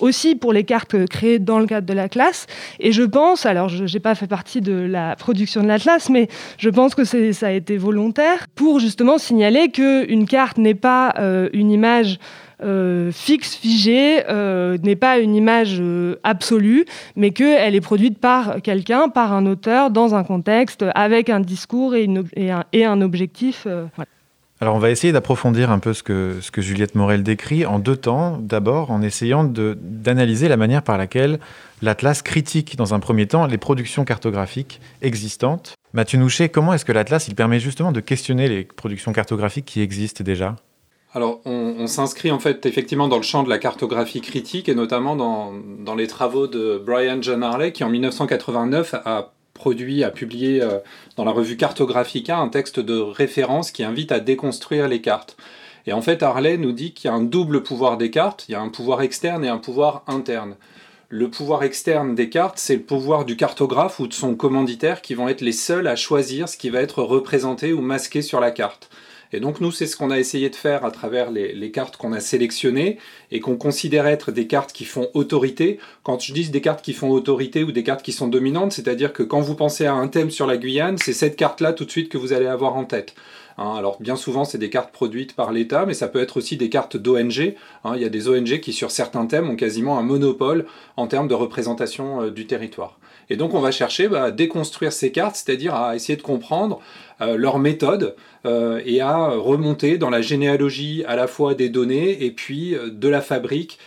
aussi 0.00 0.34
pour 0.34 0.52
les 0.52 0.64
cartes 0.64 1.06
créées 1.06 1.38
dans 1.38 1.58
le 1.58 1.66
cadre 1.66 1.86
de 1.86 1.92
la 1.92 2.08
classe. 2.08 2.46
Et 2.80 2.92
je 2.92 3.02
pense, 3.02 3.46
alors 3.46 3.68
je 3.68 3.84
n'ai 3.84 4.00
pas 4.00 4.14
fait 4.14 4.26
partie 4.26 4.60
de 4.60 4.72
la 4.72 5.16
production 5.16 5.62
de 5.62 5.68
l'Atlas, 5.68 6.08
mais 6.10 6.28
je 6.58 6.70
pense 6.70 6.94
que 6.94 7.04
ça 7.04 7.46
a 7.46 7.50
été 7.50 7.76
volontaire 7.76 8.46
pour 8.54 8.78
justement 8.80 9.18
signaler 9.18 9.70
qu'une 9.82 10.26
carte 10.26 10.58
n'est 10.58 10.74
pas 10.74 11.14
une 11.52 11.70
image 11.70 12.18
euh, 12.62 13.10
fixe, 13.10 13.56
figée, 13.56 14.22
euh, 14.28 14.78
n'est 14.82 14.96
pas 14.96 15.18
une 15.18 15.34
image 15.34 15.78
euh, 15.80 16.16
absolue, 16.22 16.84
mais 17.16 17.32
qu'elle 17.32 17.74
est 17.74 17.80
produite 17.80 18.18
par 18.18 18.62
quelqu'un, 18.62 19.08
par 19.08 19.32
un 19.32 19.46
auteur, 19.46 19.90
dans 19.90 20.14
un 20.14 20.22
contexte, 20.22 20.84
avec 20.94 21.28
un 21.28 21.40
discours 21.40 21.94
et, 21.96 22.06
un, 22.84 23.00
objectif. 23.00 23.66
Alors 24.60 24.76
on 24.76 24.78
va 24.78 24.90
essayer 24.90 25.12
d'approfondir 25.12 25.72
un 25.72 25.80
peu 25.80 25.92
ce 25.92 26.02
que 26.04 26.40
Juliette 26.58 26.94
Morel 26.94 27.24
décrit 27.24 27.66
en 27.66 27.80
deux 27.80 27.96
temps. 27.96 28.38
D'abord 28.40 28.92
en 28.92 29.02
essayant 29.02 29.42
d'analyser 29.44 30.46
la 30.46 30.56
manière 30.56 30.82
par 30.82 30.98
laquelle 30.98 31.40
l'Atlas 31.80 32.22
critique 32.22 32.76
dans 32.76 32.94
un 32.94 33.00
premier 33.00 33.26
temps 33.26 33.46
les 33.46 33.58
productions 33.58 34.04
cartographiques 34.04 34.80
existantes. 35.00 35.74
Mathieu 35.94 36.18
Nouchet, 36.18 36.48
comment 36.48 36.72
est-ce 36.72 36.86
que 36.86 36.92
l'Atlas 36.92 37.28
il 37.28 37.34
permet 37.34 37.60
justement 37.60 37.92
de 37.92 38.00
questionner 38.00 38.48
les 38.48 38.64
productions 38.64 39.12
cartographiques 39.12 39.66
qui 39.66 39.82
existent 39.82 40.24
déjà? 40.24 40.56
Alors, 41.14 41.42
on, 41.44 41.86
s'inscrit 41.86 42.30
en 42.30 42.38
fait 42.38 42.64
effectivement 42.64 43.08
dans 43.08 43.18
le 43.18 43.22
champ 43.22 43.42
de 43.42 43.50
la 43.50 43.58
cartographie 43.58 44.22
critique 44.22 44.70
et 44.70 44.74
notamment 44.74 45.14
dans, 45.14 45.94
les 45.94 46.06
travaux 46.06 46.46
de 46.46 46.82
Brian 46.82 47.18
John 47.20 47.42
Harley 47.42 47.72
qui 47.72 47.84
en 47.84 47.90
1989 47.90 48.94
a 49.04 49.32
produit, 49.52 50.02
a 50.02 50.10
publié 50.10 50.62
euh, 50.62 50.78
dans 51.16 51.26
la 51.26 51.32
revue 51.32 51.58
Cartographica 51.58 52.38
un 52.38 52.48
texte 52.48 52.80
de 52.80 52.98
référence 52.98 53.70
qui 53.70 53.84
invite 53.84 54.12
à 54.12 54.20
déconstruire 54.20 54.88
les 54.88 55.02
cartes. 55.02 55.36
Et 55.86 55.92
en 55.92 56.00
fait, 56.00 56.22
Harley 56.22 56.56
nous 56.56 56.72
dit 56.72 56.94
qu'il 56.94 57.10
y 57.10 57.12
a 57.12 57.16
un 57.16 57.22
double 57.22 57.62
pouvoir 57.62 57.98
des 57.98 58.10
cartes, 58.10 58.46
il 58.48 58.52
y 58.52 58.54
a 58.54 58.60
un 58.62 58.70
pouvoir 58.70 59.02
externe 59.02 59.44
et 59.44 59.48
un 59.48 59.58
pouvoir 59.58 60.04
interne. 60.06 60.56
Le 61.14 61.28
pouvoir 61.28 61.62
externe 61.62 62.14
des 62.14 62.30
cartes, 62.30 62.56
c'est 62.56 62.76
le 62.76 62.80
pouvoir 62.80 63.26
du 63.26 63.36
cartographe 63.36 64.00
ou 64.00 64.06
de 64.06 64.14
son 64.14 64.34
commanditaire 64.34 65.02
qui 65.02 65.12
vont 65.12 65.28
être 65.28 65.42
les 65.42 65.52
seuls 65.52 65.86
à 65.86 65.94
choisir 65.94 66.48
ce 66.48 66.56
qui 66.56 66.70
va 66.70 66.80
être 66.80 67.02
représenté 67.02 67.74
ou 67.74 67.82
masqué 67.82 68.22
sur 68.22 68.40
la 68.40 68.50
carte. 68.50 68.88
Et 69.34 69.38
donc 69.38 69.60
nous, 69.60 69.72
c'est 69.72 69.84
ce 69.84 69.94
qu'on 69.94 70.10
a 70.10 70.18
essayé 70.18 70.48
de 70.48 70.56
faire 70.56 70.86
à 70.86 70.90
travers 70.90 71.30
les, 71.30 71.70
cartes 71.70 71.98
qu'on 71.98 72.14
a 72.14 72.20
sélectionnées 72.20 72.96
et 73.30 73.40
qu'on 73.40 73.56
considère 73.56 74.06
être 74.06 74.32
des 74.32 74.46
cartes 74.46 74.72
qui 74.72 74.86
font 74.86 75.10
autorité. 75.12 75.78
Quand 76.02 76.18
je 76.18 76.32
dis 76.32 76.48
des 76.48 76.62
cartes 76.62 76.82
qui 76.82 76.94
font 76.94 77.10
autorité 77.10 77.62
ou 77.62 77.72
des 77.72 77.82
cartes 77.82 78.02
qui 78.02 78.12
sont 78.12 78.28
dominantes, 78.28 78.72
c'est-à-dire 78.72 79.12
que 79.12 79.22
quand 79.22 79.42
vous 79.42 79.54
pensez 79.54 79.84
à 79.84 79.92
un 79.92 80.08
thème 80.08 80.30
sur 80.30 80.46
la 80.46 80.56
Guyane, 80.56 80.96
c'est 80.96 81.12
cette 81.12 81.36
carte-là 81.36 81.74
tout 81.74 81.84
de 81.84 81.90
suite 81.90 82.08
que 82.08 82.16
vous 82.16 82.32
allez 82.32 82.46
avoir 82.46 82.74
en 82.74 82.86
tête. 82.86 83.14
Hein, 83.58 83.74
alors 83.76 83.98
bien 84.00 84.16
souvent 84.16 84.44
c'est 84.44 84.58
des 84.58 84.70
cartes 84.70 84.92
produites 84.92 85.34
par 85.34 85.52
l'État, 85.52 85.86
mais 85.86 85.94
ça 85.94 86.08
peut 86.08 86.20
être 86.20 86.36
aussi 86.36 86.56
des 86.56 86.68
cartes 86.68 86.96
d'ONG. 86.96 87.54
Hein. 87.84 87.92
il 87.94 88.02
y 88.02 88.04
a 88.04 88.08
des 88.08 88.28
ONG 88.28 88.60
qui 88.60 88.72
sur 88.72 88.90
certains 88.90 89.26
thèmes 89.26 89.50
ont 89.50 89.56
quasiment 89.56 89.98
un 89.98 90.02
monopole 90.02 90.66
en 90.96 91.06
termes 91.06 91.28
de 91.28 91.34
représentation 91.34 92.22
euh, 92.22 92.30
du 92.30 92.46
territoire. 92.46 92.98
Et 93.30 93.36
donc 93.36 93.54
on 93.54 93.60
va 93.60 93.70
chercher 93.70 94.08
bah, 94.08 94.24
à 94.24 94.30
déconstruire 94.30 94.92
ces 94.92 95.12
cartes, 95.12 95.36
c'est-à-dire 95.36 95.74
à 95.74 95.94
essayer 95.96 96.16
de 96.16 96.22
comprendre 96.22 96.80
euh, 97.20 97.36
leur 97.36 97.58
méthode 97.58 98.02
euh, 98.02 98.16
et 98.44 99.00
à 99.00 99.28
remonter 99.28 99.98
dans 99.98 100.10
la 100.10 100.20
généalogie 100.20 101.04
à 101.06 101.16
la 101.16 101.26
fois 101.26 101.54
des 101.54 101.68
données 101.68 102.24
et 102.24 102.30
puis 102.30 102.74
euh, 102.74 102.90
de 102.90 103.08
la 103.08 103.20
fabrique 103.20 103.78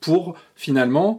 pour 0.00 0.36
finalement 0.54 1.18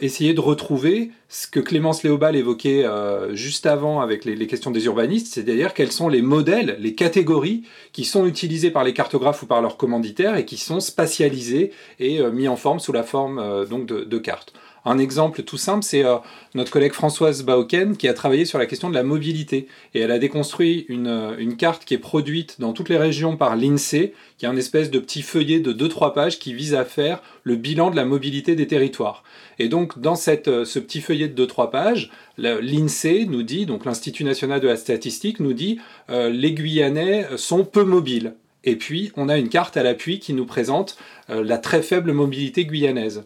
essayer 0.00 0.34
de 0.34 0.40
retrouver 0.40 1.10
ce 1.28 1.46
que 1.46 1.60
Clémence 1.60 2.02
Léobal 2.02 2.34
évoquait 2.34 2.84
juste 3.32 3.66
avant 3.66 4.00
avec 4.00 4.24
les, 4.24 4.46
questions 4.46 4.72
des 4.72 4.86
urbanistes, 4.86 5.32
c'est-à-dire 5.32 5.74
quels 5.74 5.92
sont 5.92 6.08
les 6.08 6.22
modèles, 6.22 6.76
les 6.80 6.94
catégories 6.94 7.62
qui 7.92 8.04
sont 8.04 8.26
utilisées 8.26 8.70
par 8.70 8.82
les 8.82 8.92
cartographes 8.92 9.42
ou 9.42 9.46
par 9.46 9.62
leurs 9.62 9.76
commanditaires 9.76 10.36
et 10.36 10.44
qui 10.44 10.56
sont 10.56 10.80
spatialisées 10.80 11.72
et 12.00 12.20
mis 12.30 12.48
en 12.48 12.56
forme 12.56 12.80
sous 12.80 12.92
la 12.92 13.04
forme 13.04 13.66
donc 13.66 13.86
de 13.86 14.18
cartes. 14.18 14.52
Un 14.88 14.98
exemple 14.98 15.42
tout 15.42 15.56
simple, 15.56 15.82
c'est 15.82 16.04
euh, 16.04 16.18
notre 16.54 16.70
collègue 16.70 16.92
Françoise 16.92 17.42
Bauken 17.42 17.96
qui 17.96 18.06
a 18.06 18.14
travaillé 18.14 18.44
sur 18.44 18.56
la 18.56 18.66
question 18.66 18.88
de 18.88 18.94
la 18.94 19.02
mobilité. 19.02 19.66
Et 19.94 20.00
elle 20.00 20.12
a 20.12 20.20
déconstruit 20.20 20.86
une, 20.88 21.08
euh, 21.08 21.54
carte 21.58 21.84
qui 21.84 21.94
est 21.94 21.98
produite 21.98 22.60
dans 22.60 22.72
toutes 22.72 22.88
les 22.88 22.96
régions 22.96 23.36
par 23.36 23.56
l'INSEE, 23.56 24.14
qui 24.38 24.44
est 24.44 24.48
un 24.48 24.56
espèce 24.56 24.92
de 24.92 25.00
petit 25.00 25.22
feuillet 25.22 25.58
de 25.58 25.72
2-3 25.72 26.14
pages 26.14 26.38
qui 26.38 26.54
vise 26.54 26.74
à 26.74 26.84
faire 26.84 27.20
le 27.42 27.56
bilan 27.56 27.90
de 27.90 27.96
la 27.96 28.04
mobilité 28.04 28.54
des 28.54 28.68
territoires. 28.68 29.24
Et 29.58 29.68
donc, 29.68 29.98
dans 29.98 30.14
euh, 30.14 30.64
ce 30.64 30.78
petit 30.78 31.00
feuillet 31.00 31.26
de 31.26 31.46
2-3 31.46 31.68
pages, 31.68 32.12
l'INSEE 32.38 33.26
nous 33.26 33.42
dit, 33.42 33.66
donc 33.66 33.86
l'Institut 33.86 34.22
national 34.22 34.60
de 34.60 34.68
la 34.68 34.76
statistique 34.76 35.40
nous 35.40 35.54
dit, 35.54 35.80
les 36.08 36.52
Guyanais 36.52 37.26
sont 37.36 37.64
peu 37.64 37.82
mobiles. 37.82 38.34
Et 38.62 38.76
puis, 38.76 39.10
on 39.16 39.28
a 39.28 39.36
une 39.36 39.48
carte 39.48 39.76
à 39.76 39.82
l'appui 39.82 40.20
qui 40.20 40.32
nous 40.32 40.46
présente 40.46 40.96
la 41.28 41.58
très 41.58 41.82
faible 41.82 42.12
mobilité 42.12 42.66
guyanaise. 42.66 43.24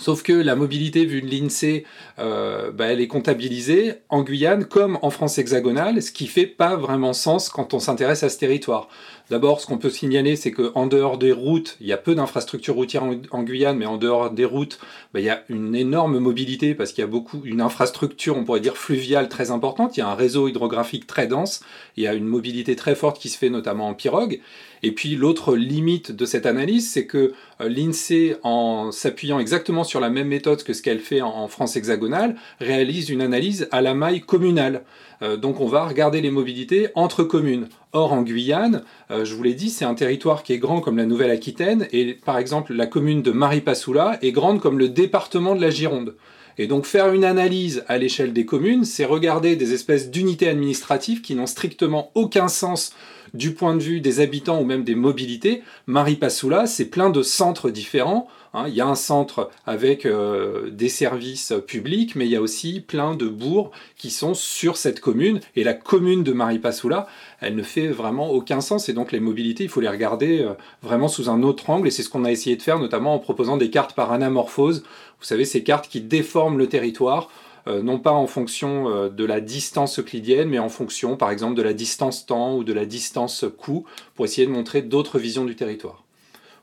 Sauf 0.00 0.22
que 0.22 0.32
la 0.32 0.56
mobilité 0.56 1.04
de 1.04 1.18
l'INSEE, 1.18 1.84
euh, 2.18 2.72
bah, 2.72 2.86
elle 2.86 3.02
est 3.02 3.06
comptabilisée 3.06 3.96
en 4.08 4.22
Guyane 4.22 4.64
comme 4.64 4.98
en 5.02 5.10
France 5.10 5.36
hexagonale, 5.36 6.02
ce 6.02 6.10
qui 6.10 6.26
fait 6.26 6.46
pas 6.46 6.74
vraiment 6.74 7.12
sens 7.12 7.50
quand 7.50 7.74
on 7.74 7.80
s'intéresse 7.80 8.22
à 8.22 8.30
ce 8.30 8.38
territoire. 8.38 8.88
D'abord, 9.30 9.60
ce 9.60 9.66
qu'on 9.66 9.78
peut 9.78 9.90
signaler, 9.90 10.34
c'est 10.34 10.50
qu'en 10.50 10.88
dehors 10.88 11.16
des 11.16 11.30
routes, 11.30 11.76
il 11.80 11.86
y 11.86 11.92
a 11.92 11.96
peu 11.96 12.16
d'infrastructures 12.16 12.74
routières 12.74 13.04
en, 13.30 13.42
Guyane, 13.44 13.78
mais 13.78 13.86
en 13.86 13.96
dehors 13.96 14.32
des 14.32 14.44
routes, 14.44 14.80
bah, 15.14 15.20
il 15.20 15.26
y 15.26 15.30
a 15.30 15.44
une 15.48 15.76
énorme 15.76 16.18
mobilité 16.18 16.74
parce 16.74 16.90
qu'il 16.90 17.02
y 17.02 17.04
a 17.04 17.10
beaucoup, 17.10 17.42
une 17.44 17.60
infrastructure, 17.60 18.36
on 18.36 18.42
pourrait 18.42 18.58
dire 18.58 18.76
fluviale 18.76 19.28
très 19.28 19.52
importante. 19.52 19.96
Il 19.96 20.00
y 20.00 20.02
a 20.02 20.08
un 20.08 20.16
réseau 20.16 20.48
hydrographique 20.48 21.06
très 21.06 21.28
dense. 21.28 21.60
Il 21.96 22.02
y 22.02 22.08
a 22.08 22.14
une 22.14 22.26
mobilité 22.26 22.74
très 22.74 22.96
forte 22.96 23.20
qui 23.20 23.28
se 23.28 23.38
fait 23.38 23.50
notamment 23.50 23.86
en 23.86 23.94
pirogue. 23.94 24.40
Et 24.82 24.92
puis 24.92 25.14
l'autre 25.14 25.54
limite 25.54 26.10
de 26.10 26.24
cette 26.24 26.46
analyse, 26.46 26.90
c'est 26.90 27.06
que 27.06 27.32
euh, 27.60 27.68
l'INSEE, 27.68 28.36
en 28.42 28.90
s'appuyant 28.90 29.38
exactement 29.38 29.84
sur 29.84 30.00
la 30.00 30.10
même 30.10 30.28
méthode 30.28 30.64
que 30.64 30.72
ce 30.72 30.82
qu'elle 30.82 31.00
fait 31.00 31.20
en 31.20 31.46
France 31.46 31.76
hexagonale, 31.76 32.34
réalise 32.58 33.10
une 33.10 33.22
analyse 33.22 33.68
à 33.70 33.80
la 33.80 33.94
maille 33.94 34.22
communale. 34.22 34.82
Euh, 35.22 35.36
donc 35.36 35.60
on 35.60 35.66
va 35.66 35.86
regarder 35.86 36.20
les 36.20 36.30
mobilités 36.30 36.88
entre 36.94 37.22
communes. 37.22 37.68
Or 37.92 38.12
en 38.12 38.22
Guyane, 38.22 38.82
euh, 39.10 39.24
je 39.24 39.34
vous 39.34 39.42
l'ai 39.42 39.54
dit, 39.54 39.70
c'est 39.70 39.84
un 39.84 39.94
territoire 39.94 40.42
qui 40.42 40.52
est 40.52 40.58
grand 40.58 40.80
comme 40.80 40.96
la 40.96 41.06
Nouvelle-Aquitaine, 41.06 41.88
et 41.92 42.14
par 42.14 42.38
exemple 42.38 42.72
la 42.72 42.86
commune 42.86 43.22
de 43.22 43.32
Maripasoula 43.32 44.18
est 44.22 44.32
grande 44.32 44.60
comme 44.60 44.78
le 44.78 44.88
département 44.88 45.54
de 45.54 45.60
la 45.60 45.70
Gironde. 45.70 46.14
Et 46.58 46.66
donc 46.66 46.84
faire 46.84 47.12
une 47.12 47.24
analyse 47.24 47.84
à 47.88 47.96
l'échelle 47.96 48.32
des 48.32 48.44
communes, 48.44 48.84
c'est 48.84 49.04
regarder 49.04 49.56
des 49.56 49.72
espèces 49.72 50.10
d'unités 50.10 50.48
administratives 50.48 51.22
qui 51.22 51.34
n'ont 51.34 51.46
strictement 51.46 52.10
aucun 52.14 52.48
sens 52.48 52.92
du 53.32 53.54
point 53.54 53.74
de 53.76 53.82
vue 53.82 54.00
des 54.00 54.20
habitants 54.20 54.60
ou 54.60 54.64
même 54.64 54.84
des 54.84 54.94
mobilités. 54.94 55.62
Maripasoula, 55.86 56.66
c'est 56.66 56.86
plein 56.86 57.10
de 57.10 57.22
centres 57.22 57.70
différents 57.70 58.28
Hein, 58.52 58.64
il 58.66 58.74
y 58.74 58.80
a 58.80 58.86
un 58.86 58.96
centre 58.96 59.48
avec 59.64 60.06
euh, 60.06 60.70
des 60.70 60.88
services 60.88 61.52
publics, 61.68 62.16
mais 62.16 62.26
il 62.26 62.32
y 62.32 62.36
a 62.36 62.40
aussi 62.40 62.80
plein 62.80 63.14
de 63.14 63.28
bourgs 63.28 63.70
qui 63.96 64.10
sont 64.10 64.34
sur 64.34 64.76
cette 64.76 65.00
commune. 65.00 65.40
Et 65.54 65.62
la 65.62 65.74
commune 65.74 66.24
de 66.24 66.32
Maripasoula, 66.32 67.06
elle 67.40 67.54
ne 67.54 67.62
fait 67.62 67.88
vraiment 67.88 68.30
aucun 68.30 68.60
sens. 68.60 68.88
Et 68.88 68.92
donc 68.92 69.12
les 69.12 69.20
mobilités, 69.20 69.64
il 69.64 69.70
faut 69.70 69.80
les 69.80 69.88
regarder 69.88 70.40
euh, 70.40 70.54
vraiment 70.82 71.06
sous 71.06 71.30
un 71.30 71.44
autre 71.44 71.70
angle. 71.70 71.86
Et 71.86 71.90
c'est 71.92 72.02
ce 72.02 72.08
qu'on 72.08 72.24
a 72.24 72.32
essayé 72.32 72.56
de 72.56 72.62
faire, 72.62 72.80
notamment 72.80 73.14
en 73.14 73.20
proposant 73.20 73.56
des 73.56 73.70
cartes 73.70 73.94
par 73.94 74.10
anamorphose. 74.10 74.82
Vous 75.20 75.26
savez, 75.26 75.44
ces 75.44 75.62
cartes 75.62 75.88
qui 75.88 76.00
déforment 76.00 76.58
le 76.58 76.68
territoire. 76.68 77.30
Euh, 77.68 77.82
non 77.82 77.98
pas 77.98 78.12
en 78.12 78.26
fonction 78.26 79.10
de 79.10 79.24
la 79.24 79.40
distance 79.40 79.98
euclidienne, 79.98 80.48
mais 80.48 80.58
en 80.58 80.70
fonction, 80.70 81.16
par 81.16 81.30
exemple, 81.30 81.54
de 81.54 81.62
la 81.62 81.74
distance 81.74 82.26
temps 82.26 82.56
ou 82.56 82.64
de 82.64 82.72
la 82.72 82.86
distance 82.86 83.44
coût, 83.58 83.84
pour 84.14 84.24
essayer 84.24 84.46
de 84.46 84.52
montrer 84.52 84.82
d'autres 84.82 85.18
visions 85.18 85.44
du 85.44 85.54
territoire. 85.54 86.02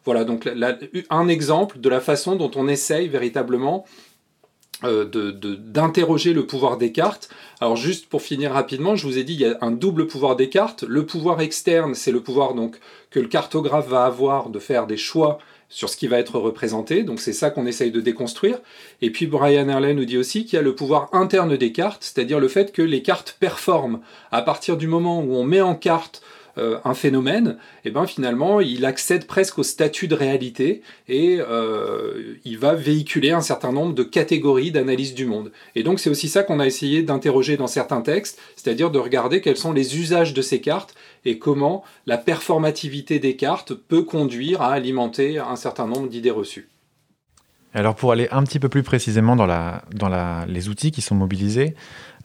Voilà 0.08 0.24
donc 0.24 0.50
un 1.10 1.28
exemple 1.28 1.82
de 1.82 1.90
la 1.90 2.00
façon 2.00 2.38
dont 2.38 2.50
on 2.56 2.70
essaye 2.70 3.10
véritablement 3.10 3.86
d'interroger 4.82 6.32
le 6.32 6.48
pouvoir 6.48 6.78
des 6.78 6.94
cartes. 6.94 7.28
Alors 7.60 7.76
juste 7.76 8.08
pour 8.08 8.22
finir 8.22 8.54
rapidement, 8.54 8.96
je 8.96 9.06
vous 9.06 9.18
ai 9.18 9.26
dit 9.26 9.34
il 9.34 9.42
y 9.42 9.46
a 9.46 9.58
un 9.60 9.72
double 9.72 10.08
pouvoir 10.08 10.38
des 10.38 10.48
cartes. 10.48 10.84
Le 10.84 11.06
pouvoir 11.06 11.42
externe, 11.42 11.94
c'est 11.94 12.14
le 12.14 12.22
pouvoir 12.22 12.54
donc 12.54 12.80
que 13.10 13.20
le 13.20 13.28
cartographe 13.28 13.90
va 13.90 14.06
avoir 14.06 14.50
de 14.50 14.60
faire 14.60 14.88
des 14.88 14.96
choix 14.96 15.40
sur 15.68 15.90
ce 15.90 15.98
qui 15.98 16.08
va 16.08 16.20
être 16.20 16.40
représenté. 16.40 17.04
Donc 17.04 17.20
c'est 17.20 17.34
ça 17.34 17.50
qu'on 17.50 17.66
essaye 17.66 17.92
de 17.92 18.00
déconstruire. 18.00 18.60
Et 19.02 19.12
puis 19.12 19.28
Brian 19.28 19.68
Erlen 19.68 19.98
nous 19.98 20.06
dit 20.06 20.18
aussi 20.18 20.46
qu'il 20.46 20.56
y 20.56 20.60
a 20.60 20.62
le 20.62 20.74
pouvoir 20.74 21.10
interne 21.12 21.58
des 21.58 21.74
cartes, 21.74 22.04
c'est-à-dire 22.06 22.40
le 22.40 22.48
fait 22.48 22.72
que 22.72 22.82
les 22.82 23.02
cartes 23.02 23.36
performent. 23.42 24.00
À 24.32 24.42
partir 24.42 24.78
du 24.78 24.88
moment 24.88 25.20
où 25.20 25.36
on 25.36 25.44
met 25.44 25.60
en 25.60 25.76
carte 25.76 26.22
euh, 26.58 26.80
un 26.86 26.94
phénomène, 26.94 27.58
et 27.84 27.90
eh 27.90 27.92
ben 27.92 28.06
finalement 28.08 28.60
il 28.60 28.86
accède 28.86 29.28
presque 29.28 29.60
au 29.60 29.64
statut 29.64 30.08
de 30.08 30.16
réalité 30.16 30.82
et 31.08 31.38
euh, 31.40 32.36
il 32.46 32.58
va 32.58 32.74
véhiculer 32.74 33.32
un 33.32 33.42
certain 33.42 33.72
nombre 33.72 33.94
de 33.94 34.04
catégories 34.04 34.72
d'analyse 34.72 35.14
du 35.14 35.26
monde. 35.26 35.52
Et 35.76 35.84
donc 35.84 36.00
c'est 36.00 36.10
aussi 36.10 36.30
ça 36.30 36.44
qu'on 36.44 36.60
a 36.60 36.66
essayé 36.66 37.04
d'interroger 37.04 37.58
dans 37.58 37.68
certains 37.68 38.02
textes, 38.02 38.40
c'est-à-dire 38.56 38.92
de 38.92 39.00
regarder 39.00 39.42
quels 39.42 39.58
sont 39.58 39.74
les 39.74 39.98
usages 40.00 40.34
de 40.34 40.42
ces 40.42 40.62
cartes 40.62 40.96
et 41.26 41.40
comment 41.40 41.84
la 42.06 42.18
performativité 42.18 43.20
des 43.20 43.36
cartes 43.36 43.74
peut 43.74 44.04
conduire 44.04 44.62
à 44.62 44.72
alimenter 44.72 45.40
un 45.40 45.56
certain 45.56 45.88
nombre 45.88 46.08
d'idées 46.08 46.32
reçues. 46.32 46.70
Alors 47.74 47.96
pour 47.96 48.12
aller 48.12 48.28
un 48.32 48.44
petit 48.44 48.60
peu 48.60 48.70
plus 48.70 48.82
précisément 48.82 49.36
dans, 49.36 49.46
les 50.48 50.70
outils 50.70 50.92
qui 50.92 51.02
sont 51.02 51.14
mobilisés, 51.14 51.76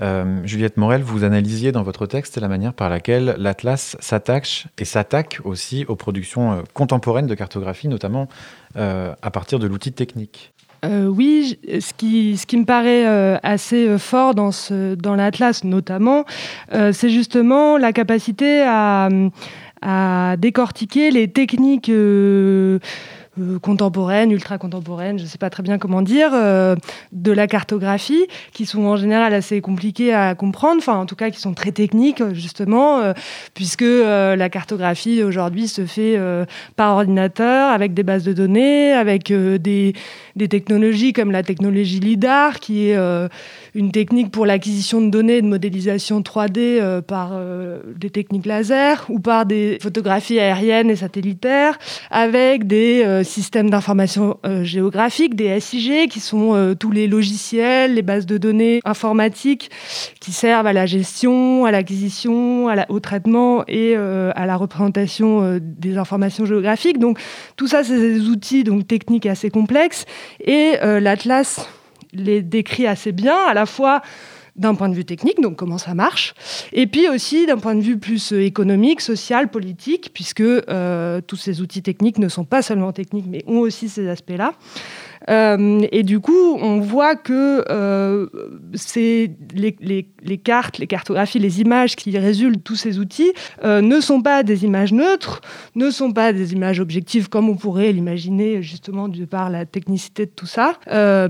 euh, 0.01 0.41
Juliette 0.45 0.77
Morel, 0.77 1.03
vous 1.03 1.25
analysiez 1.25 1.73
dans 1.73 1.83
votre 1.83 2.07
texte 2.07 2.39
la 2.39 2.49
manière 2.49 2.73
par 2.73 2.89
laquelle 2.89 3.37
l'Atlas 3.39 3.97
s'attache 4.01 4.67
et 4.79 4.85
s'attaque 4.85 5.41
aussi 5.45 5.85
aux 5.87 5.97
productions 5.97 6.53
euh, 6.53 6.63
contemporaines 6.73 7.27
de 7.27 7.35
cartographie, 7.35 7.89
notamment 7.89 8.29
euh, 8.77 9.15
à 9.23 9.31
partir 9.31 9.59
de 9.59 9.67
l'outil 9.67 9.93
technique. 9.93 10.53
oui, 10.85 11.59
ce 11.67 11.93
qui, 11.93 12.57
me 12.57 12.65
paraît 12.65 13.07
assez 13.43 13.99
fort 13.99 14.35
dans, 14.35 15.15
l'Atlas 15.15 15.63
notamment, 15.65 16.25
c'est 16.71 17.11
justement 17.11 17.77
la 17.77 17.93
capacité 17.93 18.65
à 18.67 19.09
décortiquer 20.39 21.11
les 21.13 21.29
techniques 21.31 21.91
euh, 23.41 23.59
contemporaines, 23.59 24.31
ultra 24.31 24.59
contemporaines, 24.59 25.19
je 25.19 25.25
ne 25.25 25.29
sais 25.29 25.39
pas 25.39 25.49
très 25.49 25.63
bien 25.63 25.79
comment 25.79 26.03
dire, 26.03 26.33
euh, 26.35 26.77
de 27.13 27.33
la 27.33 27.47
cartographie, 27.47 28.27
qui 28.53 28.67
sont 28.67 28.85
en 28.85 28.97
général 28.97 29.33
assez 29.33 29.63
compliquées 29.63 30.13
à 30.13 30.35
comprendre, 30.35 30.77
enfin 30.79 30.99
en 30.99 31.07
tout 31.07 31.17
cas 31.17 31.31
qui 31.31 31.41
sont 31.41 31.55
très 31.55 31.73
techniques 31.73 32.23
justement, 32.35 32.99
euh, 32.99 33.15
puisque 33.55 33.81
la 33.85 34.49
cartographie 34.51 35.23
aujourd'hui 35.23 35.67
se 35.67 35.87
fait 35.87 36.19
par 36.77 36.95
ordinateur, 36.97 37.71
avec 37.71 37.95
des 37.95 38.03
bases 38.03 38.25
de 38.25 38.35
données, 38.35 38.93
avec 38.93 39.33
des, 39.33 39.95
des, 40.37 40.49
technologies 40.49 41.13
comme 41.13 41.31
la 41.31 41.43
technologie 41.43 42.01
LIDAR, 42.01 42.61
qui 42.61 42.89
est 42.89 42.97
une 43.75 43.91
technique 43.91 44.31
pour 44.31 44.45
l'acquisition 44.45 45.01
de 45.01 45.09
données 45.09 45.39
et 45.39 45.43
de 45.43 45.47
modélisation 45.47 46.21
3D 46.21 47.01
par 47.03 47.33
des 47.97 48.11
techniques 48.11 48.47
laser, 48.47 49.07
ou 49.09 49.19
par 49.19 49.47
des 49.47 49.79
photographies 49.81 50.39
aériennes 50.39 50.91
et 50.91 50.97
satellitaires, 50.97 51.79
avec 52.11 52.67
des 52.67 53.23
systèmes 53.25 53.71
d'information 53.71 54.39
euh, 54.45 54.65
géographique, 54.65 55.35
des 55.35 55.59
SIG, 55.61 56.09
qui 56.09 56.21
sont 56.21 56.55
euh, 56.55 56.75
tous 56.75 56.91
les 56.91 57.07
logiciels, 57.07 57.95
les 57.95 58.03
bases 58.03 58.27
de 58.27 58.39
données 58.39 58.81
informatiques 58.85 59.71
qui 60.21 60.33
servent 60.33 60.67
à 60.67 60.73
la 60.73 60.87
gestion, 60.87 61.65
à 61.65 61.71
l'acquisition, 61.71 62.69
au 62.89 63.01
traitement 63.01 63.65
et 63.67 63.95
euh, 63.97 64.31
à 64.35 64.47
la 64.47 64.57
représentation 64.57 65.59
des 65.61 65.97
informations 65.97 66.47
géographiques. 66.47 66.99
Donc 66.99 67.19
tout 67.57 67.67
ça, 67.67 67.85
c'est 67.85 67.99
des 67.99 68.29
outils 68.29 68.65
donc, 68.65 68.87
techniques 68.87 69.27
assez 69.27 69.51
complexes. 69.51 70.05
Et 70.45 70.77
l'Atlas 70.83 71.69
les 72.13 72.43
décrit 72.43 72.87
assez 72.87 73.13
bien, 73.13 73.37
à 73.37 73.55
la 73.55 73.67
fois 73.67 74.03
d'un 74.57 74.75
point 74.75 74.89
de 74.89 74.95
vue 74.95 75.05
technique, 75.05 75.41
donc 75.41 75.57
comment 75.57 75.79
ça 75.79 75.95
marche, 75.95 76.35
et 76.73 76.87
puis 76.87 77.09
aussi 77.09 77.47
d'un 77.47 77.57
point 77.57 77.75
de 77.75 77.81
vue 77.81 77.99
plus 77.99 78.33
euh, 78.33 78.45
économique, 78.45 79.01
social, 79.01 79.51
politique, 79.51 80.11
puisque 80.13 80.41
euh, 80.41 81.21
tous 81.27 81.37
ces 81.37 81.63
outils 81.63 81.83
techniques 81.83 82.19
ne 82.19 82.29
sont 82.29 82.45
pas 82.45 82.61
seulement 82.61 82.93
techniques, 82.93 83.27
mais 83.29 83.43
ont 83.47 83.61
aussi 83.61 83.89
ces 83.89 84.09
aspects-là. 84.09 84.53
Euh, 85.31 85.87
et 85.93 86.03
du 86.03 86.21
coup, 86.21 86.57
on 86.61 86.81
voit 86.81 87.17
que 87.17 87.65
euh, 87.71 88.27
les, 89.55 90.07
les, 90.23 90.39
cartes, 90.39 90.79
les 90.79 90.87
cartographies, 90.87 91.39
les 91.39 91.61
images 91.61 91.97
qui 91.97 92.17
résultent 92.19 92.57
de 92.57 92.63
tous 92.63 92.77
ces 92.77 92.99
outils 92.99 93.33
euh, 93.65 93.81
ne 93.81 94.01
sont 94.01 94.23
pas 94.23 94.43
des 94.43 94.65
images 94.65 94.93
neutres, 94.93 95.41
ne 95.75 95.91
sont 95.91 96.13
pas 96.13 96.33
des 96.33 96.53
images 96.53 96.81
objectives 96.81 97.29
comme 97.29 97.49
on 97.49 97.57
pourrait 97.57 97.93
l'imaginer 97.93 98.63
justement 98.63 99.09
de 99.09 99.25
par 99.25 99.51
la 99.51 99.67
technicité 99.67 100.27
de 100.27 100.31
tout 100.31 100.47
ça, 100.47 100.75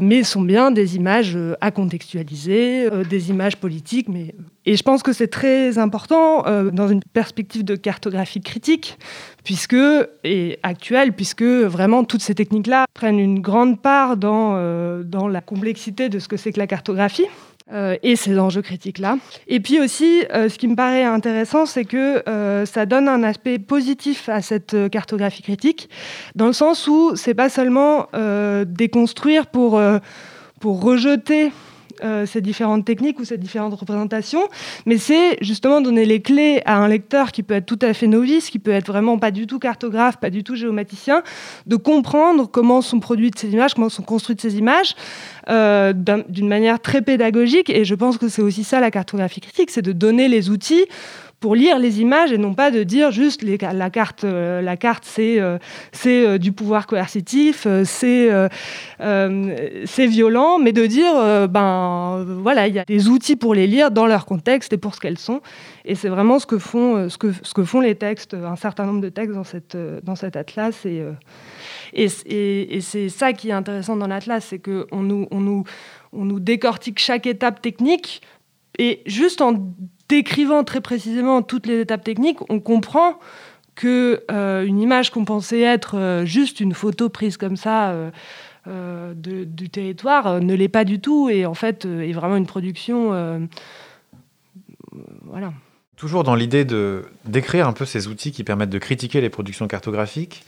mais 0.01 0.23
sont 0.23 0.43
bien 0.43 0.71
des 0.71 0.97
images 0.97 1.39
à 1.61 1.71
contextualiser, 1.71 2.89
des 3.09 3.31
images 3.31 3.57
politiques, 3.57 4.09
mais 4.09 4.35
et 4.65 4.77
je 4.77 4.83
pense 4.83 5.03
que 5.03 5.13
c'est 5.13 5.29
très 5.29 5.79
important 5.79 6.47
euh, 6.47 6.71
dans 6.71 6.89
une 6.89 7.03
perspective 7.13 7.65
de 7.65 7.75
cartographie 7.75 8.41
critique, 8.41 8.97
puisque, 9.45 9.77
et 10.25 10.59
actuelle, 10.63 11.13
puisque 11.13 11.43
vraiment 11.43 12.05
toutes 12.05 12.23
ces 12.23 12.35
techniques-là 12.35 12.85
prennent 12.95 13.19
une 13.19 13.41
grande 13.41 13.81
part 13.81 14.17
dans, 14.17 14.55
euh, 14.55 15.03
dans 15.03 15.27
la 15.27 15.41
complexité 15.41 16.09
de 16.09 16.19
ce 16.21 16.29
que 16.29 16.37
c'est 16.37 16.53
que 16.53 16.61
la 16.61 16.67
cartographie. 16.67 17.27
Euh, 17.73 17.97
et 18.03 18.17
ces 18.17 18.39
enjeux 18.39 18.61
critiques-là. 18.61 19.17
Et 19.47 19.61
puis 19.61 19.81
aussi, 19.81 20.25
ce 20.31 20.59
qui 20.59 20.67
me 20.67 20.75
paraît 20.75 21.05
intéressant, 21.05 21.65
c'est 21.65 21.85
que 21.85 22.23
ça 22.67 22.87
donne 22.87 23.09
un 23.09 23.23
aspect 23.23 23.59
positif 23.61 24.29
à 24.29 24.43
cette 24.43 24.77
cartographie 24.91 25.43
critique, 25.43 25.89
dans 26.35 26.49
le 26.49 26.53
sens 26.53 26.87
où 26.89 27.15
c'est 27.15 27.35
pas 27.35 27.49
seulement 27.49 28.09
déconstruire 28.67 29.47
pour, 29.47 29.81
pour 30.61 30.83
rejeter 30.83 31.51
euh, 32.03 32.27
ces 32.27 32.41
différentes 32.41 32.85
techniques 32.85 33.19
ou 33.21 33.25
ces 33.25 33.39
différentes 33.39 33.75
représentations, 33.75 34.49
mais 34.87 34.99
c'est 34.99 35.37
justement 35.41 35.81
donner 35.81 36.05
les 36.05 36.21
clés 36.21 36.63
à 36.65 36.77
un 36.77 36.89
lecteur 36.89 37.33
qui 37.33 37.43
peut 37.43 37.55
être 37.55 37.67
tout 37.67 37.79
à 37.83 37.93
fait 37.95 38.07
novice, 38.07 38.51
qui 38.51 38.59
peut 38.59 38.71
être 38.71 38.87
vraiment 38.87 39.19
pas 39.19 39.31
du 39.31 39.47
tout 39.47 39.59
cartographe, 39.59 40.19
pas 40.19 40.31
du 40.31 40.45
tout 40.45 40.55
géomaticien, 40.55 41.23
de 41.67 41.77
comprendre 41.77 42.49
comment 42.51 42.83
sont 42.83 43.01
produites 43.01 43.39
ces 43.39 43.51
images, 43.51 43.75
comment 43.75 43.89
sont 43.89 44.03
construites 44.03 44.41
ces 44.41 44.59
images, 44.59 44.95
euh, 45.49 45.93
d'une 46.29 46.49
manière 46.49 46.81
très 46.81 47.03
pédagogique. 47.03 47.71
Et 47.71 47.85
je 47.85 47.95
pense 47.95 48.19
que 48.19 48.29
c'est 48.29 48.43
aussi 48.43 48.65
ça 48.65 48.81
la 48.81 48.91
cartographie 48.91 49.41
critique, 49.41 49.71
c'est 49.71 49.83
de 49.83 49.93
donner 49.93 50.29
les 50.29 50.51
outils 50.51 50.85
pour 51.43 51.57
lire 51.57 51.79
les 51.81 52.01
images 52.01 52.31
et 52.33 52.39
non 52.39 52.55
pas 52.55 52.71
de 52.71 52.85
dire 52.85 53.11
juste 53.11 53.43
la 53.43 53.91
carte, 53.91 54.23
euh, 54.23 54.63
la 54.63 54.77
carte 54.77 55.05
c'est 55.05 55.41
euh, 55.41 55.59
euh, 56.07 56.39
du 56.39 56.53
pouvoir 56.53 56.87
coercitif, 56.87 57.67
c'est 57.85 58.31
c'est 58.99 60.07
violent, 60.07 60.59
mais 60.59 60.73
de 60.73 60.87
dire 60.87 61.49
ben 61.49 62.25
voilà 62.41 62.69
il 62.69 62.75
y 62.75 62.79
a 62.79 62.85
des 62.85 63.09
outils 63.09 63.37
pour 63.37 63.55
les 63.55 63.67
lire 63.67 63.91
dans 63.91 64.07
leur 64.07 64.25
contexte 64.25 64.73
et 64.73 64.79
pour 64.79 64.95
ce 64.95 65.01
qu'elles 65.01 65.19
sont. 65.19 65.41
Et 65.85 65.97
c'est 65.97 66.09
vraiment 66.09 66.39
ce 66.39 66.47
que 66.47 66.59
font 66.59 67.09
ce 67.09 67.19
que 67.19 67.33
ce 67.43 67.53
que 67.53 67.65
font 67.65 67.81
les 67.81 67.97
textes, 67.97 68.35
un 68.35 68.57
certain 68.57 68.87
nombre 68.87 69.01
de 69.01 69.09
textes 69.09 69.35
dans 69.35 69.45
cette 69.45 69.77
dans 70.05 70.15
cet 70.15 70.37
atlas 70.37 70.87
et 70.87 71.03
et, 71.93 72.07
et, 72.27 72.77
et 72.77 72.81
c'est 72.81 73.09
ça 73.09 73.33
qui 73.33 73.49
est 73.51 73.53
intéressant 73.53 73.97
dans 73.97 74.07
l'atlas, 74.07 74.45
c'est 74.45 74.61
que 74.61 74.87
on 74.93 75.03
nous 75.03 75.27
on 75.33 75.41
nous 75.41 75.65
on 76.13 76.25
nous 76.25 76.39
décortique 76.39 77.01
chaque 77.01 77.27
étape 77.27 77.61
technique 77.61 78.23
et 78.79 79.03
juste 79.07 79.41
en 79.41 79.55
décrivant 80.09 80.65
très 80.65 80.81
précisément 80.81 81.43
toutes 81.43 81.67
les 81.67 81.81
étapes 81.81 82.05
techniques, 82.05 82.39
on 82.51 82.61
comprend 82.61 83.19
que 83.75 84.23
euh, 84.31 84.65
une 84.65 84.81
image 84.81 85.11
qu'on 85.11 85.25
pensait 85.25 85.61
être 85.61 85.97
euh, 85.97 86.25
juste 86.25 86.61
une 86.61 86.75
photo 86.75 87.09
prise 87.09 87.37
comme 87.37 87.57
ça 87.57 87.95
euh, 88.67 89.15
du 89.15 89.71
territoire 89.71 90.41
ne 90.41 90.55
l'est 90.55 90.69
pas 90.69 90.85
du 90.85 91.01
tout 91.01 91.31
et 91.31 91.47
en 91.47 91.55
fait 91.55 91.85
est 91.85 92.13
vraiment 92.13 92.37
une 92.37 92.47
production. 92.47 93.49
voilà. 95.25 95.53
Toujours 95.97 96.25
dans 96.25 96.35
l'idée 96.35 96.65
de 96.65 97.05
d'écrire 97.25 97.67
un 97.67 97.73
peu 97.73 97.85
ces 97.85 98.09
outils 98.09 98.33
qui 98.33 98.45
permettent 98.45 98.71
de 98.71 98.79
critiquer 98.79 99.21
les 99.21 99.31
productions 99.31 99.67
cartographiques, 99.67 100.45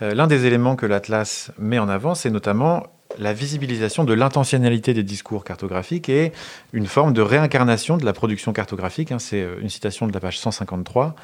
l'un 0.00 0.26
des 0.26 0.46
éléments 0.46 0.76
que 0.76 0.86
l'Atlas 0.86 1.50
met 1.58 1.78
en 1.78 1.88
avant, 1.88 2.14
c'est 2.14 2.30
notamment 2.30 2.86
la 3.16 3.32
visibilisation 3.32 4.04
de 4.04 4.12
l'intentionnalité 4.12 4.92
des 4.92 5.02
discours 5.02 5.44
cartographiques 5.44 6.08
et 6.08 6.32
une 6.72 6.86
forme 6.86 7.12
de 7.12 7.22
réincarnation 7.22 7.96
de 7.96 8.04
la 8.04 8.12
production 8.12 8.52
cartographique. 8.52 9.12
Hein, 9.12 9.18
c'est 9.18 9.42
euh, 9.42 9.60
une 9.60 9.70
citation 9.70 10.06
de 10.06 10.12
la 10.12 10.20
page 10.20 10.38
153. 10.38 11.14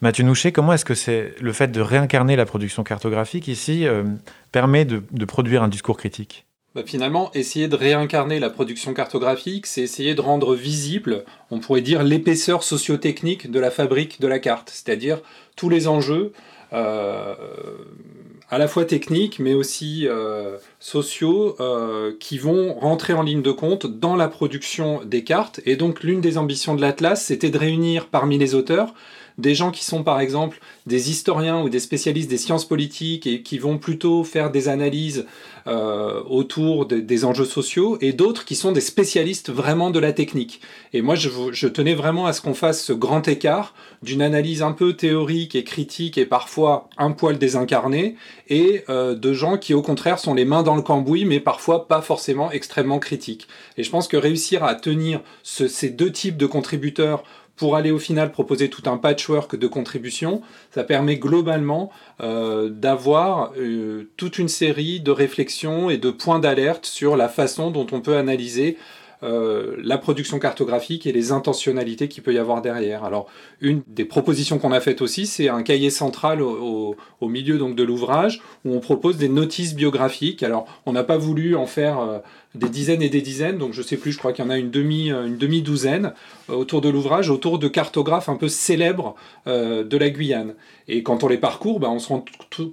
Mathieu 0.00 0.24
Nouchet, 0.24 0.52
comment 0.52 0.72
est-ce 0.74 0.84
que 0.84 0.94
c'est 0.94 1.34
le 1.40 1.52
fait 1.52 1.68
de 1.68 1.80
réincarner 1.80 2.36
la 2.36 2.44
production 2.44 2.82
cartographique 2.82 3.48
ici 3.48 3.86
euh, 3.86 4.04
permet 4.52 4.84
de, 4.84 5.00
produire 5.24 5.62
un 5.62 5.68
discours 5.68 5.96
critique? 5.96 6.44
Bah, 6.74 6.82
Finalement, 6.84 7.30
essayer 7.32 7.68
de 7.68 7.76
réincarner 7.76 8.38
la 8.38 8.50
production 8.50 8.92
cartographique, 8.92 9.66
c'est 9.66 9.80
essayer 9.80 10.14
de 10.14 10.20
rendre 10.20 10.54
visible, 10.54 11.24
on 11.50 11.58
pourrait 11.58 11.80
dire, 11.80 12.02
l'épaisseur 12.02 12.64
sociotechnique 12.64 13.50
de 13.50 13.60
la 13.60 13.70
fabrique 13.70 14.20
de 14.20 14.26
la 14.26 14.40
carte, 14.40 14.70
c'est-à-dire 14.70 15.20
tous 15.56 15.70
les 15.70 15.88
enjeux. 15.88 16.32
Euh, 16.72 17.34
à 18.50 18.58
la 18.58 18.68
fois 18.68 18.84
techniques 18.84 19.38
mais 19.38 19.54
aussi 19.54 20.06
euh, 20.06 20.56
sociaux 20.80 21.56
euh, 21.60 22.12
qui 22.20 22.38
vont 22.38 22.74
rentrer 22.74 23.12
en 23.12 23.22
ligne 23.22 23.42
de 23.42 23.52
compte 23.52 23.86
dans 23.86 24.16
la 24.16 24.28
production 24.28 25.00
des 25.04 25.24
cartes. 25.24 25.60
Et 25.66 25.76
donc 25.76 26.02
l'une 26.02 26.20
des 26.20 26.38
ambitions 26.38 26.74
de 26.74 26.80
l'Atlas, 26.80 27.24
c'était 27.24 27.50
de 27.50 27.58
réunir 27.58 28.06
parmi 28.06 28.38
les 28.38 28.54
auteurs 28.54 28.94
des 29.38 29.54
gens 29.54 29.70
qui 29.70 29.84
sont 29.84 30.02
par 30.04 30.20
exemple 30.20 30.60
des 30.86 31.10
historiens 31.10 31.60
ou 31.62 31.68
des 31.68 31.80
spécialistes 31.80 32.30
des 32.30 32.38
sciences 32.38 32.66
politiques 32.66 33.26
et 33.26 33.42
qui 33.42 33.58
vont 33.58 33.78
plutôt 33.78 34.22
faire 34.24 34.50
des 34.50 34.68
analyses 34.68 35.26
euh, 35.66 36.22
autour 36.28 36.86
des 36.86 37.24
enjeux 37.24 37.44
sociaux, 37.44 37.96
et 38.00 38.12
d'autres 38.12 38.44
qui 38.44 38.54
sont 38.54 38.72
des 38.72 38.80
spécialistes 38.80 39.50
vraiment 39.50 39.90
de 39.90 39.98
la 39.98 40.12
technique. 40.12 40.60
Et 40.92 41.02
moi, 41.02 41.14
je, 41.14 41.30
je 41.52 41.68
tenais 41.68 41.94
vraiment 41.94 42.26
à 42.26 42.32
ce 42.32 42.40
qu'on 42.40 42.54
fasse 42.54 42.84
ce 42.84 42.92
grand 42.92 43.26
écart 43.28 43.74
d'une 44.02 44.22
analyse 44.22 44.62
un 44.62 44.72
peu 44.72 44.92
théorique 44.92 45.54
et 45.54 45.64
critique 45.64 46.18
et 46.18 46.26
parfois 46.26 46.88
un 46.98 47.12
poil 47.12 47.38
désincarné, 47.38 48.16
et 48.48 48.84
euh, 48.88 49.14
de 49.14 49.32
gens 49.32 49.56
qui 49.56 49.74
au 49.74 49.82
contraire 49.82 50.18
sont 50.18 50.34
les 50.34 50.44
mains 50.44 50.62
dans 50.62 50.76
le 50.76 50.82
cambouis, 50.82 51.24
mais 51.24 51.40
parfois 51.40 51.88
pas 51.88 52.02
forcément 52.02 52.50
extrêmement 52.50 52.98
critiques. 52.98 53.48
Et 53.76 53.82
je 53.82 53.90
pense 53.90 54.08
que 54.08 54.16
réussir 54.16 54.64
à 54.64 54.74
tenir 54.74 55.20
ces 55.42 55.90
deux 55.90 56.12
types 56.12 56.36
de 56.36 56.46
contributeurs 56.46 57.24
pour 57.56 57.76
aller 57.76 57.90
au 57.90 57.98
final 57.98 58.32
proposer 58.32 58.68
tout 58.68 58.82
un 58.86 58.96
patchwork 58.96 59.56
de 59.56 59.66
contributions, 59.66 60.42
ça 60.72 60.84
permet 60.84 61.16
globalement 61.16 61.90
euh, 62.20 62.68
d'avoir 62.68 63.52
euh, 63.56 64.10
toute 64.16 64.38
une 64.38 64.48
série 64.48 65.00
de 65.00 65.10
réflexions 65.10 65.90
et 65.90 65.98
de 65.98 66.10
points 66.10 66.40
d'alerte 66.40 66.86
sur 66.86 67.16
la 67.16 67.28
façon 67.28 67.70
dont 67.70 67.86
on 67.92 68.00
peut 68.00 68.16
analyser 68.16 68.76
euh, 69.22 69.76
la 69.82 69.96
production 69.96 70.38
cartographique 70.38 71.06
et 71.06 71.12
les 71.12 71.32
intentionnalités 71.32 72.08
qu'il 72.08 72.22
peut 72.22 72.34
y 72.34 72.38
avoir 72.38 72.60
derrière. 72.60 73.04
Alors, 73.04 73.26
une 73.60 73.82
des 73.86 74.04
propositions 74.04 74.58
qu'on 74.58 74.72
a 74.72 74.80
faites 74.80 75.00
aussi, 75.00 75.26
c'est 75.26 75.48
un 75.48 75.62
cahier 75.62 75.88
central 75.88 76.42
au, 76.42 76.96
milieu 77.22 77.56
donc 77.56 77.74
de 77.74 77.82
l'ouvrage 77.82 78.42
où 78.66 78.74
on 78.74 78.80
propose 78.80 79.16
des 79.16 79.30
notices 79.30 79.74
biographiques. 79.74 80.42
Alors, 80.42 80.66
on 80.84 80.92
n'a 80.92 81.04
pas 81.04 81.16
voulu 81.16 81.56
en 81.56 81.66
faire 81.66 82.20
des 82.54 82.68
dizaines 82.68 83.02
et 83.02 83.08
des 83.08 83.20
dizaines, 83.20 83.58
donc 83.58 83.72
je 83.72 83.82
sais 83.82 83.96
plus, 83.96 84.12
je 84.12 84.18
crois 84.18 84.32
qu'il 84.32 84.44
y 84.44 84.48
en 84.48 84.50
a 84.50 84.58
une 84.58 84.70
demi, 84.70 85.10
une 85.10 85.36
demi 85.38 85.60
douzaine 85.60 86.12
euh, 86.50 86.54
autour 86.54 86.80
de 86.80 86.88
l'ouvrage, 86.88 87.30
autour 87.30 87.58
de 87.58 87.68
cartographes 87.68 88.28
un 88.28 88.36
peu 88.36 88.48
célèbres 88.48 89.16
euh, 89.46 89.82
de 89.82 89.96
la 89.96 90.10
Guyane. 90.10 90.54
Et 90.86 91.02
quand 91.02 91.24
on 91.24 91.28
les 91.28 91.38
parcourt, 91.38 91.80
ben, 91.80 91.88
on 91.88 91.98
se 91.98 92.08
rend 92.08 92.24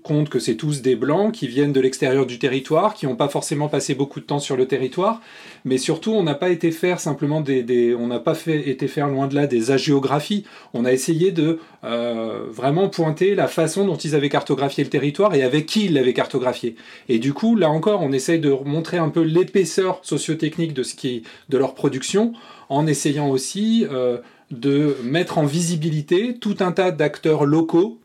compte 0.03 0.29
que 0.29 0.39
c'est 0.39 0.55
tous 0.55 0.81
des 0.81 0.95
blancs 0.95 1.33
qui 1.33 1.47
viennent 1.47 1.71
de 1.71 1.79
l'extérieur 1.79 2.25
du 2.25 2.37
territoire, 2.37 2.93
qui 2.93 3.07
n'ont 3.07 3.15
pas 3.15 3.29
forcément 3.29 3.69
passé 3.69 3.95
beaucoup 3.95 4.19
de 4.19 4.25
temps 4.25 4.39
sur 4.39 4.57
le 4.57 4.67
territoire, 4.67 5.21
mais 5.63 5.77
surtout 5.77 6.11
on 6.11 6.23
n'a 6.23 6.35
pas 6.35 6.49
été 6.49 6.71
faire 6.71 6.99
simplement 6.99 7.39
des, 7.39 7.95
on 7.97 8.07
n'a 8.07 8.19
pas 8.19 8.35
fait, 8.35 8.69
été 8.69 8.87
faire 8.87 9.07
loin 9.07 9.27
de 9.27 9.35
là 9.35 9.47
des 9.47 9.71
agiographies. 9.71 10.45
On 10.73 10.83
a 10.83 10.91
essayé 10.91 11.31
de 11.31 11.59
euh, 11.85 12.45
vraiment 12.51 12.89
pointer 12.89 13.33
la 13.33 13.47
façon 13.47 13.85
dont 13.85 13.95
ils 13.95 14.13
avaient 14.13 14.29
cartographié 14.29 14.83
le 14.83 14.89
territoire 14.89 15.33
et 15.33 15.43
avec 15.43 15.65
qui 15.65 15.85
ils 15.85 15.93
l'avaient 15.93 16.13
cartographié. 16.13 16.75
Et 17.07 17.17
du 17.17 17.33
coup, 17.33 17.55
là 17.55 17.69
encore, 17.69 18.01
on 18.01 18.11
essaye 18.11 18.39
de 18.39 18.51
montrer 18.65 18.97
un 18.97 19.09
peu 19.09 19.21
l'épaisseur 19.21 19.70
sociotechnique 20.03 20.73
de 20.73 20.83
ce 20.83 20.95
qui 20.95 21.23
de 21.49 21.57
leur 21.57 21.73
production, 21.73 22.33
en 22.69 22.87
essayant 22.87 23.29
aussi 23.29 23.85
euh, 23.89 24.17
de 24.51 24.97
mettre 25.03 25.37
en 25.37 25.45
visibilité 25.45 26.37
tout 26.39 26.57
un 26.59 26.71
tas 26.71 26.91
d'acteurs 26.91 27.45
locaux 27.45 28.00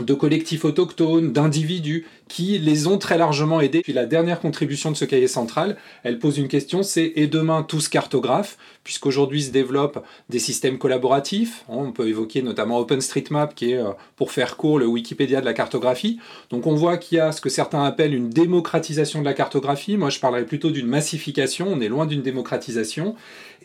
de 0.00 0.14
collectifs 0.14 0.64
autochtones, 0.64 1.32
d'individus 1.32 2.06
qui 2.28 2.58
les 2.58 2.86
ont 2.86 2.96
très 2.96 3.18
largement 3.18 3.60
aidés. 3.60 3.82
Puis 3.82 3.92
la 3.92 4.06
dernière 4.06 4.40
contribution 4.40 4.90
de 4.90 4.96
ce 4.96 5.04
cahier 5.04 5.28
central, 5.28 5.76
elle 6.02 6.18
pose 6.18 6.38
une 6.38 6.48
question, 6.48 6.82
c'est 6.82 7.12
et 7.14 7.26
demain 7.26 7.62
tous 7.62 7.88
cartographes, 7.88 8.56
puisqu'aujourd'hui 8.84 9.42
se 9.42 9.50
développent 9.50 10.02
des 10.30 10.38
systèmes 10.38 10.78
collaboratifs. 10.78 11.64
On 11.68 11.92
peut 11.92 12.08
évoquer 12.08 12.40
notamment 12.40 12.78
OpenStreetMap, 12.78 13.54
qui 13.54 13.72
est, 13.72 13.76
euh, 13.76 13.90
pour 14.16 14.32
faire 14.32 14.56
court, 14.56 14.78
le 14.78 14.86
Wikipédia 14.86 15.40
de 15.40 15.44
la 15.44 15.52
cartographie. 15.52 16.18
Donc 16.48 16.66
on 16.66 16.74
voit 16.74 16.96
qu'il 16.96 17.18
y 17.18 17.20
a 17.20 17.30
ce 17.30 17.42
que 17.42 17.50
certains 17.50 17.84
appellent 17.84 18.14
une 18.14 18.30
démocratisation 18.30 19.20
de 19.20 19.26
la 19.26 19.34
cartographie. 19.34 19.98
Moi, 19.98 20.08
je 20.08 20.18
parlerais 20.18 20.46
plutôt 20.46 20.70
d'une 20.70 20.86
massification. 20.86 21.68
On 21.70 21.82
est 21.82 21.88
loin 21.88 22.06
d'une 22.06 22.22
démocratisation. 22.22 23.14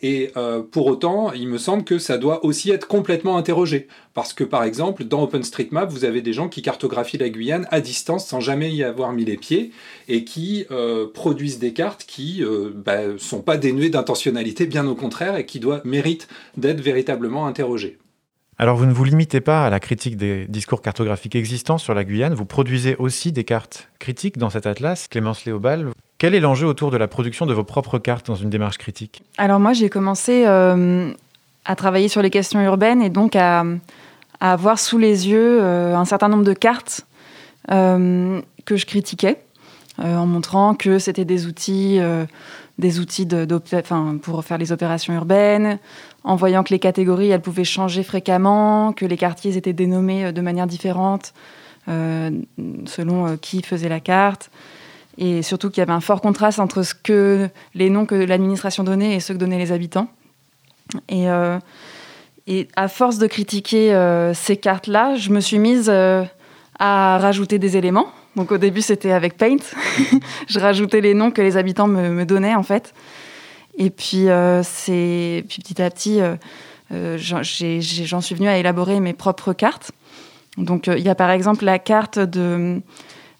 Et 0.02 0.30
euh, 0.36 0.62
pour 0.62 0.86
autant, 0.86 1.32
il 1.32 1.48
me 1.48 1.58
semble 1.58 1.84
que 1.84 1.98
ça 1.98 2.18
doit 2.18 2.44
aussi 2.44 2.70
être 2.70 2.86
complètement 2.86 3.36
interrogé. 3.36 3.88
Parce 4.14 4.32
que 4.32 4.44
par 4.44 4.64
exemple, 4.64 5.04
dans 5.04 5.22
OpenStreetMap, 5.22 5.90
vous 5.90 6.04
avez 6.04 6.22
des 6.22 6.32
gens 6.32 6.48
qui 6.48 6.62
cartographient 6.62 7.18
la 7.18 7.28
Guyane 7.28 7.66
à 7.70 7.80
distance 7.80 8.26
sans 8.26 8.40
jamais 8.40 8.72
y 8.72 8.82
avoir 8.82 9.12
mis 9.12 9.24
les 9.24 9.36
pieds 9.36 9.72
et 10.08 10.24
qui 10.24 10.66
euh, 10.70 11.06
produisent 11.12 11.58
des 11.58 11.72
cartes 11.72 12.04
qui 12.04 12.40
ne 12.40 12.46
euh, 12.46 12.72
bah, 12.74 13.18
sont 13.18 13.42
pas 13.42 13.56
dénuées 13.56 13.90
d'intentionnalité, 13.90 14.66
bien 14.66 14.86
au 14.86 14.94
contraire, 14.94 15.36
et 15.36 15.46
qui 15.46 15.60
méritent 15.84 16.28
d'être 16.56 16.80
véritablement 16.80 17.46
interrogées. 17.46 17.98
Alors 18.60 18.76
vous 18.76 18.86
ne 18.86 18.92
vous 18.92 19.04
limitez 19.04 19.40
pas 19.40 19.64
à 19.64 19.70
la 19.70 19.78
critique 19.78 20.16
des 20.16 20.46
discours 20.48 20.82
cartographiques 20.82 21.36
existants 21.36 21.78
sur 21.78 21.94
la 21.94 22.02
Guyane, 22.02 22.34
vous 22.34 22.44
produisez 22.44 22.96
aussi 22.96 23.30
des 23.30 23.44
cartes 23.44 23.88
critiques 24.00 24.36
dans 24.36 24.50
cet 24.50 24.66
atlas. 24.66 25.06
Clémence 25.06 25.44
Léobal, 25.44 25.92
quel 26.18 26.34
est 26.34 26.40
l'enjeu 26.40 26.66
autour 26.66 26.90
de 26.90 26.96
la 26.96 27.06
production 27.06 27.46
de 27.46 27.54
vos 27.54 27.62
propres 27.62 27.98
cartes 27.98 28.26
dans 28.26 28.34
une 28.34 28.50
démarche 28.50 28.76
critique 28.76 29.22
Alors 29.38 29.60
moi 29.60 29.72
j'ai 29.72 29.88
commencé 29.88 30.44
euh, 30.46 31.12
à 31.64 31.76
travailler 31.76 32.08
sur 32.08 32.22
les 32.22 32.30
questions 32.30 32.60
urbaines 32.60 33.00
et 33.02 33.08
donc 33.08 33.36
à, 33.36 33.64
avoir 34.40 34.78
sous 34.78 34.98
les 34.98 35.28
yeux 35.28 35.60
euh, 35.62 35.96
un 35.96 36.04
certain 36.04 36.28
nombre 36.28 36.44
de 36.44 36.52
cartes 36.52 37.06
euh, 37.70 38.40
que 38.64 38.76
je 38.76 38.84
critiquais 38.84 39.38
en 40.00 40.26
montrant 40.26 40.76
que 40.76 41.00
c'était 41.00 41.24
des 41.24 41.46
outils, 41.46 41.98
des 42.78 43.00
outils 43.00 43.26
pour 44.22 44.44
faire 44.44 44.56
les 44.56 44.70
opérations 44.70 45.12
urbaines, 45.12 45.80
en 46.22 46.36
voyant 46.36 46.62
que 46.62 46.70
les 46.72 46.78
catégories 46.78 47.30
elles 47.30 47.40
pouvaient 47.40 47.64
changer 47.64 48.04
fréquemment, 48.04 48.92
que 48.92 49.04
les 49.04 49.16
quartiers 49.16 49.56
étaient 49.56 49.72
dénommés 49.72 50.32
de 50.32 50.40
manière 50.40 50.68
différente 50.68 51.34
selon 51.88 53.36
qui 53.38 53.60
faisait 53.62 53.88
la 53.88 53.98
carte 53.98 54.52
et 55.18 55.42
surtout 55.42 55.68
qu'il 55.68 55.78
y 55.78 55.82
avait 55.82 55.92
un 55.92 56.00
fort 56.00 56.20
contraste 56.20 56.60
entre 56.60 56.82
les 57.74 57.90
noms 57.90 58.06
que 58.06 58.14
l'administration 58.14 58.84
donnait 58.84 59.16
et 59.16 59.20
ceux 59.20 59.34
que 59.34 59.38
donnaient 59.38 59.58
les 59.58 59.72
habitants. 59.72 60.06
Et, 61.08 61.28
euh, 61.28 61.58
à 62.76 62.88
force 62.88 63.18
de 63.18 63.26
critiquer 63.26 63.92
euh, 63.92 64.32
ces 64.32 64.56
cartes-là, 64.56 65.16
je 65.16 65.30
me 65.30 65.40
suis 65.40 65.58
mise 65.58 65.90
euh, 65.92 66.22
à 66.78 67.18
rajouter 67.18 67.58
des 67.58 67.76
éléments. 67.76 68.06
Donc 68.36 68.52
au 68.52 68.58
début, 68.58 68.80
c'était 68.80 69.10
avec 69.10 69.36
Paint. 69.36 69.56
je 70.48 70.60
rajoutais 70.60 71.00
les 71.00 71.14
noms 71.14 71.32
que 71.32 71.42
les 71.42 71.56
habitants 71.56 71.88
me, 71.88 72.24
donnaient, 72.24 72.54
en 72.54 72.62
fait. 72.62 72.94
Et 73.76 73.90
puis, 73.90 74.26
puis 74.26 75.62
petit 75.62 75.82
à 75.82 75.90
petit, 75.90 76.20
j'en 76.90 77.42
suis 78.20 78.34
venue 78.36 78.48
à 78.48 78.56
élaborer 78.56 79.00
mes 79.00 79.14
propres 79.14 79.52
cartes. 79.52 79.90
Donc 80.56 80.88
il 80.88 81.00
y 81.00 81.08
a 81.08 81.14
par 81.14 81.30
exemple 81.30 81.64
la 81.64 81.78
carte 81.78 82.18
de 82.18 82.80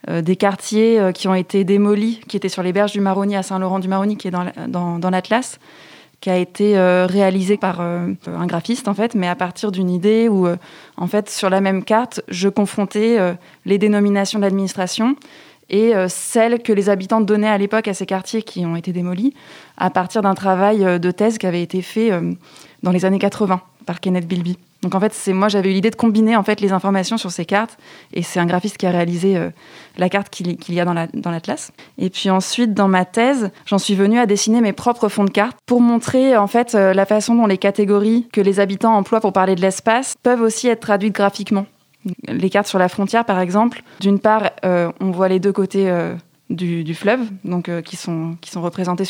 des 0.08 0.36
quartiers 0.36 0.98
euh, 0.98 1.12
qui 1.12 1.28
ont 1.28 1.34
été 1.34 1.64
démolis, 1.64 2.20
qui 2.28 2.36
étaient 2.36 2.48
sur 2.48 2.62
les 2.62 2.72
berges 2.72 2.92
du 2.92 3.00
Maroni 3.00 3.36
à 3.36 3.42
Saint-Laurent-du-Maroni, 3.42 4.16
qui 4.16 4.28
est 4.28 4.30
dans, 4.30 5.10
l'Atlas, 5.10 5.58
qui 6.20 6.30
a 6.30 6.36
été 6.36 6.78
euh, 6.78 7.06
réalisé 7.06 7.56
par 7.56 7.80
un 7.80 8.46
graphiste 8.46 8.88
en 8.88 8.94
fait, 8.94 9.14
mais 9.14 9.28
à 9.28 9.36
partir 9.36 9.70
d'une 9.70 9.90
idée 9.90 10.28
où 10.28 10.48
en 10.96 11.06
fait 11.06 11.30
sur 11.30 11.50
la 11.50 11.60
même 11.60 11.84
carte, 11.84 12.22
je 12.28 12.48
confrontais 12.48 13.18
les 13.64 13.78
dénominations 13.78 14.38
d'administration 14.38 15.14
et 15.70 15.92
celles 16.08 16.62
que 16.62 16.72
les 16.72 16.88
habitants 16.88 17.20
donnaient 17.20 17.48
à 17.48 17.58
l'époque 17.58 17.88
à 17.88 17.94
ces 17.94 18.06
quartiers 18.06 18.42
qui 18.42 18.66
ont 18.66 18.74
été 18.74 18.92
démolis, 18.92 19.34
à 19.76 19.90
partir 19.90 20.22
d'un 20.22 20.34
travail 20.34 20.98
de 20.98 21.10
thèse 21.10 21.38
qui 21.38 21.46
avait 21.46 21.62
été 21.62 21.82
fait 21.82 22.10
dans 22.82 22.90
les 22.90 23.04
années 23.04 23.18
80 23.20 23.60
par 23.86 24.00
Kenneth 24.00 24.26
Bilby. 24.26 24.58
Donc 24.88 24.94
en 24.94 25.00
fait, 25.00 25.12
c'est 25.12 25.34
moi 25.34 25.48
j'avais 25.48 25.68
eu 25.68 25.74
l'idée 25.74 25.90
de 25.90 25.96
combiner 25.96 26.34
en 26.34 26.42
fait 26.42 26.62
les 26.62 26.72
informations 26.72 27.18
sur 27.18 27.30
ces 27.30 27.44
cartes 27.44 27.76
et 28.14 28.22
c'est 28.22 28.40
un 28.40 28.46
graphiste 28.46 28.78
qui 28.78 28.86
a 28.86 28.90
réalisé 28.90 29.36
euh, 29.36 29.50
la 29.98 30.08
carte 30.08 30.30
qu'il 30.30 30.74
y 30.74 30.80
a 30.80 30.86
dans 30.86 31.30
l'atlas. 31.30 31.72
et 31.98 32.08
puis 32.08 32.30
ensuite 32.30 32.72
dans 32.72 32.88
ma 32.88 33.04
thèse, 33.04 33.50
j'en 33.66 33.76
suis 33.76 33.94
venue 33.94 34.18
à 34.18 34.24
dessiner 34.24 34.62
mes 34.62 34.72
propres 34.72 35.10
fonds 35.10 35.26
de 35.26 35.30
cartes 35.30 35.58
pour 35.66 35.82
montrer 35.82 36.38
en 36.38 36.46
fait 36.46 36.74
euh, 36.74 36.94
la 36.94 37.04
façon 37.04 37.34
dont 37.34 37.44
les 37.44 37.58
catégories 37.58 38.28
que 38.32 38.40
les 38.40 38.60
habitants 38.60 38.94
emploient 38.94 39.20
pour 39.20 39.34
parler 39.34 39.56
de 39.56 39.60
l'espace 39.60 40.14
peuvent 40.22 40.40
aussi 40.40 40.68
être 40.68 40.80
traduites 40.80 41.14
graphiquement. 41.14 41.66
Les 42.26 42.48
cartes 42.48 42.68
sur 42.68 42.78
la 42.78 42.88
frontière 42.88 43.26
par 43.26 43.40
exemple, 43.40 43.82
d'une 44.00 44.18
part, 44.18 44.52
euh, 44.64 44.90
on 45.02 45.10
voit 45.10 45.28
les 45.28 45.38
deux 45.38 45.52
côtés 45.52 45.92
du, 46.48 46.94
fleuve, 46.94 47.28
donc 47.44 47.70
qui 47.82 47.96
sont 47.96 48.36
qui 48.40 48.50
sont 48.50 48.62
représentés 48.62 49.04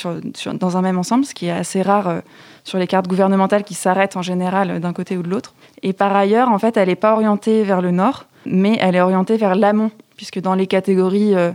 dans 0.54 0.76
un 0.76 0.82
même 0.82 0.98
ensemble, 0.98 1.24
ce 1.24 1.34
qui 1.34 1.46
est 1.46 1.52
assez 1.52 1.82
rare 1.82 2.22
sur 2.64 2.78
les 2.78 2.88
cartes 2.88 3.06
gouvernementales 3.06 3.62
qui 3.62 3.74
s'arrêtent 3.74 4.16
en 4.16 4.22
général 4.22 4.80
d'un 4.80 4.92
côté 4.92 5.16
ou 5.16 5.22
de 5.22 5.28
l'autre. 5.28 5.54
Et 5.82 5.92
par 5.92 6.14
ailleurs, 6.14 6.50
en 6.50 6.58
fait, 6.58 6.76
elle 6.76 6.88
n'est 6.88 6.96
pas 6.96 7.12
orientée 7.12 7.62
vers 7.62 7.82
le 7.82 7.90
nord, 7.90 8.26
mais 8.46 8.78
elle 8.80 8.96
est 8.96 9.00
orientée 9.00 9.36
vers 9.36 9.54
l'amont, 9.54 9.90
puisque 10.16 10.40
dans 10.40 10.54
les 10.54 10.66
catégories 10.66 11.34
euh, 11.34 11.52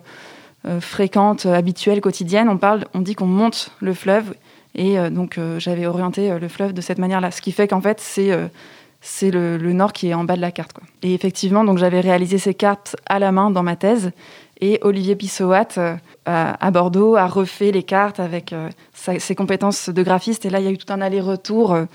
euh, 0.65 0.79
fréquentes, 0.79 1.45
habituelles, 1.45 2.01
quotidiennes, 2.01 2.49
on 2.49 2.57
parle, 2.57 2.85
on 2.93 3.01
dit 3.01 3.15
qu'on 3.15 3.25
monte 3.25 3.71
le 3.79 3.93
fleuve, 3.93 4.33
et 4.75 4.97
euh, 4.97 5.09
donc 5.09 5.39
j'avais 5.57 5.85
orienté 5.85 6.37
le 6.39 6.47
fleuve 6.47 6.73
de 6.73 6.81
cette 6.81 6.99
manière-là, 6.99 7.31
ce 7.31 7.41
qui 7.41 7.51
fait 7.51 7.67
qu'en 7.67 7.81
fait 7.81 7.99
c'est 7.99 9.31
le, 9.31 9.73
nord 9.73 9.91
qui 9.93 10.09
est 10.09 10.13
en 10.13 10.23
bas 10.23 10.35
de 10.35 10.41
la 10.41 10.51
carte. 10.51 10.77
Et 11.01 11.13
effectivement, 11.13 11.75
j'avais 11.75 11.99
réalisé 11.99 12.37
ces 12.37 12.53
cartes 12.53 12.95
à 13.05 13.19
la 13.19 13.31
main 13.31 13.51
dans 13.51 13.63
ma 13.63 13.75
thèse, 13.75 14.11
et 14.61 14.79
Olivier 14.81 15.15
Pissowat 15.15 15.67
à 16.25 16.71
Bordeaux 16.71 17.17
a 17.17 17.27
refait 17.27 17.71
les 17.71 17.83
cartes 17.83 18.21
avec 18.21 18.55
ses 18.93 19.35
compétences 19.35 19.89
de 19.89 20.03
graphiste, 20.03 20.45
et 20.45 20.49
là 20.49 20.59
il 20.59 20.65
y 20.65 20.67
a 20.67 20.71
eu 20.71 20.77
tout 20.77 20.91
un 20.91 21.01
aller-retour 21.01 21.73
euh, 21.73 21.85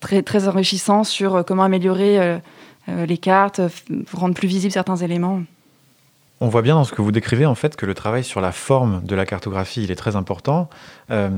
très, 0.00 0.22
très 0.22 0.48
enrichissant 0.48 1.04
sur 1.04 1.36
euh, 1.36 1.42
comment 1.42 1.62
améliorer 1.62 2.18
euh, 2.18 3.06
les 3.06 3.18
cartes, 3.18 3.60
rendre 4.12 4.34
plus 4.34 4.48
visibles 4.48 4.72
certains 4.72 4.96
éléments. 4.96 5.42
On 6.40 6.48
voit 6.48 6.62
bien 6.62 6.74
dans 6.74 6.84
ce 6.84 6.92
que 6.92 7.00
vous 7.00 7.12
décrivez 7.12 7.46
en 7.46 7.54
fait 7.54 7.76
que 7.76 7.86
le 7.86 7.94
travail 7.94 8.24
sur 8.24 8.40
la 8.40 8.50
forme 8.50 9.02
de 9.04 9.14
la 9.14 9.24
cartographie 9.24 9.84
il 9.84 9.92
est 9.92 9.96
très 9.96 10.16
important. 10.16 10.68
en 11.08 11.30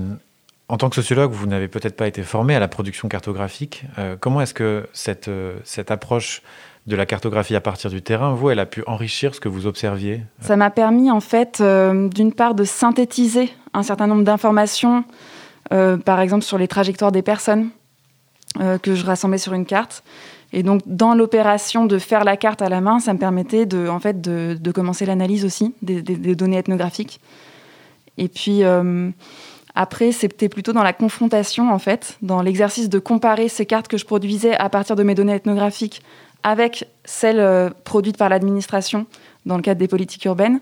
En 0.68 0.76
tant 0.78 0.88
que 0.88 0.94
sociologue, 0.94 1.32
vous 1.32 1.46
n'avez 1.46 1.68
peut-être 1.68 1.96
pas 1.96 2.06
été 2.06 2.22
formé 2.22 2.54
à 2.54 2.60
la 2.60 2.68
production 2.68 3.08
cartographique. 3.08 3.84
comment 4.20 4.40
est-ce 4.40 4.54
que 4.54 4.88
cette, 4.94 5.30
cette 5.64 5.90
approche 5.90 6.40
de 6.86 6.96
la 6.96 7.04
cartographie 7.04 7.54
à 7.54 7.60
partir 7.60 7.90
du 7.90 8.00
terrain, 8.00 8.32
vous, 8.32 8.48
elle 8.48 8.58
a 8.58 8.64
pu 8.64 8.82
enrichir 8.86 9.34
ce 9.34 9.40
que 9.40 9.50
vous 9.50 9.66
observiez? 9.66 10.22
Ça 10.40 10.56
m'a 10.56 10.70
permis, 10.70 11.10
en 11.10 11.20
fait, 11.20 11.62
d'une 11.62 12.32
part, 12.32 12.54
de 12.54 12.64
synthétiser 12.64 13.52
un 13.74 13.82
certain 13.82 14.06
nombre 14.06 14.24
d'informations, 14.24 15.04
par 15.70 16.20
exemple 16.20 16.44
sur 16.44 16.58
les 16.58 16.68
trajectoires 16.68 17.12
des 17.12 17.22
personnes, 17.22 17.70
que 18.82 18.94
je 18.94 19.04
rassemblais 19.04 19.38
sur 19.38 19.52
une 19.52 19.66
carte. 19.66 20.04
Et 20.54 20.62
donc, 20.62 20.82
dans 20.86 21.14
l'opération 21.14 21.84
de 21.84 21.98
faire 21.98 22.22
la 22.22 22.36
carte 22.36 22.62
à 22.62 22.68
la 22.68 22.80
main, 22.80 23.00
ça 23.00 23.12
me 23.12 23.18
permettait 23.18 23.66
de, 23.66 23.88
en 23.88 23.98
fait, 23.98 24.20
de, 24.20 24.70
commencer 24.70 25.04
l'analyse 25.04 25.44
aussi 25.44 25.74
des, 25.82 26.00
données 26.36 26.58
ethnographiques. 26.58 27.20
Et 28.18 28.28
puis, 28.28 28.62
euh, 28.62 29.10
après, 29.74 30.12
c'était 30.12 30.48
plutôt 30.48 30.72
dans 30.72 30.84
la 30.84 30.92
confrontation, 30.92 31.72
en 31.72 31.80
fait, 31.80 32.18
dans 32.22 32.40
l'exercice 32.40 32.88
de 32.88 33.00
comparer 33.00 33.48
ces 33.48 33.66
cartes 33.66 33.88
que 33.88 33.98
je 33.98 34.04
produisais 34.04 34.56
à 34.56 34.68
partir 34.68 34.94
de 34.94 35.02
mes 35.02 35.16
données 35.16 35.34
ethnographiques 35.34 36.02
avec 36.44 36.88
celles 37.04 37.40
euh, 37.40 37.70
produites 37.82 38.16
par 38.16 38.28
l'administration 38.28 39.06
dans 39.46 39.56
le 39.56 39.62
cadre 39.62 39.80
des 39.80 39.88
politiques 39.88 40.24
urbaines, 40.24 40.60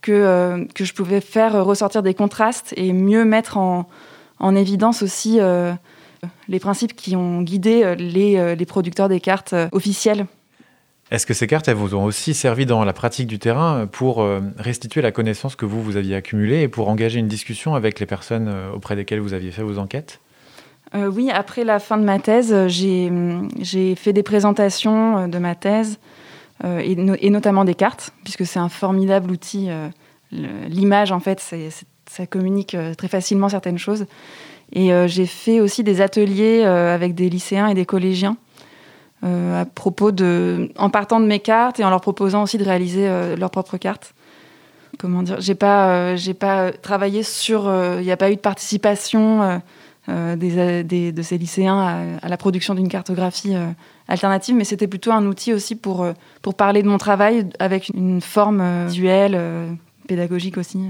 que, 0.00 0.10
euh, 0.10 0.64
que 0.74 0.86
je 0.86 0.94
pouvais 0.94 1.20
faire 1.20 1.62
ressortir 1.66 2.02
des 2.02 2.14
contrastes 2.14 2.72
et 2.78 2.94
mieux 2.94 3.26
mettre 3.26 3.58
en, 3.58 3.86
en 4.42 4.54
évidence 4.54 5.02
aussi 5.02 5.40
les 6.48 6.60
principes 6.60 6.94
qui 6.94 7.16
ont 7.16 7.42
guidé 7.42 7.82
euh, 7.82 7.96
euh, 7.98 8.54
les, 8.54 8.66
producteurs 8.66 9.08
des 9.08 9.20
cartes 9.20 9.52
euh, 9.52 9.68
officielles. 9.72 10.26
Est-ce 11.10 11.26
que 11.26 11.34
ces 11.34 11.46
cartes, 11.46 11.68
elles 11.68 11.76
vous 11.76 11.94
ont 11.94 12.04
aussi 12.04 12.32
servi 12.32 12.64
dans 12.64 12.84
la 12.84 12.92
pratique 12.92 13.26
du 13.26 13.38
terrain 13.38 13.86
pour 13.86 14.26
restituer 14.56 15.02
la 15.02 15.12
connaissance 15.12 15.56
que 15.56 15.66
vous, 15.66 15.82
vous 15.82 15.98
aviez 15.98 16.14
accumulée 16.14 16.62
et 16.62 16.68
pour 16.68 16.88
engager 16.88 17.18
une 17.18 17.28
discussion 17.28 17.74
avec 17.74 18.00
les 18.00 18.06
personnes 18.06 18.50
auprès 18.74 18.96
desquelles 18.96 19.20
vous 19.20 19.34
aviez 19.34 19.50
fait 19.50 19.62
vos 19.62 19.76
enquêtes? 19.76 20.20
Oui, 20.94 21.30
après 21.30 21.64
la 21.64 21.80
fin 21.80 21.98
de 21.98 22.02
ma 22.02 22.18
thèse, 22.18 22.56
j'ai 22.66 23.94
fait 23.94 24.14
des 24.14 24.22
présentations 24.22 25.28
de 25.28 25.36
ma 25.36 25.54
thèse 25.54 25.98
et, 26.64 26.96
notamment 27.28 27.66
des 27.66 27.74
cartes, 27.74 28.14
puisque 28.24 28.46
c'est 28.46 28.60
un 28.60 28.70
formidable 28.70 29.32
outil. 29.32 29.68
L'image, 30.30 31.12
en 31.12 31.20
fait, 31.20 31.40
ça 32.12 32.26
communique 32.26 32.76
très 32.96 33.08
facilement 33.08 33.48
certaines 33.48 33.78
choses. 33.78 34.06
Et 34.72 34.92
euh, 34.92 35.06
j'ai 35.06 35.26
fait 35.26 35.60
aussi 35.60 35.84
des 35.84 36.00
ateliers 36.00 36.62
euh, 36.64 36.94
avec 36.94 37.14
des 37.14 37.28
lycéens 37.28 37.68
et 37.68 37.74
des 37.74 37.84
collégiens 37.84 38.36
euh, 39.22 39.62
à 39.62 39.64
propos 39.64 40.12
de, 40.12 40.70
en 40.76 40.90
partant 40.90 41.20
de 41.20 41.26
mes 41.26 41.40
cartes 41.40 41.78
et 41.78 41.84
en 41.84 41.90
leur 41.90 42.00
proposant 42.00 42.42
aussi 42.42 42.58
de 42.58 42.64
réaliser 42.64 43.08
leurs 43.36 43.50
propres 43.50 43.76
cartes. 43.76 44.14
Comment 44.98 45.22
dire 45.22 45.40
J'ai 45.40 45.54
pas, 45.54 46.16
j'ai 46.16 46.34
pas 46.34 46.72
travaillé 46.72 47.22
sur. 47.22 47.72
Il 47.98 48.04
n'y 48.04 48.10
a 48.10 48.16
pas 48.16 48.30
eu 48.30 48.36
de 48.36 48.40
participation 48.40 49.60
des, 50.08 50.82
de 50.84 51.22
ces 51.22 51.38
lycéens 51.38 52.18
à, 52.20 52.28
la 52.28 52.36
production 52.36 52.74
d'une 52.74 52.88
cartographie 52.88 53.54
alternative, 54.08 54.54
mais 54.54 54.64
c'était 54.64 54.88
plutôt 54.88 55.12
un 55.12 55.24
outil 55.26 55.54
aussi 55.54 55.76
pour, 55.76 56.06
pour 56.42 56.54
parler 56.54 56.82
de 56.82 56.88
mon 56.88 56.98
travail 56.98 57.48
avec 57.58 57.90
une 57.94 58.20
forme 58.20 58.86
visuelle, 58.86 59.40
pédagogique 60.08 60.58
aussi 60.58 60.80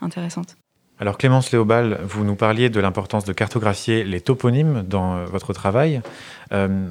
intéressante. 0.00 0.56
Alors 0.98 1.18
Clémence 1.18 1.52
Léobal, 1.52 2.00
vous 2.04 2.24
nous 2.24 2.36
parliez 2.36 2.70
de 2.70 2.80
l'importance 2.80 3.24
de 3.24 3.32
cartographier 3.32 4.02
les 4.04 4.20
toponymes 4.20 4.82
dans 4.82 5.16
euh, 5.16 5.24
votre 5.26 5.52
travail. 5.52 6.00
Euh, 6.52 6.88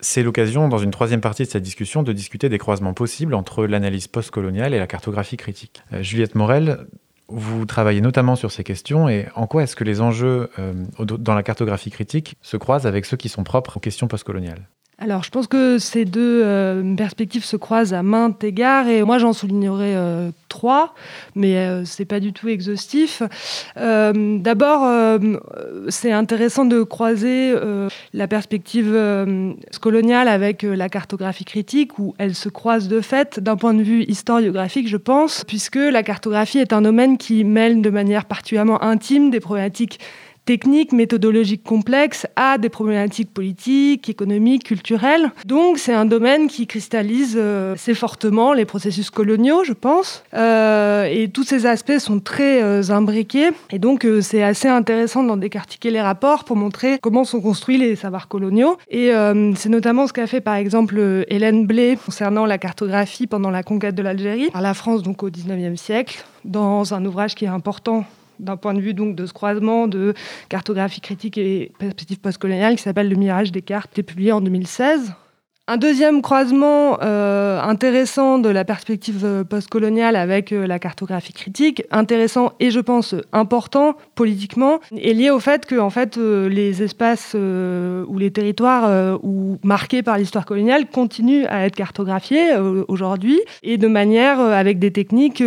c'est 0.00 0.22
l'occasion, 0.22 0.68
dans 0.68 0.78
une 0.78 0.90
troisième 0.90 1.20
partie 1.20 1.44
de 1.44 1.48
cette 1.48 1.62
discussion, 1.62 2.02
de 2.02 2.12
discuter 2.12 2.48
des 2.48 2.58
croisements 2.58 2.94
possibles 2.94 3.34
entre 3.34 3.66
l'analyse 3.66 4.08
postcoloniale 4.08 4.74
et 4.74 4.78
la 4.78 4.86
cartographie 4.86 5.36
critique. 5.36 5.82
Euh, 5.92 6.02
Juliette 6.02 6.34
Morel, 6.34 6.86
vous 7.28 7.66
travaillez 7.66 8.00
notamment 8.00 8.36
sur 8.36 8.50
ces 8.50 8.64
questions 8.64 9.08
et 9.08 9.26
en 9.34 9.46
quoi 9.46 9.62
est-ce 9.62 9.76
que 9.76 9.84
les 9.84 10.00
enjeux 10.02 10.50
dans 10.98 11.34
la 11.34 11.42
cartographie 11.42 11.90
critique 11.90 12.36
se 12.42 12.58
croisent 12.58 12.86
avec 12.86 13.06
ceux 13.06 13.16
qui 13.16 13.30
sont 13.30 13.42
propres 13.42 13.78
aux 13.78 13.80
questions 13.80 14.06
postcoloniales? 14.06 14.68
Alors, 15.02 15.24
je 15.24 15.30
pense 15.30 15.48
que 15.48 15.78
ces 15.78 16.04
deux 16.04 16.42
euh, 16.44 16.94
perspectives 16.94 17.44
se 17.44 17.56
croisent 17.56 17.92
à 17.92 18.04
maintes 18.04 18.44
égards, 18.44 18.86
et 18.86 19.02
moi 19.02 19.18
j'en 19.18 19.32
soulignerai 19.32 19.96
euh, 19.96 20.30
trois, 20.48 20.94
mais 21.34 21.56
euh, 21.56 21.84
ce 21.84 22.00
n'est 22.00 22.06
pas 22.06 22.20
du 22.20 22.32
tout 22.32 22.48
exhaustif. 22.48 23.20
D'abord, 23.74 25.18
c'est 25.88 26.12
intéressant 26.12 26.64
de 26.64 26.82
croiser 26.82 27.54
la 28.12 28.28
perspective 28.28 28.96
coloniale 29.80 30.28
avec 30.28 30.62
la 30.62 30.88
cartographie 30.88 31.44
critique, 31.44 31.98
où 31.98 32.14
elles 32.18 32.34
se 32.34 32.48
croisent 32.48 32.88
de 32.88 33.00
fait 33.00 33.40
d'un 33.40 33.56
point 33.56 33.74
de 33.74 33.82
vue 33.82 34.04
historiographique, 34.04 34.88
je 34.88 34.96
pense, 34.96 35.44
puisque 35.44 35.76
la 35.76 36.02
cartographie 36.02 36.58
est 36.58 36.72
un 36.72 36.82
domaine 36.82 37.18
qui 37.18 37.42
mêle 37.44 37.82
de 37.82 37.90
manière 37.90 38.26
particulièrement 38.26 38.82
intime 38.82 39.30
des 39.30 39.40
problématiques 39.40 39.98
techniques, 40.44 40.92
méthodologiques 40.92 41.62
complexes 41.62 42.26
à 42.36 42.58
des 42.58 42.68
problématiques 42.68 43.32
politiques, 43.32 44.08
économiques, 44.08 44.64
culturelles. 44.64 45.30
Donc 45.46 45.78
c'est 45.78 45.92
un 45.92 46.04
domaine 46.04 46.48
qui 46.48 46.66
cristallise 46.66 47.34
euh, 47.36 47.74
assez 47.74 47.94
fortement 47.94 48.52
les 48.52 48.64
processus 48.64 49.10
coloniaux, 49.10 49.64
je 49.64 49.72
pense. 49.72 50.24
Euh, 50.34 51.04
et 51.04 51.28
tous 51.28 51.44
ces 51.44 51.66
aspects 51.66 51.98
sont 51.98 52.20
très 52.20 52.62
euh, 52.62 52.82
imbriqués. 52.90 53.50
Et 53.70 53.78
donc 53.78 54.06
c'est 54.20 54.42
assez 54.42 54.68
intéressant 54.68 55.22
d'en 55.22 55.36
décartiquer 55.36 55.90
les 55.90 56.00
rapports 56.00 56.44
pour 56.44 56.56
montrer 56.56 56.98
comment 57.00 57.24
sont 57.24 57.40
construits 57.40 57.78
les 57.78 57.96
savoirs 57.96 58.28
coloniaux. 58.28 58.78
Et 58.90 59.12
c'est 59.56 59.68
notamment 59.68 60.06
ce 60.06 60.12
qu'a 60.12 60.26
fait 60.26 60.40
par 60.40 60.54
exemple 60.54 61.24
Hélène 61.28 61.66
Blé 61.66 61.98
concernant 62.04 62.46
la 62.46 62.58
cartographie 62.58 63.26
pendant 63.26 63.50
la 63.50 63.62
conquête 63.62 63.94
de 63.94 64.02
l'Algérie 64.02 64.50
par 64.50 64.62
la 64.62 64.74
France 64.74 65.02
donc 65.02 65.22
au 65.22 65.30
19e 65.30 65.76
siècle 65.76 66.24
dans 66.44 66.94
un 66.94 67.04
ouvrage 67.04 67.34
qui 67.34 67.44
est 67.44 67.48
important 67.48 68.04
d'un 68.42 68.56
point 68.56 68.74
de 68.74 68.80
vue 68.80 68.92
donc 68.92 69.16
de 69.16 69.24
ce 69.24 69.32
croisement 69.32 69.88
de 69.88 70.14
cartographie 70.48 71.00
critique 71.00 71.38
et 71.38 71.72
perspective 71.78 72.20
postcoloniale 72.20 72.76
qui 72.76 72.82
s'appelle 72.82 73.08
Le 73.08 73.16
Mirage 73.16 73.52
des 73.52 73.62
cartes, 73.62 73.92
qui 73.94 74.00
est 74.00 74.04
publié 74.04 74.32
en 74.32 74.40
2016. 74.40 75.14
Un 75.68 75.76
deuxième 75.76 76.22
croisement 76.22 76.98
euh, 77.04 77.62
intéressant 77.62 78.40
de 78.40 78.48
la 78.48 78.64
perspective 78.64 79.24
euh, 79.24 79.44
postcoloniale 79.44 80.16
avec 80.16 80.50
euh, 80.50 80.66
la 80.66 80.80
cartographie 80.80 81.32
critique, 81.32 81.84
intéressant 81.92 82.50
et 82.58 82.72
je 82.72 82.80
pense 82.80 83.14
important 83.32 83.94
politiquement, 84.16 84.80
est 84.90 85.12
lié 85.12 85.30
au 85.30 85.38
fait 85.38 85.64
que 85.64 85.88
fait, 85.88 86.16
les 86.16 86.82
espaces 86.82 87.34
ou 87.34 88.18
les 88.18 88.30
territoires 88.32 89.18
ou 89.22 89.58
marqués 89.62 90.02
par 90.02 90.18
l'histoire 90.18 90.46
coloniale 90.46 90.86
continuent 90.86 91.44
à 91.48 91.66
être 91.66 91.76
cartographiés 91.76 92.56
aujourd'hui 92.88 93.38
et 93.62 93.78
de 93.78 93.88
manière 93.88 94.40
avec 94.40 94.78
des 94.78 94.90
techniques 94.90 95.42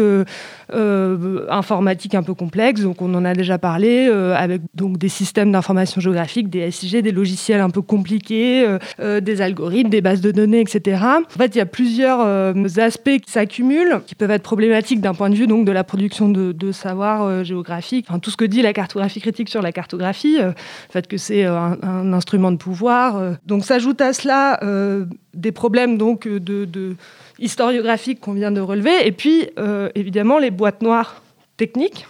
informatiques 1.50 2.16
un 2.16 2.24
peu 2.24 2.34
complexes. 2.34 2.82
Donc 2.82 3.02
on 3.02 3.14
en 3.16 3.26
a 3.26 3.34
déjà 3.34 3.58
parlé 3.58 4.08
avec 4.36 4.62
donc 4.76 4.98
des 4.98 5.10
systèmes 5.10 5.52
d'information 5.52 6.02
géographique, 6.02 6.50
des 6.50 6.70
SIG, 6.72 7.02
des 7.02 7.12
logiciels 7.12 7.62
un 7.62 7.70
peu 7.70 7.82
compliqués, 7.82 8.66
des 9.00 9.42
algorithmes, 9.42 9.90
des 9.90 10.02
bases 10.06 10.22
de 10.22 10.30
données, 10.30 10.62
etc. 10.62 11.02
En 11.04 11.38
fait, 11.38 11.56
il 11.56 11.58
y 11.58 11.62
a 11.62 11.66
plusieurs 11.66 12.22
euh, 12.22 12.54
aspects 12.78 13.18
qui 13.18 13.32
s'accumulent, 13.32 14.02
qui 14.06 14.14
peuvent 14.14 14.30
être 14.30 14.44
problématiques 14.44 15.02
d'un 15.02 15.16
point 15.16 15.32
de 15.32 15.36
vue 15.36 15.48
donc 15.48 15.66
de 15.66 15.72
la 15.72 15.84
production 15.84 16.30
de, 16.30 16.72
savoir 16.72 17.24
euh, 17.24 17.44
géographique. 17.44 18.06
Enfin, 18.08 18.20
tout 18.20 18.30
ce 18.30 18.38
que 18.38 18.46
dit 18.46 18.62
la 18.62 18.72
cartographie 18.72 19.20
critique 19.20 19.50
sur 19.50 19.64
la 19.64 19.72
cartographie, 19.72 20.38
euh, 20.40 20.50
le 20.50 20.92
fait 20.92 21.08
que 21.08 21.18
c'est 21.18 21.44
un, 21.44 22.14
instrument 22.14 22.52
de 22.52 22.58
pouvoir. 22.58 23.38
donc, 23.48 23.66
s'ajoute 23.66 24.00
à 24.00 24.14
cela 24.14 24.60
des 25.34 25.52
problèmes 25.52 25.98
donc 25.98 26.28
de, 26.28 26.66
de 26.66 26.96
historiographiques 27.40 28.20
qu'on 28.20 28.34
vient 28.34 28.52
de 28.52 28.62
relever, 28.62 29.08
et 29.08 29.12
puis 29.12 29.50
évidemment 29.96 30.38
les 30.38 30.52
boîtes 30.52 30.82
noires 30.82 31.24
techniques 31.58 32.06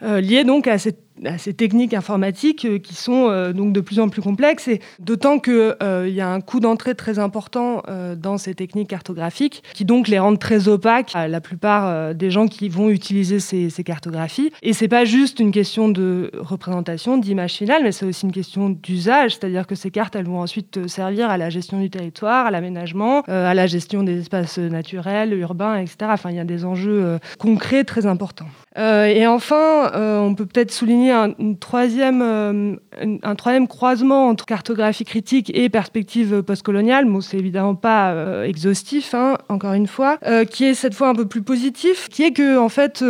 liées 0.00 0.44
donc 0.44 0.68
à 0.68 0.78
cette 0.78 1.00
à 1.24 1.38
ces 1.38 1.54
techniques 1.54 1.94
informatiques 1.94 2.64
euh, 2.64 2.78
qui 2.78 2.94
sont 2.94 3.28
euh, 3.28 3.52
donc 3.52 3.72
de 3.72 3.80
plus 3.80 4.00
en 4.00 4.08
plus 4.08 4.22
complexes, 4.22 4.68
et 4.68 4.80
d'autant 4.98 5.38
qu'il 5.38 5.74
euh, 5.82 6.08
y 6.08 6.20
a 6.20 6.28
un 6.28 6.40
coût 6.40 6.60
d'entrée 6.60 6.94
très 6.94 7.18
important 7.18 7.82
dans 8.16 8.38
ces 8.38 8.54
techniques 8.54 8.88
cartographiques, 8.88 9.62
qui 9.74 9.84
donc 9.84 10.08
les 10.08 10.18
rendent 10.18 10.38
très 10.38 10.68
opaques 10.68 11.10
à 11.14 11.28
la 11.28 11.40
plupart 11.40 12.14
des 12.14 12.30
gens 12.30 12.46
qui 12.46 12.68
vont 12.68 12.90
utiliser 12.90 13.40
ces, 13.40 13.84
cartographies. 13.84 14.52
Et 14.62 14.72
c'est 14.72 14.88
pas 14.88 15.04
juste 15.04 15.40
une 15.40 15.52
question 15.52 15.88
de 15.88 16.30
représentation, 16.38 17.18
d'image 17.18 17.54
finale, 17.54 17.82
mais 17.82 17.92
c'est 17.92 18.06
aussi 18.06 18.26
une 18.26 18.32
question 18.32 18.70
d'usage, 18.70 19.32
c'est-à-dire 19.32 19.66
que 19.66 19.74
ces 19.74 19.90
cartes, 19.90 20.16
elles 20.16 20.26
vont 20.26 20.40
ensuite 20.40 20.86
servir 20.88 21.30
à 21.30 21.36
la 21.36 21.50
gestion 21.50 21.80
du 21.80 21.90
territoire, 21.90 22.46
à 22.46 22.50
l'aménagement, 22.50 23.22
à 23.22 23.54
la 23.54 23.66
gestion 23.66 24.02
des 24.02 24.20
espaces 24.20 24.58
naturels, 24.58 25.32
urbains, 25.34 25.76
etc. 25.76 25.96
Enfin, 26.02 26.30
il 26.30 26.36
y 26.36 26.40
a 26.40 26.44
des 26.44 26.64
enjeux 26.64 27.18
concrets 27.38 27.84
très 27.84 28.06
importants. 28.06 28.48
et 28.76 29.26
enfin, 29.26 29.90
on 29.94 30.34
peut 30.34 30.46
peut-être 30.46 30.72
souligner 30.72 31.01
un, 31.10 31.32
troisième, 31.58 32.22
euh, 32.22 32.76
un, 33.22 33.34
troisième 33.34 33.68
croisement 33.68 34.28
entre 34.28 34.46
cartographie 34.46 35.04
critique 35.04 35.50
et 35.54 35.68
perspective 35.68 36.42
postcoloniale. 36.42 37.06
Bon, 37.06 37.20
c'est 37.20 37.38
évidemment 37.38 37.74
pas 37.74 38.12
euh, 38.12 38.44
exhaustif, 38.44 39.14
hein, 39.14 39.38
encore 39.48 39.74
une 39.74 39.86
fois, 39.86 40.18
euh, 40.26 40.44
qui 40.44 40.64
est 40.64 40.74
cette 40.74 40.94
fois 40.94 41.08
un 41.08 41.14
peu 41.14 41.26
plus 41.26 41.42
positif, 41.42 42.08
qui 42.08 42.22
est 42.22 42.32
que 42.32 42.58
en 42.58 42.68
fait 42.68 43.04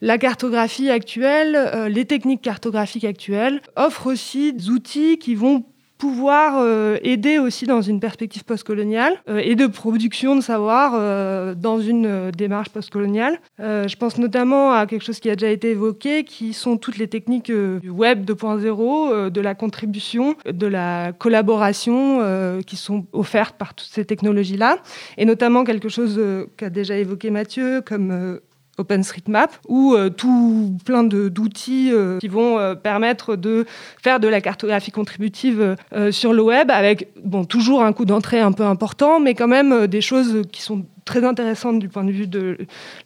la 0.00 0.18
cartographie 0.18 0.90
actuelle, 0.90 1.88
les 1.88 2.04
techniques 2.04 2.42
cartographiques 2.42 3.04
actuelles 3.04 3.60
offrent 3.76 4.06
aussi 4.06 4.52
des 4.52 4.70
outils 4.70 5.18
qui 5.18 5.34
vont 5.34 5.64
pouvoir 6.00 6.54
euh, 6.56 6.96
aider 7.02 7.38
aussi 7.38 7.66
dans 7.66 7.82
une 7.82 8.00
perspective 8.00 8.42
postcoloniale 8.42 9.22
euh, 9.28 9.38
et 9.44 9.54
de 9.54 9.66
production 9.66 10.34
de 10.34 10.40
savoir 10.40 10.94
euh, 10.94 11.54
dans 11.54 11.78
une 11.78 12.30
démarche 12.30 12.70
postcoloniale. 12.70 13.38
je 13.58 13.96
pense 13.96 14.16
notamment 14.16 14.72
à 14.72 14.86
quelque 14.86 15.04
chose 15.04 15.20
qui 15.20 15.28
a 15.28 15.36
déjà 15.36 15.52
été 15.52 15.70
évoqué, 15.70 16.24
qui 16.24 16.54
sont 16.54 16.78
toutes 16.78 16.96
les 16.96 17.06
techniques 17.06 17.52
du 17.52 17.90
web 17.90 18.24
2.0, 18.24 19.28
de 19.28 19.40
la 19.40 19.54
contribution, 19.54 20.36
de 20.50 20.66
la 20.66 21.12
collaboration 21.12 22.60
qui 22.66 22.76
sont 22.76 23.04
offertes 23.12 23.56
par 23.56 23.74
toutes 23.74 23.90
ces 23.90 24.06
technologies-là, 24.06 24.78
et 25.18 25.26
notamment 25.26 25.64
quelque 25.64 25.90
chose 25.90 26.18
qu'a 26.56 26.70
déjà 26.70 26.96
évoqué 26.96 27.30
Mathieu, 27.30 27.82
comme 27.82 28.40
OpenStreetMap, 28.80 29.52
ou 29.68 29.94
euh, 29.94 30.10
tout 30.10 30.76
plein 30.84 31.04
d'outils 31.04 31.90
euh, 31.92 32.18
qui 32.18 32.28
vont 32.28 32.58
euh, 32.58 32.74
permettre 32.74 33.36
de 33.36 33.66
faire 34.02 34.18
de 34.20 34.26
la 34.28 34.40
cartographie 34.40 34.90
contributive 34.90 35.76
sur 36.10 36.32
le 36.32 36.42
web, 36.42 36.70
avec 36.70 37.08
toujours 37.48 37.82
un 37.82 37.92
coût 37.92 38.04
d'entrée 38.04 38.40
un 38.40 38.52
peu 38.52 38.64
important, 38.64 39.20
mais 39.20 39.34
quand 39.34 39.48
même 39.48 39.86
des 39.86 40.00
choses 40.00 40.42
qui 40.50 40.62
sont 40.62 40.86
très 41.04 41.24
intéressantes 41.24 41.78
du 41.78 41.88
point 41.88 42.04
de 42.04 42.10
vue 42.12 42.26
de 42.26 42.56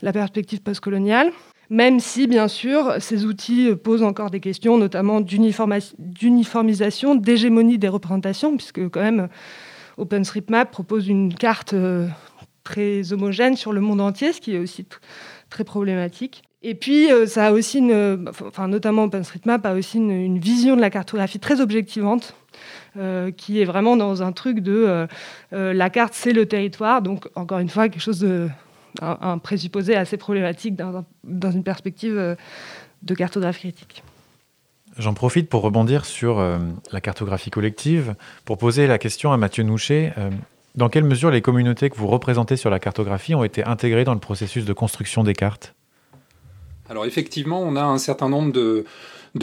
la 0.02 0.12
perspective 0.12 0.60
postcoloniale. 0.62 1.30
Même 1.70 1.98
si, 1.98 2.26
bien 2.26 2.48
sûr, 2.48 2.96
ces 2.98 3.24
outils 3.24 3.74
posent 3.82 4.02
encore 4.02 4.30
des 4.30 4.40
questions, 4.40 4.76
notamment 4.76 5.20
d'uniformisation, 5.20 7.14
d'hégémonie 7.14 7.78
des 7.78 7.88
représentations, 7.88 8.56
puisque 8.56 8.88
quand 8.90 9.00
même 9.00 9.28
OpenStreetMap 9.96 10.70
propose 10.70 11.08
une 11.08 11.34
carte 11.34 11.74
très 12.64 13.12
homogène 13.12 13.56
sur 13.56 13.72
le 13.72 13.80
monde 13.80 14.00
entier, 14.00 14.32
ce 14.32 14.40
qui 14.40 14.54
est 14.54 14.58
aussi 14.58 14.86
très 15.54 15.64
problématique. 15.64 16.42
Et 16.62 16.74
puis, 16.74 17.12
euh, 17.12 17.26
ça 17.26 17.46
a 17.46 17.52
aussi, 17.52 17.78
une, 17.78 18.28
enfin, 18.28 18.66
notamment 18.66 19.04
OpenStreetMap 19.04 19.64
a 19.64 19.74
aussi 19.74 19.98
une, 19.98 20.38
vision 20.38 20.74
de 20.74 20.80
la 20.80 20.90
cartographie 20.90 21.38
très 21.38 21.60
objectivante, 21.60 22.34
euh, 22.96 23.30
qui 23.30 23.60
est 23.60 23.64
vraiment 23.64 23.96
dans 23.96 24.22
un 24.22 24.32
truc 24.32 24.60
de 24.60 25.06
euh, 25.52 25.72
la 25.72 25.90
carte, 25.90 26.14
c'est 26.14 26.32
le 26.32 26.46
territoire. 26.46 27.02
Donc, 27.02 27.28
encore 27.36 27.60
une 27.60 27.68
fois, 27.68 27.88
quelque 27.88 28.02
chose 28.02 28.18
de 28.18 28.48
un, 29.00 29.38
présupposé 29.38 29.94
assez 29.94 30.16
problématique 30.16 30.74
dans, 30.76 31.04
une 31.50 31.64
perspective 31.64 32.36
de 33.02 33.14
cartographie 33.14 33.72
critique. 33.72 34.02
J'en 34.98 35.14
profite 35.14 35.48
pour 35.48 35.62
rebondir 35.62 36.04
sur 36.04 36.40
la 36.92 37.00
cartographie 37.00 37.50
collective, 37.50 38.14
pour 38.44 38.56
poser 38.56 38.86
la 38.86 38.98
question 38.98 39.32
à 39.32 39.36
Mathieu 39.36 39.64
Nouchet. 39.64 40.12
Dans 40.74 40.88
quelle 40.88 41.04
mesure 41.04 41.30
les 41.30 41.40
communautés 41.40 41.88
que 41.88 41.96
vous 41.96 42.08
représentez 42.08 42.56
sur 42.56 42.68
la 42.68 42.80
cartographie 42.80 43.36
ont 43.36 43.44
été 43.44 43.62
intégrées 43.64 44.02
dans 44.02 44.14
le 44.14 44.18
processus 44.18 44.64
de 44.64 44.72
construction 44.72 45.22
des 45.22 45.32
cartes? 45.32 45.72
Alors 46.90 47.06
effectivement, 47.06 47.62
on 47.62 47.76
a 47.76 47.82
un 47.84 47.98
certain 47.98 48.28
nombre 48.28 48.52
de, 48.52 48.84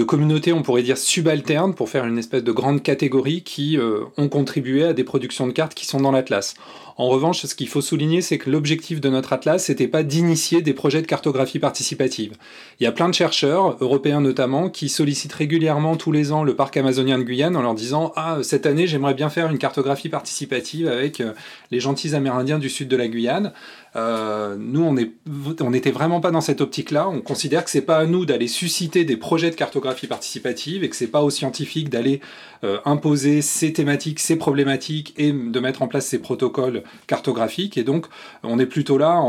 communautés, 0.03 0.51
on 0.51 0.61
pourrait 0.61 0.83
dire 0.83 0.97
subalternes, 0.97 1.73
pour 1.73 1.89
faire 1.89 2.05
une 2.05 2.17
espèce 2.17 2.43
de 2.43 2.51
grande 2.51 2.83
catégorie, 2.83 3.43
qui 3.43 3.77
euh, 3.77 4.03
ont 4.17 4.27
contribué 4.27 4.83
à 4.83 4.91
des 4.91 5.05
productions 5.05 5.47
de 5.47 5.53
cartes 5.53 5.73
qui 5.73 5.85
sont 5.85 6.01
dans 6.01 6.11
l'Atlas. 6.11 6.53
En 6.97 7.07
revanche, 7.07 7.45
ce 7.45 7.55
qu'il 7.55 7.67
faut 7.67 7.81
souligner, 7.81 8.21
c'est 8.21 8.37
que 8.37 8.49
l'objectif 8.49 9.01
de 9.01 9.09
notre 9.09 9.33
atlas, 9.33 9.69
n'était 9.69 9.87
pas 9.87 10.03
d'initier 10.03 10.61
des 10.61 10.73
projets 10.73 11.01
de 11.01 11.07
cartographie 11.07 11.59
participative. 11.59 12.33
Il 12.79 12.83
y 12.83 12.87
a 12.87 12.91
plein 12.91 13.09
de 13.09 13.13
chercheurs, 13.13 13.77
européens 13.81 14.21
notamment, 14.21 14.69
qui 14.69 14.89
sollicitent 14.89 15.33
régulièrement 15.33 15.95
tous 15.95 16.11
les 16.11 16.31
ans 16.31 16.43
le 16.43 16.55
parc 16.55 16.77
amazonien 16.77 17.17
de 17.17 17.23
Guyane 17.23 17.55
en 17.55 17.61
leur 17.61 17.75
disant 17.75 18.11
Ah, 18.15 18.39
cette 18.43 18.65
année, 18.65 18.87
j'aimerais 18.87 19.13
bien 19.13 19.29
faire 19.29 19.49
une 19.49 19.57
cartographie 19.57 20.09
participative 20.09 20.87
avec 20.87 21.21
euh, 21.21 21.33
les 21.71 21.79
gentils 21.79 22.15
Amérindiens 22.15 22.59
du 22.59 22.69
sud 22.69 22.87
de 22.87 22.95
la 22.95 23.07
Guyane. 23.07 23.53
Euh, 23.95 24.55
nous, 24.57 24.83
on 24.83 25.69
n'était 25.69 25.91
vraiment 25.91 26.21
pas 26.21 26.31
dans 26.31 26.41
cette 26.41 26.61
optique-là. 26.61 27.09
On 27.09 27.19
considère 27.21 27.65
que 27.65 27.69
c'est 27.69 27.81
pas 27.81 27.97
à 27.97 28.05
nous 28.05 28.25
d'aller 28.25 28.47
susciter 28.47 29.03
des 29.03 29.17
projets 29.17 29.49
de 29.49 29.55
cartographie 29.55 30.07
participative 30.07 30.83
et 30.83 30.89
que 30.89 30.95
c'est 30.95 31.07
pas 31.07 31.21
aux 31.21 31.29
scientifiques 31.29 31.89
d'aller 31.89 32.21
euh, 32.63 32.77
imposer 32.85 33.41
ces 33.41 33.73
thématiques, 33.73 34.19
ces 34.19 34.37
problématiques 34.37 35.13
et 35.17 35.33
de 35.33 35.59
mettre 35.59 35.81
en 35.81 35.87
place 35.87 36.05
ces 36.05 36.19
protocoles 36.19 36.83
cartographiques. 37.07 37.77
Et 37.77 37.83
donc, 37.83 38.07
on 38.43 38.59
est 38.59 38.65
plutôt 38.65 38.97
là 38.97 39.21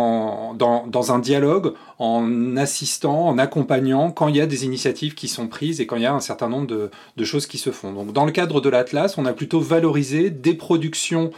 dans, 0.55 1.13
un 1.13 1.19
dialogue, 1.19 1.75
en 1.99 2.57
assistant, 2.57 3.29
en 3.29 3.39
accompagnant 3.39 4.11
quand 4.11 4.29
il 4.29 4.37
y 4.37 4.41
a 4.41 4.47
des 4.47 4.65
initiatives 4.65 5.15
qui 5.15 5.29
sont 5.29 5.49
prises 5.49 5.81
et 5.81 5.87
quand 5.87 5.97
il 5.97 6.03
y 6.03 6.07
a 6.07 6.15
un 6.15 6.21
certain 6.21 6.49
nombre 6.49 6.67
de, 6.67 6.91
de 7.17 7.25
choses 7.25 7.47
qui 7.47 7.59
se 7.59 7.71
font. 7.71 7.93
Donc, 7.93 8.13
dans 8.13 8.25
le 8.25 8.33
cadre 8.33 8.61
de 8.61 8.69
l'Atlas, 8.69 9.19
on 9.19 9.27
a 9.27 9.33
plutôt 9.33 9.61
valorisé 9.61 10.31
des 10.31 10.55
productions 10.55 11.31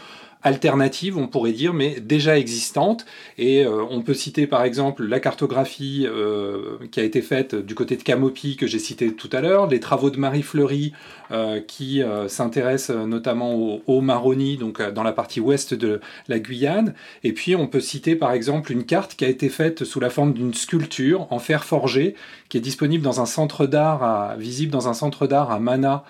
alternative, 0.45 1.17
on 1.17 1.27
pourrait 1.27 1.53
dire, 1.53 1.73
mais 1.73 1.99
déjà 2.01 2.39
existante. 2.39 3.07
Et 3.39 3.65
euh, 3.65 3.83
on 3.91 4.03
peut 4.03 4.15
citer 4.15 4.47
par 4.47 4.63
exemple 4.63 5.05
la 5.05 5.19
cartographie 5.19 6.07
euh, 6.07 6.77
qui 6.93 7.01
a 7.01 7.03
été 7.03 7.23
faite 7.23 7.55
du 7.55 7.75
côté 7.75 7.97
de 7.97 8.03
Camopi 8.03 8.57
que 8.57 8.67
j'ai 8.67 8.79
cité 8.79 9.13
tout 9.15 9.31
à 9.33 9.41
l'heure, 9.41 9.67
les 9.67 9.81
travaux 9.81 10.11
de 10.11 10.19
Marie 10.19 10.43
Fleury 10.43 10.93
euh, 11.33 11.61
qui 11.61 12.03
s'intéressent 12.29 12.95
notamment 12.95 13.55
au, 13.55 13.83
au 13.87 14.01
Maroni, 14.03 14.59
donc 14.59 14.83
dans 14.93 15.03
la 15.03 15.13
partie 15.13 15.41
ouest 15.41 15.73
de 15.73 16.01
la 16.29 16.39
Guyane. 16.39 16.95
Et 17.23 17.33
puis 17.33 17.57
on 17.57 17.67
peut 17.67 17.81
citer 17.81 18.15
par 18.15 18.33
exemple 18.33 18.71
une 18.71 18.85
carte 18.85 19.15
qui 19.17 19.25
a 19.25 19.29
été 19.29 19.49
faite 19.49 19.85
sous 19.85 20.01
la 20.01 20.11
forme 20.11 20.35
d'une 20.35 20.53
sculpture 20.53 21.27
en 21.31 21.39
fer 21.39 21.65
forgé 21.65 22.15
qui 22.51 22.59
est 22.59 22.61
disponible 22.61 23.03
dans 23.03 23.21
un 23.21 23.27
centre 23.27 23.67
d'art, 23.67 24.37
visible 24.37 24.71
dans 24.71 24.87
un 24.89 24.95
centre 24.95 25.27
d'art 25.27 25.51
à 25.51 25.59
Mana 25.59 26.05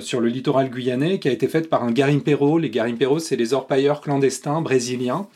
sur 0.00 0.20
le 0.20 0.28
littoral 0.28 0.70
guyanais, 0.70 1.18
qui 1.18 1.28
a 1.28 1.32
été 1.32 1.48
faite 1.48 1.70
par 1.70 1.82
un 1.82 1.90
garimpero. 1.90 2.58
Les 2.58 2.70
garimperos, 2.70 3.20
c'est 3.20 3.36
les 3.36 3.54
orpailleurs 3.54 4.00
clandestins 4.00 4.60
brésiliens 4.60 5.28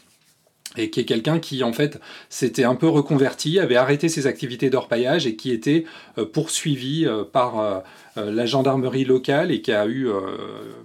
et 0.77 0.91
qui 0.91 1.01
est 1.01 1.05
quelqu'un 1.05 1.39
qui 1.39 1.63
en 1.63 1.73
fait 1.73 2.01
s'était 2.29 2.65
un 2.65 2.75
peu 2.75 2.89
reconverti, 2.89 3.59
avait 3.59 3.77
arrêté 3.77 4.09
ses 4.09 4.27
activités 4.27 4.71
d'orpaillage 4.71 5.27
et 5.27 5.37
qui 5.37 5.53
était 5.53 5.85
euh, 6.19 6.25
poursuivi 6.25 7.07
euh, 7.07 7.25
par 7.25 7.83
la 8.17 8.47
gendarmerie 8.47 9.05
locale 9.05 9.51
et 9.51 9.63
qui 9.63 9.73
a 9.73 9.87
eu 9.87 10.09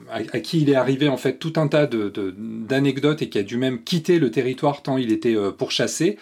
à, 0.09 0.39
qui 0.39 0.61
il 0.61 0.69
est 0.69 0.75
arrivé 0.75 1.09
en 1.09 1.17
fait 1.17 1.39
tout 1.39 1.53
un 1.57 1.67
tas 1.67 1.88
d'anecdotes 1.88 3.21
et 3.21 3.30
qui 3.30 3.38
a 3.38 3.43
dû 3.43 3.57
même 3.57 3.84
quitter 3.84 4.17
le 4.17 4.32
territoire 4.32 4.82
tant 4.82 4.97
il 4.97 5.11
était 5.11 5.36
pourchassé 5.57 6.17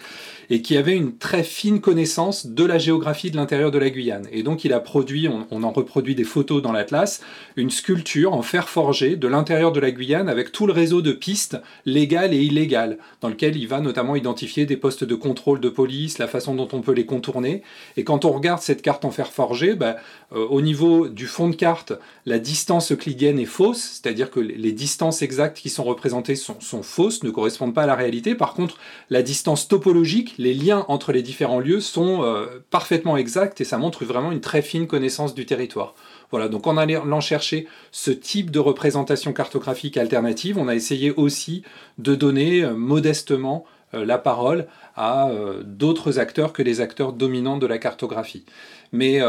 et 0.50 0.62
qui 0.62 0.76
avait 0.76 0.96
une 0.96 1.16
très 1.16 1.42
fine 1.42 1.80
connaissance 1.80 2.46
de 2.46 2.64
la 2.64 2.78
géographie 2.78 3.30
de 3.30 3.36
l'intérieur 3.36 3.70
de 3.70 3.78
la 3.78 3.90
Guyane. 3.90 4.26
Et 4.32 4.42
donc 4.42 4.64
il 4.64 4.72
a 4.72 4.80
produit, 4.80 5.28
on, 5.28 5.62
en 5.62 5.70
reproduit 5.72 6.14
des 6.14 6.24
photos 6.24 6.62
dans 6.62 6.72
l'Atlas, 6.72 7.20
une 7.56 7.70
sculpture 7.70 8.32
en 8.32 8.42
fer 8.42 8.68
forgé 8.68 9.16
de 9.16 9.28
l'intérieur 9.28 9.72
de 9.72 9.80
la 9.80 9.90
Guyane 9.90 10.28
avec 10.28 10.52
tout 10.52 10.66
le 10.66 10.72
réseau 10.72 11.02
de 11.02 11.12
pistes 11.12 11.58
légales 11.84 12.34
et 12.34 12.42
illégales, 12.42 12.98
dans 13.20 13.28
lequel 13.28 13.56
il 13.56 13.66
va 13.66 13.80
notamment 13.80 14.16
identifier 14.16 14.66
des 14.66 14.76
postes 14.76 15.04
de 15.04 15.14
contrôle 15.14 15.60
de 15.60 15.68
police, 15.68 16.18
la 16.18 16.28
façon 16.28 16.54
dont 16.54 16.68
on 16.72 16.80
peut 16.80 16.92
les 16.92 17.06
contourner. 17.06 17.62
Et 17.96 18.04
quand 18.04 18.24
on 18.24 18.32
regarde 18.32 18.60
cette 18.60 18.82
carte 18.82 19.04
en 19.04 19.10
fer 19.10 19.32
forgé, 19.32 19.74
bah, 19.74 19.96
euh, 20.32 20.46
au 20.46 20.60
niveau 20.60 20.95
du 21.04 21.26
fond 21.26 21.48
de 21.48 21.54
carte, 21.54 21.92
la 22.24 22.38
distance 22.38 22.90
euclidienne 22.90 23.38
est 23.38 23.44
fausse, 23.44 24.00
c'est-à-dire 24.00 24.30
que 24.30 24.40
les 24.40 24.72
distances 24.72 25.22
exactes 25.22 25.58
qui 25.58 25.68
sont 25.68 25.84
représentées 25.84 26.34
sont, 26.34 26.82
fausses, 26.82 27.22
ne 27.22 27.30
correspondent 27.30 27.74
pas 27.74 27.82
à 27.82 27.86
la 27.86 27.94
réalité. 27.94 28.34
Par 28.34 28.54
contre, 28.54 28.78
la 29.10 29.22
distance 29.22 29.68
topologique, 29.68 30.34
les 30.38 30.54
liens 30.54 30.84
entre 30.88 31.12
les 31.12 31.22
différents 31.22 31.60
lieux 31.60 31.80
sont 31.80 32.22
euh, 32.22 32.46
parfaitement 32.70 33.16
exacts 33.16 33.60
et 33.60 33.64
ça 33.64 33.78
montre 33.78 34.04
vraiment 34.04 34.32
une 34.32 34.40
très 34.40 34.62
fine 34.62 34.86
connaissance 34.86 35.34
du 35.34 35.46
territoire. 35.46 35.94
Voilà, 36.30 36.48
donc 36.48 36.66
en 36.66 36.76
allant 36.76 37.20
chercher 37.20 37.68
ce 37.92 38.10
type 38.10 38.50
de 38.50 38.58
représentation 38.58 39.32
cartographique 39.32 39.96
alternative, 39.96 40.58
on 40.58 40.68
a 40.68 40.74
essayé 40.74 41.12
aussi 41.12 41.62
de 41.98 42.14
donner 42.14 42.62
euh, 42.62 42.74
modestement 42.74 43.64
euh, 43.94 44.04
la 44.04 44.18
parole 44.18 44.66
à 44.96 45.30
d'autres 45.62 46.18
acteurs 46.18 46.54
que 46.54 46.62
les 46.62 46.80
acteurs 46.80 47.12
dominants 47.12 47.58
de 47.58 47.66
la 47.66 47.76
cartographie. 47.76 48.46
Mais 48.92 49.20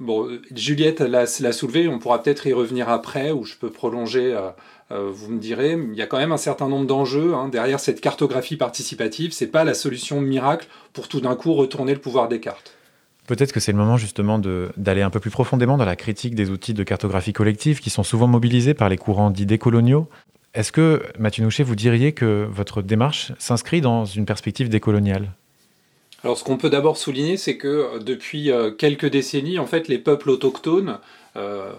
bon, 0.00 0.38
Juliette 0.54 1.00
l'a 1.00 1.26
soulevé, 1.26 1.86
on 1.86 1.98
pourra 1.98 2.22
peut-être 2.22 2.46
y 2.46 2.52
revenir 2.52 2.88
après, 2.88 3.30
ou 3.30 3.44
je 3.44 3.54
peux 3.54 3.70
prolonger 3.70 4.36
euh, 4.92 5.10
vous 5.12 5.30
me 5.30 5.38
direz, 5.38 5.72
il 5.72 5.96
y 5.96 6.02
a 6.02 6.06
quand 6.06 6.18
même 6.18 6.32
un 6.32 6.36
certain 6.36 6.68
nombre 6.68 6.86
d'enjeux 6.86 7.34
hein. 7.34 7.48
derrière 7.48 7.78
cette 7.78 8.00
cartographie 8.00 8.56
participative. 8.56 9.32
C'est 9.32 9.46
pas 9.46 9.64
la 9.64 9.74
solution 9.74 10.20
miracle 10.20 10.66
pour 10.92 11.08
tout 11.08 11.20
d'un 11.20 11.36
coup 11.36 11.54
retourner 11.54 11.94
le 11.94 12.00
pouvoir 12.00 12.28
des 12.28 12.40
cartes. 12.40 12.76
Peut-être 13.26 13.52
que 13.52 13.60
c'est 13.60 13.70
le 13.70 13.78
moment 13.78 13.96
justement 13.96 14.40
d'aller 14.76 15.02
un 15.02 15.10
peu 15.10 15.20
plus 15.20 15.30
profondément 15.30 15.76
dans 15.76 15.84
la 15.84 15.94
critique 15.94 16.34
des 16.34 16.50
outils 16.50 16.74
de 16.74 16.82
cartographie 16.82 17.32
collective 17.32 17.78
qui 17.78 17.90
sont 17.90 18.02
souvent 18.02 18.26
mobilisés 18.26 18.74
par 18.74 18.88
les 18.88 18.96
courants 18.96 19.30
dits 19.30 19.46
décoloniaux. 19.46 20.08
Est-ce 20.52 20.72
que, 20.72 21.04
Mathieu 21.16 21.44
Nouchet, 21.44 21.62
vous 21.62 21.76
diriez 21.76 22.10
que 22.10 22.48
votre 22.50 22.82
démarche 22.82 23.30
s'inscrit 23.38 23.80
dans 23.80 24.04
une 24.04 24.26
perspective 24.26 24.68
décoloniale? 24.68 25.30
Alors 26.22 26.36
ce 26.36 26.44
qu'on 26.44 26.58
peut 26.58 26.70
d'abord 26.70 26.98
souligner, 26.98 27.36
c'est 27.36 27.56
que 27.56 27.68
euh, 27.68 27.98
depuis 27.98 28.50
euh, 28.50 28.70
quelques 28.70 29.08
décennies, 29.08 29.58
en 29.58 29.66
fait, 29.66 29.88
les 29.88 29.98
peuples 29.98 30.30
autochtones 30.30 30.98
euh, 31.36 31.72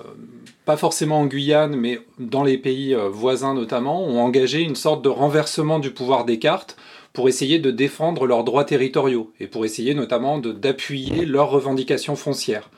pas 0.66 0.78
forcément 0.78 1.20
en 1.20 1.26
Guyane, 1.26 1.76
mais 1.76 2.00
dans 2.20 2.44
les 2.44 2.58
pays 2.58 2.96
voisins 3.12 3.54
notamment, 3.54 4.02
ont 4.04 4.20
engagé 4.20 4.62
une 4.62 4.76
sorte 4.76 5.04
de 5.04 5.10
renversement 5.10 5.80
du 5.80 5.92
pouvoir 5.92 6.24
des 6.24 6.40
cartes 6.40 6.78
pour 7.12 7.28
essayer 7.28 7.60
de 7.60 7.70
défendre 7.70 8.26
leurs 8.26 8.46
droits 8.46 8.64
territoriaux 8.64 9.32
et 9.42 9.48
pour 9.48 9.66
essayer 9.66 9.94
notamment 9.94 10.38
d'appuyer 10.38 11.26
leurs 11.26 11.50
revendications 11.50 12.16
foncières. 12.16 12.70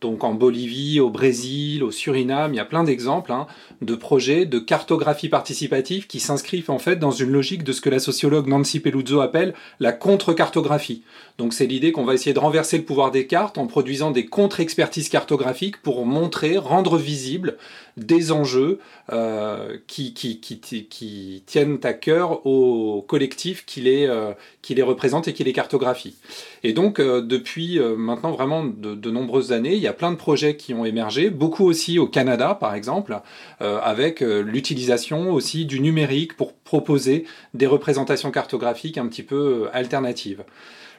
Donc 0.00 0.24
en 0.24 0.34
Bolivie, 0.34 1.00
au 1.00 1.10
Brésil, 1.10 1.82
au 1.82 1.90
Suriname, 1.90 2.52
il 2.52 2.56
y 2.56 2.60
a 2.60 2.64
plein 2.64 2.84
d'exemples 2.84 3.32
hein, 3.32 3.46
de 3.80 3.94
projets 3.94 4.44
de 4.44 4.58
cartographie 4.58 5.28
participative 5.28 6.06
qui 6.06 6.20
s'inscrivent 6.20 6.70
en 6.70 6.78
fait 6.78 6.96
dans 6.96 7.10
une 7.10 7.30
logique 7.30 7.64
de 7.64 7.72
ce 7.72 7.80
que 7.80 7.88
la 7.88 7.98
sociologue 7.98 8.46
Nancy 8.46 8.80
Peluzzo 8.80 9.20
appelle 9.20 9.54
la 9.80 9.92
contre-cartographie. 9.92 11.02
Donc 11.38 11.54
c'est 11.54 11.66
l'idée 11.66 11.92
qu'on 11.92 12.04
va 12.04 12.14
essayer 12.14 12.34
de 12.34 12.38
renverser 12.38 12.76
le 12.76 12.84
pouvoir 12.84 13.10
des 13.10 13.26
cartes 13.26 13.58
en 13.58 13.66
produisant 13.66 14.10
des 14.10 14.26
contre-expertises 14.26 15.08
cartographiques 15.08 15.80
pour 15.82 16.04
montrer, 16.04 16.58
rendre 16.58 16.98
visible 16.98 17.56
des 17.96 18.30
enjeux 18.30 18.78
euh, 19.12 19.78
qui, 19.86 20.12
qui, 20.12 20.38
qui, 20.38 21.42
tiennent 21.46 21.78
à 21.82 21.94
cœur 21.94 22.46
au 22.46 23.02
collectif 23.06 23.64
qui 23.64 23.80
les, 23.80 24.06
euh, 24.06 24.32
qui 24.60 24.74
les 24.74 24.82
représente 24.82 25.28
et 25.28 25.32
qui 25.32 25.44
les 25.44 25.52
cartographie. 25.52 26.16
Et 26.62 26.72
donc 26.72 27.00
euh, 27.00 27.22
depuis 27.22 27.78
maintenant 27.96 28.32
vraiment 28.32 28.64
de, 28.64 28.94
de 28.94 29.10
nombreuses 29.10 29.52
années, 29.52 29.74
il 29.74 29.80
y 29.80 29.88
a 29.88 29.92
plein 29.92 30.10
de 30.10 30.16
projets 30.16 30.56
qui 30.56 30.74
ont 30.74 30.84
émergé, 30.84 31.30
beaucoup 31.30 31.64
aussi 31.64 31.98
au 31.98 32.06
Canada 32.06 32.56
par 32.58 32.74
exemple, 32.74 33.20
avec 33.60 34.20
l'utilisation 34.20 35.30
aussi 35.30 35.64
du 35.64 35.80
numérique 35.80 36.36
pour 36.36 36.52
proposer 36.52 37.24
des 37.54 37.66
représentations 37.66 38.30
cartographiques 38.30 38.98
un 38.98 39.06
petit 39.06 39.22
peu 39.22 39.68
alternatives. 39.72 40.44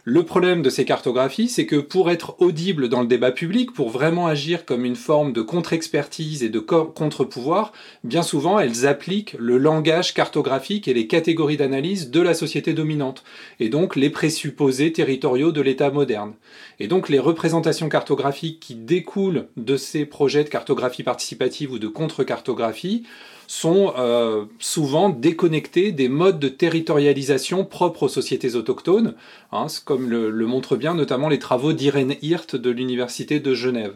Le 0.09 0.23
problème 0.23 0.61
de 0.61 0.69
ces 0.69 0.85
cartographies, 0.85 1.49
c'est 1.49 1.65
que 1.65 1.75
pour 1.75 2.09
être 2.09 2.37
audible 2.39 2.87
dans 2.87 3.01
le 3.01 3.07
débat 3.07 3.33
public, 3.33 3.73
pour 3.73 3.89
vraiment 3.89 4.25
agir 4.25 4.63
comme 4.63 4.85
une 4.85 4.95
forme 4.95 5.33
de 5.33 5.41
contre-expertise 5.41 6.43
et 6.43 6.49
de 6.49 6.59
contre-pouvoir, 6.59 7.73
bien 8.05 8.23
souvent 8.23 8.57
elles 8.57 8.87
appliquent 8.87 9.35
le 9.37 9.57
langage 9.57 10.13
cartographique 10.13 10.87
et 10.87 10.93
les 10.93 11.07
catégories 11.07 11.57
d'analyse 11.57 12.09
de 12.09 12.21
la 12.21 12.33
société 12.33 12.73
dominante, 12.73 13.25
et 13.59 13.67
donc 13.67 13.97
les 13.97 14.09
présupposés 14.09 14.93
territoriaux 14.93 15.51
de 15.51 15.59
l'État 15.59 15.91
moderne. 15.91 16.35
Et 16.79 16.87
donc 16.87 17.09
les 17.09 17.19
représentations 17.19 17.89
cartographiques 17.89 18.61
qui 18.61 18.75
découlent 18.75 19.49
de 19.57 19.75
ces 19.75 20.05
projets 20.05 20.45
de 20.45 20.49
cartographie 20.49 21.03
participative 21.03 21.73
ou 21.73 21.79
de 21.79 21.89
contre-cartographie 21.89 23.03
sont 23.47 23.93
euh, 23.97 24.45
souvent 24.59 25.09
déconnectés 25.09 25.91
des 25.91 26.09
modes 26.09 26.39
de 26.39 26.49
territorialisation 26.49 27.65
propres 27.65 28.03
aux 28.03 28.09
sociétés 28.09 28.55
autochtones, 28.55 29.15
hein, 29.51 29.67
comme 29.85 30.09
le, 30.09 30.29
le 30.29 30.45
montrent 30.45 30.75
bien 30.75 30.93
notamment 30.93 31.29
les 31.29 31.39
travaux 31.39 31.73
d'Irène 31.73 32.15
Hirt 32.21 32.55
de 32.55 32.69
l'Université 32.69 33.39
de 33.39 33.53
Genève. 33.53 33.95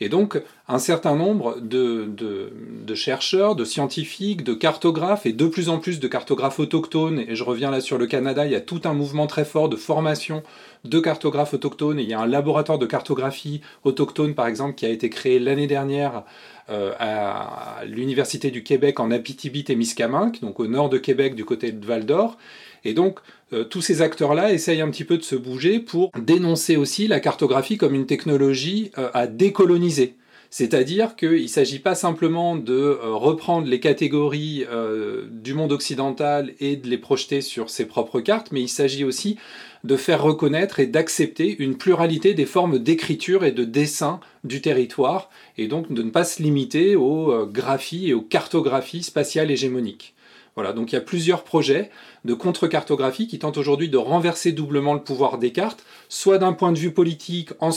Et 0.00 0.08
donc, 0.08 0.40
un 0.68 0.78
certain 0.78 1.16
nombre 1.16 1.60
de, 1.60 2.08
de, 2.08 2.94
chercheurs, 2.94 3.56
de 3.56 3.64
scientifiques, 3.64 4.44
de 4.44 4.54
cartographes, 4.54 5.26
et 5.26 5.32
de 5.32 5.46
plus 5.46 5.68
en 5.68 5.78
plus 5.78 5.98
de 5.98 6.06
cartographes 6.06 6.60
autochtones, 6.60 7.18
et 7.18 7.34
je 7.34 7.42
reviens 7.42 7.70
là 7.70 7.80
sur 7.80 7.98
le 7.98 8.06
Canada, 8.06 8.46
il 8.46 8.52
y 8.52 8.56
a 8.56 8.60
tout 8.60 8.80
un 8.84 8.94
mouvement 8.94 9.26
très 9.26 9.44
fort 9.44 9.68
de 9.68 9.76
formation 9.76 10.42
de 10.84 11.00
cartographes 11.00 11.54
autochtones, 11.54 11.98
et 11.98 12.04
il 12.04 12.08
y 12.08 12.14
a 12.14 12.20
un 12.20 12.26
laboratoire 12.26 12.78
de 12.78 12.86
cartographie 12.86 13.60
autochtone, 13.82 14.34
par 14.34 14.46
exemple, 14.46 14.76
qui 14.76 14.86
a 14.86 14.90
été 14.90 15.10
créé 15.10 15.40
l'année 15.40 15.66
dernière 15.66 16.22
à 16.68 17.82
l'Université 17.86 18.50
du 18.50 18.62
Québec 18.62 19.00
en 19.00 19.10
Abitibi-Témiscamingue, 19.10 20.40
donc 20.40 20.60
au 20.60 20.66
nord 20.66 20.88
de 20.88 20.98
Québec 20.98 21.34
du 21.34 21.44
côté 21.44 21.72
de 21.72 21.84
Val 21.84 22.04
d'Or. 22.04 22.36
Et 22.84 22.94
donc, 22.94 23.18
euh, 23.52 23.64
tous 23.64 23.80
ces 23.80 24.02
acteurs-là 24.02 24.52
essayent 24.52 24.80
un 24.80 24.90
petit 24.90 25.04
peu 25.04 25.16
de 25.16 25.22
se 25.22 25.34
bouger 25.36 25.80
pour 25.80 26.10
dénoncer 26.18 26.76
aussi 26.76 27.08
la 27.08 27.20
cartographie 27.20 27.76
comme 27.76 27.94
une 27.94 28.06
technologie 28.06 28.90
euh, 28.98 29.10
à 29.14 29.26
décoloniser. 29.26 30.14
C'est-à-dire 30.50 31.16
qu'il 31.16 31.42
ne 31.42 31.46
s'agit 31.46 31.78
pas 31.78 31.94
simplement 31.94 32.56
de 32.56 32.98
reprendre 33.02 33.66
les 33.68 33.80
catégories 33.80 34.64
du 35.30 35.52
monde 35.52 35.72
occidental 35.72 36.54
et 36.58 36.76
de 36.76 36.88
les 36.88 36.96
projeter 36.96 37.42
sur 37.42 37.68
ses 37.68 37.84
propres 37.84 38.20
cartes, 38.20 38.50
mais 38.50 38.62
il 38.62 38.68
s'agit 38.68 39.04
aussi 39.04 39.36
de 39.84 39.96
faire 39.96 40.22
reconnaître 40.22 40.80
et 40.80 40.86
d'accepter 40.86 41.56
une 41.58 41.76
pluralité 41.76 42.34
des 42.34 42.46
formes 42.46 42.78
d'écriture 42.78 43.44
et 43.44 43.52
de 43.52 43.64
dessin 43.64 44.20
du 44.44 44.60
territoire, 44.60 45.30
et 45.56 45.68
donc 45.68 45.92
de 45.92 46.02
ne 46.02 46.10
pas 46.10 46.24
se 46.24 46.42
limiter 46.42 46.96
aux 46.96 47.32
euh, 47.32 47.46
graphies 47.46 48.08
et 48.08 48.14
aux 48.14 48.22
cartographies 48.22 49.02
spatiales 49.02 49.50
hégémoniques. 49.50 50.14
Voilà, 50.54 50.72
donc 50.72 50.90
il 50.90 50.96
y 50.96 50.98
a 50.98 51.02
plusieurs 51.02 51.44
projets 51.44 51.88
de 52.24 52.34
contre-cartographie 52.34 53.28
qui 53.28 53.38
tentent 53.38 53.58
aujourd'hui 53.58 53.88
de 53.88 53.96
renverser 53.96 54.50
doublement 54.50 54.94
le 54.94 55.02
pouvoir 55.02 55.38
des 55.38 55.52
cartes, 55.52 55.84
soit 56.08 56.38
d'un 56.38 56.52
point 56.52 56.72
de 56.72 56.78
vue 56.78 56.90
politique 56.90 57.50
en 57.60 57.70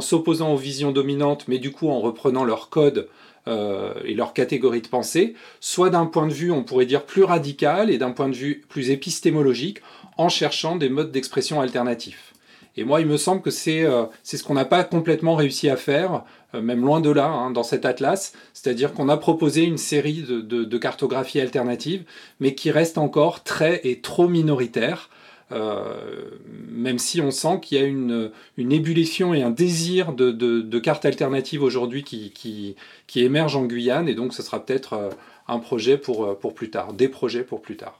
s'opposant 0.00 0.52
aux 0.52 0.56
visions 0.56 0.92
dominantes, 0.92 1.48
mais 1.48 1.58
du 1.58 1.72
coup 1.72 1.88
en 1.88 1.98
reprenant 1.98 2.44
leur 2.44 2.68
code 2.68 3.08
euh, 3.48 3.94
et 4.04 4.14
leur 4.14 4.34
catégorie 4.34 4.82
de 4.82 4.86
pensée, 4.86 5.34
soit 5.58 5.90
d'un 5.90 6.06
point 6.06 6.28
de 6.28 6.32
vue, 6.32 6.52
on 6.52 6.62
pourrait 6.62 6.86
dire, 6.86 7.02
plus 7.02 7.24
radical 7.24 7.90
et 7.90 7.98
d'un 7.98 8.12
point 8.12 8.28
de 8.28 8.36
vue 8.36 8.62
plus 8.68 8.90
épistémologique, 8.90 9.80
en 10.16 10.28
cherchant 10.28 10.76
des 10.76 10.88
modes 10.88 11.12
d'expression 11.12 11.60
alternatifs. 11.60 12.32
Et 12.76 12.84
moi, 12.84 13.00
il 13.00 13.06
me 13.06 13.16
semble 13.16 13.42
que 13.42 13.50
c'est 13.50 13.84
euh, 13.84 14.04
ce 14.22 14.42
qu'on 14.42 14.54
n'a 14.54 14.64
pas 14.64 14.82
complètement 14.84 15.34
réussi 15.34 15.68
à 15.68 15.76
faire, 15.76 16.24
euh, 16.54 16.62
même 16.62 16.80
loin 16.80 17.00
de 17.00 17.10
là, 17.10 17.26
hein, 17.26 17.50
dans 17.50 17.62
cet 17.62 17.84
atlas. 17.84 18.32
C'est-à-dire 18.54 18.94
qu'on 18.94 19.08
a 19.08 19.16
proposé 19.16 19.62
une 19.64 19.76
série 19.76 20.22
de, 20.22 20.78
cartographies 20.78 21.40
alternatives, 21.40 22.04
mais 22.40 22.54
qui 22.54 22.70
restent 22.70 22.98
encore 22.98 23.42
très 23.42 23.80
et 23.84 24.00
trop 24.00 24.26
minoritaires. 24.26 25.10
Euh, 25.50 26.30
même 26.70 26.98
si 26.98 27.20
on 27.20 27.30
sent 27.30 27.60
qu'il 27.60 27.78
y 27.78 27.82
a 27.82 27.84
une, 27.84 28.30
une, 28.56 28.72
ébullition 28.72 29.34
et 29.34 29.42
un 29.42 29.50
désir 29.50 30.14
de, 30.14 30.30
de 30.30 30.78
cartes 30.78 31.04
alternatives 31.04 31.62
aujourd'hui 31.62 32.04
qui, 32.04 32.30
qui, 32.30 32.74
qui 33.06 33.22
émergent 33.22 33.56
en 33.56 33.64
Guyane, 33.64 34.08
et 34.08 34.14
donc 34.14 34.32
ce 34.32 34.42
sera 34.42 34.64
peut-être 34.64 35.10
un 35.48 35.58
projet 35.58 35.98
pour, 35.98 36.38
pour 36.38 36.54
plus 36.54 36.70
tard, 36.70 36.94
des 36.94 37.08
projets 37.08 37.44
pour 37.44 37.60
plus 37.60 37.76
tard. 37.76 37.98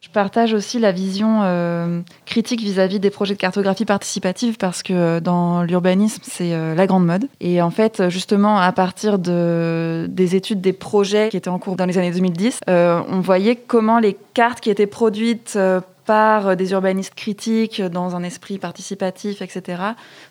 Je 0.00 0.08
partage 0.08 0.54
aussi 0.54 0.78
la 0.78 0.92
vision 0.92 1.40
euh, 1.42 2.00
critique 2.24 2.62
vis-à-vis 2.62 3.00
des 3.00 3.10
projets 3.10 3.34
de 3.34 3.38
cartographie 3.38 3.84
participative 3.84 4.56
parce 4.56 4.82
que 4.82 4.94
euh, 4.94 5.20
dans 5.20 5.62
l'urbanisme, 5.62 6.22
c'est 6.24 6.54
euh, 6.54 6.74
la 6.74 6.86
grande 6.86 7.04
mode. 7.04 7.28
Et 7.40 7.60
en 7.60 7.70
fait, 7.70 8.08
justement, 8.08 8.56
à 8.56 8.72
partir 8.72 9.18
de, 9.18 10.06
des 10.08 10.36
études 10.36 10.62
des 10.62 10.72
projets 10.72 11.28
qui 11.28 11.36
étaient 11.36 11.50
en 11.50 11.58
cours 11.58 11.76
dans 11.76 11.84
les 11.84 11.98
années 11.98 12.12
2010, 12.12 12.60
on 12.66 13.20
voyait 13.20 13.56
comment 13.56 13.98
les 13.98 14.16
cartes 14.32 14.60
qui 14.60 14.70
étaient 14.70 14.86
produites 14.86 15.58
par 16.06 16.56
des 16.56 16.72
urbanistes 16.72 17.14
critiques 17.14 17.82
dans 17.82 18.16
un 18.16 18.22
esprit 18.22 18.58
participatif, 18.58 19.42
etc., 19.42 19.82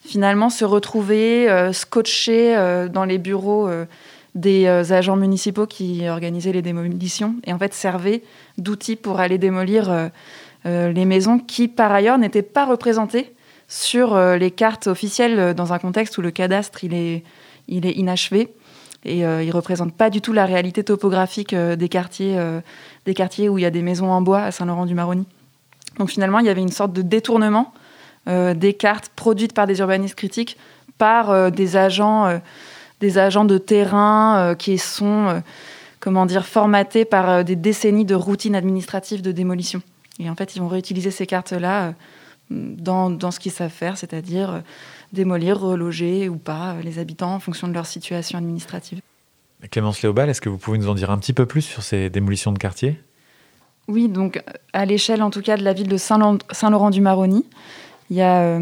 finalement 0.04 0.50
se 0.50 0.66
retrouvaient 0.66 1.72
scotchées 1.74 2.56
dans 2.92 3.06
les 3.06 3.18
bureaux 3.18 3.70
des 4.36 4.68
agents 4.68 5.16
municipaux 5.16 5.66
qui 5.66 6.08
organisaient 6.08 6.52
les 6.52 6.62
démolitions 6.62 7.36
et 7.46 7.54
en 7.54 7.58
fait 7.58 7.74
servaient 7.74 8.22
d'outils 8.60 8.96
pour 8.96 9.20
aller 9.20 9.38
démolir 9.38 9.90
euh, 9.90 10.08
euh, 10.66 10.92
les 10.92 11.06
maisons 11.06 11.40
qui, 11.40 11.68
par 11.68 11.92
ailleurs, 11.92 12.18
n'étaient 12.18 12.42
pas 12.42 12.66
représentées 12.66 13.34
sur 13.68 14.16
euh, 14.16 14.38
les 14.38 14.52
cartes 14.52 14.88
officielles 14.88 15.54
dans 15.54 15.74
un 15.74 15.80
contexte 15.80 16.18
où 16.18 16.22
le 16.22 16.32
cadastre 16.32 16.84
il 16.84 16.94
est, 16.94 17.24
il 17.68 17.86
est 17.86 17.94
inachevé 17.94 18.54
et 19.06 19.20
il 19.20 19.48
ne 19.48 19.54
représente 19.54 19.94
pas 19.94 20.10
du 20.10 20.20
tout 20.20 20.34
la 20.34 20.46
réalité 20.46 20.84
topographique 20.84 21.56
des, 21.56 21.88
quartiers, 21.88 22.38
des 23.06 23.14
quartiers 23.14 23.48
où 23.48 23.58
il 23.58 23.62
y 23.62 23.66
a 23.66 23.70
des 23.70 23.82
maisons 23.82 24.12
en 24.12 24.22
bois 24.22 24.42
à 24.42 24.52
Saint-Laurent-du-Maroni. 24.52 25.26
Donc 26.00 26.10
finalement, 26.10 26.40
il 26.40 26.48
y 26.48 26.50
avait 26.50 26.60
une 26.60 26.68
sorte 26.74 26.92
de 26.92 27.02
détournement 27.02 27.74
des 28.28 28.74
cartes 28.74 29.10
produites 29.16 29.54
par 29.54 29.68
des 29.68 29.80
urbanistes 29.80 30.16
critiques 30.16 30.58
par 30.98 31.50
des, 31.50 31.78
agents, 31.78 32.42
des 33.00 33.18
agents 33.18 33.46
de 33.46 33.58
terrain 33.58 34.56
qui 34.58 34.78
sont 34.78 35.42
comment 36.00 36.26
dire, 36.26 36.46
formatés 36.46 37.06
par 37.06 37.30
euh, 37.30 37.44
des 37.44 37.56
décennies 37.56 38.06
de 38.06 38.16
routines 38.16 38.56
administratives 38.56 39.22
de 39.22 39.32
démolition. 39.32 39.82
Et 40.20 40.30
en 40.30 40.36
fait, 40.36 40.56
ils 40.56 40.60
vont 40.60 40.68
réutiliser 40.68 41.12
ces 41.12 41.26
cartes-là 41.26 41.88
euh, 41.88 41.92
dans, 42.50 43.10
dans, 43.10 43.32
ce 43.32 43.40
qu'ils 43.40 43.52
savent 43.52 43.72
faire, 43.72 43.98
c'est-à-dire 43.98 44.52
euh, 44.52 44.60
démolir, 45.14 45.60
reloger 45.60 46.30
ou 46.30 46.38
pas 46.38 46.76
les 46.84 47.00
habitants 47.00 47.36
en 47.36 47.40
fonction 47.40 47.68
de 47.68 47.74
leur 47.74 47.86
situation 47.86 48.38
administrative. 48.38 49.02
Clémence 49.72 50.02
Léobal, 50.02 50.30
est-ce 50.30 50.42
que 50.42 50.50
vous 50.50 50.58
pouvez 50.58 50.78
nous 50.78 50.88
en 50.88 50.96
dire 50.96 51.12
un 51.12 51.18
petit 51.18 51.34
peu 51.34 51.46
plus 51.46 51.62
sur 51.62 51.84
ces 51.84 52.10
démolitions 52.10 52.54
de 52.54 52.58
quartiers? 52.58 53.00
Oui, 53.90 54.08
donc 54.08 54.42
à 54.72 54.86
l'échelle 54.86 55.22
en 55.22 55.32
tout 55.32 55.42
cas 55.42 55.58
de 55.58 55.64
la 55.64 55.74
ville 55.74 55.90
de 55.90 55.98
Saint-Laurent-du-Maroni, 55.98 57.46
il 58.10 58.16
y 58.16 58.22
a 58.22 58.58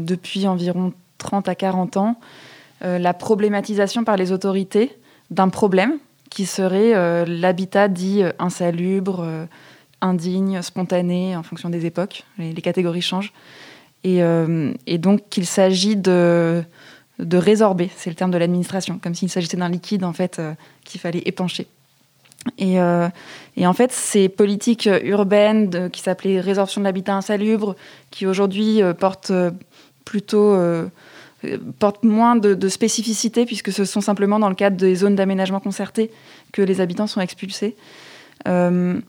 depuis 0.00 0.48
environ 0.48 0.92
30 1.18 1.48
à 1.48 1.54
40 1.54 1.98
ans 1.98 2.18
la 2.80 3.14
problématisation 3.14 4.04
par 4.04 4.16
les 4.16 4.30
autorités 4.30 4.98
d'un 5.30 5.48
problème 5.48 5.98
qui 6.34 6.46
serait 6.46 6.94
euh, 6.94 7.24
l'habitat 7.26 7.88
dit 7.88 8.22
euh, 8.22 8.32
insalubre, 8.40 9.20
euh, 9.20 9.46
indigne, 10.00 10.62
spontané, 10.62 11.36
en 11.36 11.44
fonction 11.44 11.70
des 11.70 11.86
époques. 11.86 12.24
Les, 12.38 12.52
catégories 12.54 13.02
changent. 13.02 13.32
Et, 14.02 14.18
donc 14.98 15.22
qu'il 15.30 15.46
s'agit 15.46 15.96
de, 15.96 16.62
de 17.20 17.36
résorber, 17.38 17.90
c'est 17.96 18.10
le 18.10 18.16
terme 18.16 18.30
de 18.30 18.36
l'administration, 18.36 18.98
comme 19.02 19.14
s'il 19.14 19.30
s'agissait 19.30 19.56
d'un 19.56 19.70
liquide 19.70 20.04
en 20.04 20.12
fait 20.12 20.42
qu'il 20.84 21.00
fallait 21.00 21.22
épancher. 21.24 21.66
Et, 22.58 22.74
et, 22.74 23.66
en 23.66 23.72
fait, 23.72 23.92
ces 23.92 24.28
politiques 24.28 24.90
urbaines 25.04 25.88
qui 25.90 26.02
s'appelaient 26.02 26.38
résorption 26.38 26.82
de 26.82 26.84
l'habitat 26.84 27.14
insalubre, 27.14 27.76
qui 28.10 28.26
aujourd'hui 28.26 28.82
portent 29.00 29.32
plutôt 30.04 30.54
portent 31.78 32.04
moins 32.04 32.36
de, 32.36 32.68
spécificité 32.68 33.46
puisque 33.46 33.72
ce 33.72 33.84
sont 33.84 34.00
simplement 34.00 34.38
dans 34.38 34.48
le 34.48 34.54
cadre 34.54 34.76
des 34.76 34.94
zones 34.94 35.14
d'aménagement 35.14 35.60
concerté 35.60 36.10
que 36.52 36.62
les 36.62 36.80
habitants 36.80 37.06
sont 37.06 37.20
expulsés. 37.20 37.76
Euh, 38.48 39.00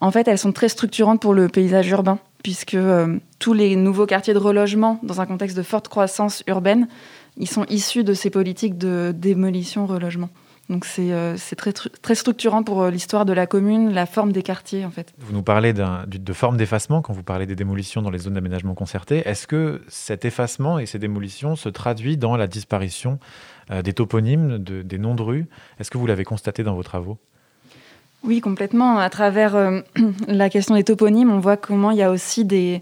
en 0.00 0.10
fait, 0.10 0.26
elles 0.28 0.38
sont 0.38 0.52
très 0.52 0.68
structurantes 0.68 1.20
pour 1.20 1.34
le 1.34 1.48
paysage 1.48 1.88
urbain 1.90 2.18
puisque 2.42 2.74
euh, 2.74 3.18
tous 3.38 3.52
les 3.52 3.76
nouveaux 3.76 4.06
quartiers 4.06 4.34
de 4.34 4.38
relogement 4.38 4.98
dans 5.02 5.20
un 5.20 5.26
contexte 5.26 5.56
de 5.56 5.62
forte 5.62 5.88
croissance 5.88 6.42
urbaine 6.46 6.88
ils 7.36 7.48
sont 7.48 7.64
issus 7.68 8.04
de 8.04 8.14
ces 8.14 8.30
politiques 8.30 8.78
de 8.78 9.12
démolition, 9.14 9.86
relogement. 9.86 10.28
Donc 10.72 10.86
c'est 10.86 11.12
euh, 11.12 11.36
très, 11.54 11.72
très 11.72 12.14
structurant 12.14 12.62
pour 12.62 12.80
euh, 12.80 12.90
l'histoire 12.90 13.26
de 13.26 13.34
la 13.34 13.46
commune, 13.46 13.92
la 13.92 14.06
forme 14.06 14.32
des 14.32 14.42
quartiers 14.42 14.86
en 14.86 14.90
fait. 14.90 15.12
Vous 15.18 15.34
nous 15.34 15.42
parlez 15.42 15.74
de 15.74 16.32
forme 16.32 16.56
d'effacement 16.56 17.02
quand 17.02 17.12
vous 17.12 17.22
parlez 17.22 17.44
des 17.44 17.54
démolitions 17.54 18.00
dans 18.00 18.10
les 18.10 18.18
zones 18.18 18.32
d'aménagement 18.32 18.74
concerté. 18.74 19.22
Est-ce 19.26 19.46
que 19.46 19.82
cet 19.88 20.24
effacement 20.24 20.78
et 20.78 20.86
ces 20.86 20.98
démolitions 20.98 21.56
se 21.56 21.68
traduit 21.68 22.16
dans 22.16 22.38
la 22.38 22.46
disparition 22.46 23.18
euh, 23.70 23.82
des 23.82 23.92
toponymes, 23.92 24.58
des 24.58 24.98
noms 24.98 25.14
de 25.14 25.20
rues? 25.20 25.46
Est-ce 25.78 25.90
que 25.90 25.98
vous 25.98 26.06
l'avez 26.06 26.24
constaté 26.24 26.62
dans 26.62 26.74
vos 26.74 26.82
travaux? 26.82 27.18
Oui, 28.24 28.40
complètement. 28.40 28.98
À 28.98 29.10
travers 29.10 29.54
la 30.26 30.48
question 30.48 30.74
des 30.74 30.84
toponymes, 30.84 31.30
on 31.30 31.38
voit 31.38 31.58
comment 31.58 31.90
il 31.90 31.98
y 31.98 32.02
a 32.02 32.10
aussi 32.10 32.46
des, 32.46 32.80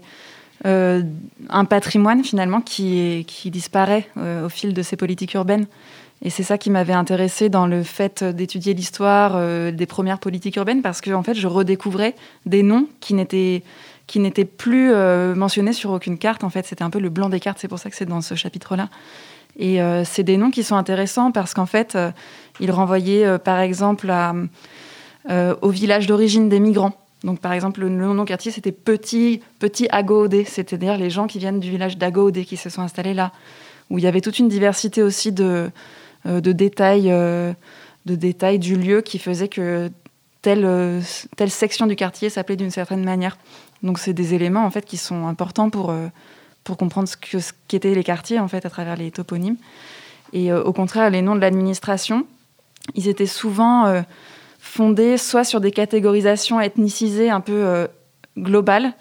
un 0.63 1.65
patrimoine 1.67 2.23
finalement 2.23 2.61
qui, 2.61 3.25
qui 3.27 3.51
disparaît 3.51 4.07
au 4.15 4.47
fil 4.47 4.73
de 4.73 4.81
ces 4.81 4.95
politiques 4.95 5.33
urbaines. 5.33 5.65
Et 6.23 6.29
c'est 6.29 6.43
ça 6.43 6.57
qui 6.57 6.69
m'avait 6.69 6.93
intéressé 6.93 7.49
dans 7.49 7.65
le 7.65 7.81
fait 7.81 8.23
d'étudier 8.23 8.73
l'histoire 8.73 9.33
euh, 9.35 9.71
des 9.71 9.87
premières 9.87 10.19
politiques 10.19 10.55
urbaines, 10.55 10.83
parce 10.83 11.01
que 11.01 11.11
en 11.11 11.23
fait, 11.23 11.33
je 11.33 11.47
redécouvrais 11.47 12.15
des 12.45 12.63
noms 12.63 12.87
qui 12.99 13.13
n'étaient 13.13 13.63
qui 14.07 14.19
n'étaient 14.19 14.45
plus 14.45 14.91
euh, 14.91 15.35
mentionnés 15.35 15.73
sur 15.73 15.91
aucune 15.91 16.17
carte. 16.17 16.43
En 16.43 16.49
fait, 16.49 16.65
c'était 16.65 16.83
un 16.83 16.89
peu 16.89 16.99
le 16.99 17.09
blanc 17.09 17.29
des 17.29 17.39
cartes. 17.39 17.59
C'est 17.59 17.69
pour 17.69 17.79
ça 17.79 17.89
que 17.89 17.95
c'est 17.95 18.05
dans 18.05 18.19
ce 18.19 18.35
chapitre-là. 18.35 18.89
Et 19.57 19.81
euh, 19.81 20.03
c'est 20.03 20.23
des 20.23 20.35
noms 20.35 20.51
qui 20.51 20.63
sont 20.63 20.75
intéressants 20.75 21.31
parce 21.31 21.53
qu'en 21.53 21.65
fait, 21.65 21.97
ils 22.59 22.71
renvoyaient, 22.71 23.39
par 23.39 23.59
exemple, 23.59 24.13
au 25.29 25.69
village 25.69 26.07
d'origine 26.07 26.49
des 26.49 26.59
migrants. 26.59 26.93
Donc, 27.23 27.39
par 27.39 27.53
exemple, 27.53 27.81
le 27.81 27.89
nom 27.89 28.25
quartier, 28.25 28.51
c'était 28.51 28.73
Petit, 28.73 29.41
Petit 29.59 29.87
Agaodé, 29.91 30.43
c'est-à-dire 30.43 30.97
les 30.97 31.09
gens 31.09 31.27
qui 31.27 31.39
viennent 31.39 31.59
du 31.61 31.69
village 31.69 31.97
d'Agaodé 31.97 32.43
qui 32.43 32.57
se 32.57 32.69
sont 32.69 32.81
installés 32.81 33.13
là, 33.13 33.31
où 33.89 33.97
il 33.97 34.03
y 34.03 34.07
avait 34.07 34.21
toute 34.21 34.39
une 34.39 34.49
diversité 34.49 35.03
aussi 35.03 35.31
de, 35.31 35.71
de 36.25 36.51
détails, 36.51 37.11
euh, 37.11 37.53
de 38.05 38.15
détails 38.15 38.59
du 38.59 38.75
lieu 38.75 39.01
qui 39.01 39.19
faisait 39.19 39.47
que 39.47 39.89
telle, 40.41 40.65
euh, 40.65 41.01
telle 41.35 41.51
section 41.51 41.87
du 41.87 41.95
quartier 41.95 42.29
s'appelait 42.29 42.55
d'une 42.55 42.71
certaine 42.71 43.03
manière. 43.03 43.37
Donc 43.83 43.99
c'est 43.99 44.13
des 44.13 44.33
éléments 44.33 44.65
en 44.65 44.71
fait 44.71 44.85
qui 44.85 44.97
sont 44.97 45.27
importants 45.27 45.69
pour, 45.69 45.93
pour 46.63 46.77
comprendre 46.77 47.07
ce 47.07 47.51
qu'étaient 47.67 47.95
les 47.95 48.03
quartiers 48.03 48.39
en 48.39 48.47
fait 48.47 48.65
à 48.65 48.69
travers 48.69 48.95
les 48.95 49.09
toponymes. 49.09 49.57
Et 50.33 50.53
au 50.53 50.71
contraire, 50.71 51.09
les 51.09 51.23
noms 51.23 51.35
de 51.35 51.41
l'administration, 51.41 52.27
ils 52.93 53.07
étaient 53.07 53.25
souvent 53.25 54.03
fondés 54.59 55.17
soit 55.17 55.43
sur 55.43 55.61
des 55.61 55.71
catégorisations 55.71 56.61
ethnicisées 56.61 57.31
un 57.31 57.41
peu 57.41 57.87
globales, 58.37 58.93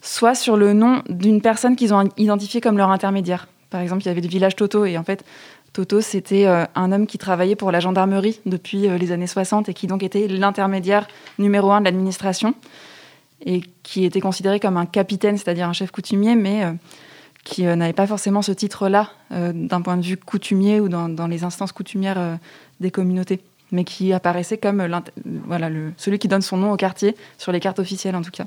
soit 0.00 0.36
sur 0.36 0.56
le 0.56 0.74
nom 0.74 1.02
d'une 1.08 1.40
personne 1.40 1.74
qu'ils 1.74 1.92
ont 1.92 2.08
identifiée 2.16 2.60
comme 2.60 2.78
leur 2.78 2.90
intermédiaire. 2.90 3.48
Par 3.70 3.80
exemple, 3.80 4.02
il 4.02 4.06
y 4.06 4.08
avait 4.10 4.20
le 4.20 4.28
village 4.28 4.56
Toto 4.56 4.84
et 4.84 4.96
en 4.96 5.04
fait, 5.04 5.24
Toto, 5.72 6.00
c'était 6.00 6.46
euh, 6.46 6.64
un 6.74 6.92
homme 6.92 7.06
qui 7.06 7.18
travaillait 7.18 7.56
pour 7.56 7.70
la 7.70 7.80
gendarmerie 7.80 8.40
depuis 8.46 8.88
euh, 8.88 8.96
les 8.96 9.12
années 9.12 9.26
60 9.26 9.68
et 9.68 9.74
qui 9.74 9.86
donc 9.86 10.02
était 10.02 10.26
l'intermédiaire 10.26 11.06
numéro 11.38 11.70
un 11.70 11.80
de 11.80 11.84
l'administration 11.84 12.54
et 13.44 13.60
qui 13.82 14.04
était 14.04 14.20
considéré 14.20 14.60
comme 14.60 14.76
un 14.76 14.86
capitaine, 14.86 15.36
c'est-à-dire 15.36 15.68
un 15.68 15.72
chef 15.72 15.90
coutumier, 15.90 16.34
mais 16.34 16.64
euh, 16.64 16.72
qui 17.44 17.62
n'avait 17.62 17.92
pas 17.92 18.06
forcément 18.06 18.42
ce 18.42 18.52
titre-là 18.52 19.10
d'un 19.30 19.80
point 19.80 19.96
de 19.96 20.02
vue 20.02 20.18
coutumier 20.18 20.80
ou 20.80 20.88
dans, 20.90 21.26
les 21.28 21.44
instances 21.44 21.72
coutumières 21.72 22.38
des 22.80 22.90
communautés, 22.90 23.40
mais 23.72 23.84
qui 23.84 24.12
apparaissait 24.12 24.58
comme 24.58 24.86
celui 25.96 26.18
qui 26.18 26.28
donne 26.28 26.42
son 26.42 26.58
nom 26.58 26.72
au 26.72 26.76
quartier, 26.76 27.16
sur 27.38 27.50
les 27.50 27.60
cartes 27.60 27.78
officielles 27.78 28.16
en 28.16 28.20
tout 28.20 28.32
cas. 28.32 28.44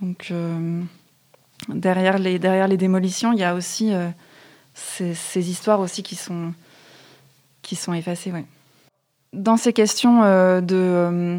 Donc 0.00 0.32
derrière, 1.68 2.18
les, 2.18 2.38
derrière 2.38 2.68
les 2.68 2.76
démolitions, 2.76 3.32
il 3.32 3.40
y 3.40 3.44
a 3.44 3.56
aussi 3.56 3.92
ces, 4.74 5.50
histoires 5.50 5.80
aussi 5.80 6.02
qui 6.02 6.16
sont, 6.16 6.52
qui 7.62 7.76
sont 7.76 7.92
effacées. 7.92 8.32
Ouais. 8.32 8.44
Dans 9.32 9.56
ces 9.56 9.72
questions 9.72 10.22
euh, 10.24 10.60
de 10.60 10.76
euh, 10.76 11.38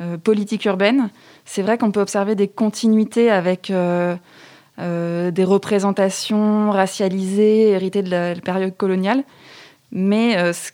euh, 0.00 0.16
politique 0.16 0.64
urbaine, 0.64 1.10
c'est 1.44 1.62
vrai 1.62 1.76
qu'on 1.76 1.90
peut 1.90 2.00
observer 2.00 2.34
des 2.34 2.48
continuités 2.48 3.30
avec 3.30 3.72
des 4.78 5.44
représentations 5.44 6.70
racialisées, 6.70 7.70
héritées 7.70 8.02
de 8.02 8.10
la, 8.10 8.34
période 8.34 8.76
coloniale. 8.76 9.24
Mais 9.92 10.52
ce 10.52 10.70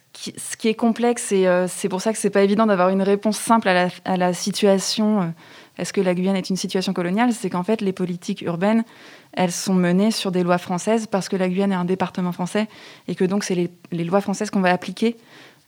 qui, 0.57 0.69
est 0.69 0.75
complexe, 0.75 1.31
et 1.33 1.47
c'est 1.69 1.91
pour 1.91 2.01
ça 2.01 2.13
que 2.13 2.19
c'est 2.19 2.31
pas 2.31 2.43
évident 2.43 2.67
d'avoir 2.67 2.89
une 2.89 3.03
réponse 3.03 3.37
simple 3.37 3.69
à 3.69 4.17
la 4.17 4.33
situation 4.33 5.35
est-ce 5.83 5.93
que 5.93 6.01
la 6.01 6.15
Guyane 6.15 6.37
est 6.37 6.49
une 6.49 6.57
situation 6.57 6.93
coloniale? 6.93 7.33
C'est 7.33 7.51
qu'en 7.51 7.65
fait, 7.65 7.81
les 7.81 7.93
politiques 7.93 8.43
urbaines, 8.43 8.85
elles 9.33 9.51
sont 9.51 9.75
menées 9.75 10.13
sur 10.13 10.31
des 10.31 10.45
lois 10.45 10.59
françaises 10.59 11.09
parce 11.09 11.29
que 11.29 11.35
la 11.35 11.49
Guyane 11.49 11.73
est 11.73 11.77
un 11.77 11.85
département 11.85 12.31
français 12.31 12.69
et 13.09 13.17
que 13.17 13.25
donc 13.25 13.43
c'est 13.43 13.57
les, 13.91 14.05
lois 14.05 14.21
françaises 14.21 14.51
qu'on 14.51 14.61
va 14.61 14.71
appliquer 14.71 15.17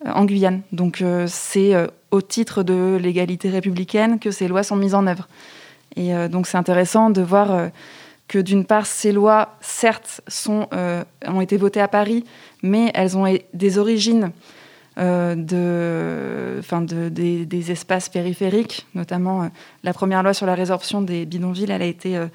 euh, 0.06 0.12
en 0.12 0.24
Guyane. 0.24 0.62
Donc 0.70 1.02
euh, 1.02 1.26
c'est 1.28 1.74
euh, 1.74 1.88
au 2.12 2.22
titre 2.22 2.62
de 2.62 2.96
l'égalité 3.00 3.50
républicaine 3.50 4.20
que 4.20 4.30
ces 4.30 4.46
lois 4.46 4.62
sont 4.62 4.76
mises 4.76 4.94
en 4.94 5.06
œuvre. 5.08 5.26
Et 5.96 6.12
donc 6.28 6.48
c'est 6.48 6.56
intéressant 6.56 7.08
de 7.10 7.22
voir 7.22 7.70
que 8.26 8.40
d'une 8.40 8.64
part, 8.64 8.84
ces 8.84 9.12
lois, 9.12 9.56
certes, 9.60 10.22
ont 10.48 11.40
été 11.40 11.56
votées 11.56 11.80
à 11.80 11.86
Paris, 11.86 12.24
mais 12.64 12.90
elles 12.94 13.16
ont 13.16 13.32
des 13.52 13.78
origines 13.78 14.32
euh, 14.96 15.34
de, 15.34 16.60
de, 16.86 17.08
des, 17.08 17.72
espaces 17.72 18.08
périphériques, 18.08 18.86
notamment 18.94 19.42
euh, 19.42 19.46
la 19.82 19.92
première 19.92 20.22
loi 20.22 20.34
sur 20.34 20.46
la 20.46 20.54
résorption 20.54 21.02
des 21.02 21.26
bidonvilles, 21.26 21.72
elle 21.72 21.82
a 21.82 21.86
été 21.86 22.16
euh, 22.16 22.28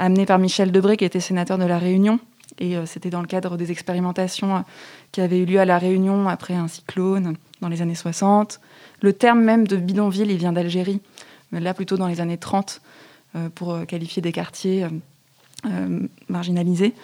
amenée 0.00 0.26
par 0.26 0.40
Michel 0.40 0.72
Debré, 0.72 0.96
qui 0.96 1.04
était 1.04 1.20
sénateur 1.20 1.56
de 1.56 1.64
La 1.64 1.78
Réunion. 1.78 2.18
Et 2.58 2.76
c'était 2.86 3.10
dans 3.10 3.20
le 3.20 3.26
cadre 3.26 3.56
des 3.56 3.72
expérimentations 3.72 4.64
qui 5.10 5.20
avaient 5.20 5.40
eu 5.40 5.44
lieu 5.44 5.58
à 5.58 5.64
La 5.64 5.78
Réunion 5.78 6.28
après 6.28 6.54
un 6.54 6.68
cyclone 6.68 7.34
dans 7.60 7.68
les 7.68 7.82
années 7.82 7.96
60. 7.96 8.60
Le 9.00 9.12
terme 9.12 9.40
même 9.40 9.66
de 9.66 9.76
bidonville, 9.76 10.30
il 10.30 10.36
vient 10.36 10.52
d'Algérie, 10.52 11.00
là 11.50 11.74
plutôt 11.74 11.96
dans 11.96 12.06
les 12.06 12.20
années 12.20 12.38
30, 12.38 12.80
pour 13.56 13.84
qualifier 13.88 14.22
des 14.22 14.30
quartiers 14.30 14.86
marginalisés. 16.28 16.94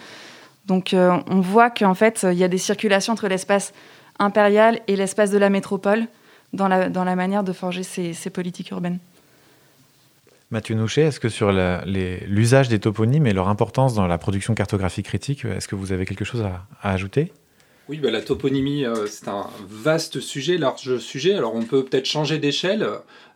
Donc 0.66 0.94
on 0.94 1.40
voit 1.40 1.70
qu'en 1.70 1.94
fait, 1.94 2.24
il 2.30 2.38
y 2.38 2.44
a 2.44 2.48
des 2.48 2.58
circulations 2.58 3.14
entre 3.14 3.26
l'espace 3.26 3.72
impériale 4.20 4.80
et 4.86 4.94
l'espace 4.94 5.32
de 5.32 5.38
la 5.38 5.50
métropole 5.50 6.06
dans 6.52 6.68
la, 6.68 6.88
dans 6.88 7.04
la 7.04 7.16
manière 7.16 7.42
de 7.42 7.52
forger 7.52 7.82
ces, 7.82 8.30
politiques 8.30 8.70
urbaines. 8.70 8.98
Mathieu 10.50 10.74
Nouchet, 10.74 11.02
est-ce 11.02 11.20
que 11.20 11.28
sur 11.28 11.52
l'usage 11.52 12.68
des 12.68 12.80
toponymes 12.80 13.26
et 13.26 13.32
leur 13.32 13.48
importance 13.48 13.94
dans 13.94 14.06
la 14.06 14.18
production 14.18 14.54
cartographique 14.54 15.06
critique, 15.06 15.44
est-ce 15.44 15.68
que 15.68 15.76
vous 15.76 15.92
avez 15.92 16.04
quelque 16.06 16.24
chose 16.24 16.42
à, 16.42 16.66
ajouter? 16.82 17.32
Oui, 17.88 17.98
bah, 17.98 18.10
la 18.10 18.20
toponymie, 18.20 18.84
euh, 18.84 19.06
c'est 19.06 19.28
un 19.28 19.48
vaste 19.68 20.20
sujet, 20.20 20.58
large 20.58 20.98
sujet. 20.98 21.34
Alors 21.34 21.56
on 21.56 21.62
peut 21.62 21.84
peut-être 21.84 22.06
changer 22.06 22.38
d'échelle. 22.38 22.86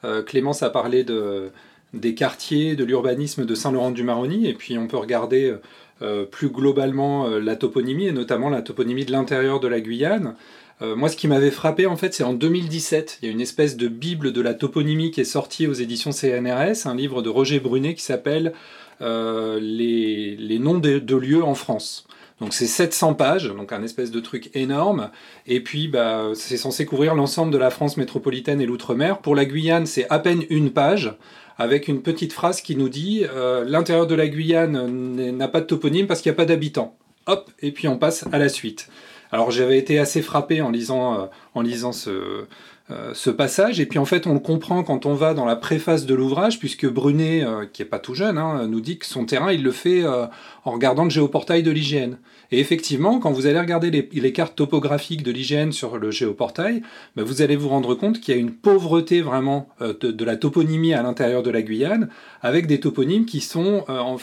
Euh, 0.05 0.23
Clémence 0.23 0.63
a 0.63 0.71
parlé 0.71 1.03
de, 1.03 1.51
des 1.93 2.15
quartiers, 2.15 2.77
de 2.77 2.85
l'urbanisme 2.85 3.47
de 3.47 3.55
Saint-Laurent-du-Maroni, 3.55 4.47
et 4.47 4.55
puis 4.55 4.79
on 4.79 4.87
peut 4.87 4.97
regarder 4.97 5.55
euh, 6.03 6.25
plus 6.25 6.51
globalement 6.51 7.29
la 7.29 7.57
toponymie, 7.57 8.07
et 8.07 8.13
notamment 8.13 8.49
la 8.49 8.63
toponymie 8.63 9.05
de 9.05 9.13
l'intérieur 9.13 9.59
de 9.61 9.69
la 9.69 9.81
Guyane. 9.81 10.35
Euh, 10.83 10.97
moi, 10.97 11.09
ce 11.09 11.17
qui 11.17 11.29
m'avait 11.29 11.51
frappé, 11.51 11.87
en 11.87 11.97
fait, 11.97 12.15
c'est 12.15 12.25
en 12.25 12.33
2017. 12.33 13.19
Il 13.23 13.27
y 13.27 13.29
a 13.29 13.33
une 13.33 13.41
espèce 13.41 13.77
de 13.77 13.89
Bible 13.89 14.33
de 14.33 14.41
la 14.41 14.55
toponymie 14.55 15.11
qui 15.11 15.21
est 15.21 15.25
sortie 15.25 15.67
aux 15.67 15.73
éditions 15.73 16.11
CNRS, 16.11 16.87
un 16.87 16.95
livre 16.95 17.23
de 17.23 17.29
Roger 17.29 17.61
Brunet 17.61 17.95
qui 17.95 18.03
s'appelle 18.03 18.53
euh, 19.01 19.59
les, 19.61 20.59
noms 20.59 20.79
de, 20.79 21.17
lieux 21.17 21.45
en 21.45 21.55
France. 21.55 22.07
Donc 22.41 22.53
c'est 22.53 22.67
700 22.67 23.15
pages, 23.15 23.49
donc 23.49 23.73
un 23.73 23.83
espèce 23.83 24.11
de 24.11 24.21
truc 24.21 24.51
énorme. 24.55 25.11
Et 25.47 25.61
puis 25.61 25.87
bah, 25.87 26.33
c'est 26.35 26.57
censé 26.57 26.85
couvrir 26.85 27.15
l'ensemble 27.15 27.53
de 27.53 27.59
la 27.59 27.71
France 27.71 27.97
métropolitaine 27.97 28.61
et 28.61 28.67
l'outre-mer. 28.67 29.19
Pour 29.19 29.37
la 29.37 29.45
Guyane, 29.45 29.87
c'est 29.87 30.09
à 30.11 30.19
peine 30.19 30.43
une 30.51 30.71
page, 30.71 31.15
avec 31.59 31.87
une 31.87 32.03
petite 32.03 32.33
phrase 32.33 32.61
qui 32.61 32.75
nous 32.75 32.89
dit 32.89 33.25
euh, 33.33 33.65
l'intérieur 33.65 34.09
de 34.09 34.17
la 34.17 34.27
Guyane 34.27 35.37
n'a 35.37 35.49
pas 35.49 35.61
de 35.61 35.67
toponyme 35.67 36.09
parce 36.09 36.21
qu'il 36.21 36.31
n'y 36.31 36.35
a 36.35 36.37
pas 36.37 36.45
d'habitants. 36.45 36.97
Hop, 37.27 37.51
et 37.61 37.71
puis 37.71 37.89
on 37.89 37.97
passe 37.97 38.27
à 38.33 38.39
la 38.39 38.49
suite. 38.49 38.89
Alors 39.35 39.51
j'avais 39.51 39.79
été 39.79 39.99
assez 39.99 40.23
frappé 40.23 40.63
en 40.63 40.71
lisant, 40.71 41.19
euh, 41.19 41.27
en 41.57 41.61
lisant 41.61 41.91
ce, 41.91 42.47
euh, 42.93 43.15
ce 43.15 43.31
passage. 43.31 43.81
Et 43.81 43.87
puis 43.87 43.99
en 43.99 44.05
fait, 44.05 44.29
on 44.29 44.33
le 44.33 44.39
comprend 44.39 44.85
quand 44.85 45.07
on 45.07 45.15
va 45.15 45.35
dans 45.35 45.45
la 45.45 45.57
préface 45.57 46.07
de 46.07 46.15
l'ouvrage, 46.15 46.61
puisque 46.61 46.87
Brunet, 46.89 47.43
euh, 47.43 47.67
qui 47.67 47.83
est 47.83 47.85
pas 47.85 47.99
tout 47.99 48.15
jeune, 48.15 48.39
hein, 48.39 48.69
nous 48.69 48.81
dit 48.81 48.97
que 48.97 49.07
son 49.07 49.25
terrain, 49.25 49.51
il 49.51 49.65
le 49.65 49.73
fait 49.73 50.07
en 50.07 50.71
regardant 50.71 51.03
le 51.03 51.11
géoportail 51.11 51.65
de 51.65 51.73
l'hygiène. 51.73 52.19
Et 52.51 52.61
effectivement, 52.61 53.19
quand 53.19 53.33
vous 53.33 53.47
allez 53.47 53.59
regarder 53.59 53.91
les, 53.91 54.33
cartes 54.33 54.57
topographiques 54.57 55.23
de 55.23 55.31
l'hygiène 55.31 55.73
sur 55.73 55.99
le 55.99 56.11
géoportail, 56.11 56.83
bah, 57.17 57.23
vous 57.25 57.43
allez 57.43 57.57
vous 57.57 57.69
rendre 57.69 57.95
compte 57.95 58.21
qu'il 58.21 58.35
y 58.35 58.37
a 58.37 58.41
une 58.41 58.53
pauvreté 58.53 59.21
vraiment 59.21 59.69
euh, 59.81 59.95
de, 60.01 60.25
la 60.25 60.37
toponymie 60.37 60.95
à 60.95 61.03
l'intérieur 61.03 61.43
de 61.43 61.51
la 61.51 61.63
Guyane, 61.63 62.09
avec 62.43 62.67
des 62.67 62.81
toponymes 62.81 63.27
qui 63.27 63.41
sont 63.41 63.85
euh, 63.89 64.17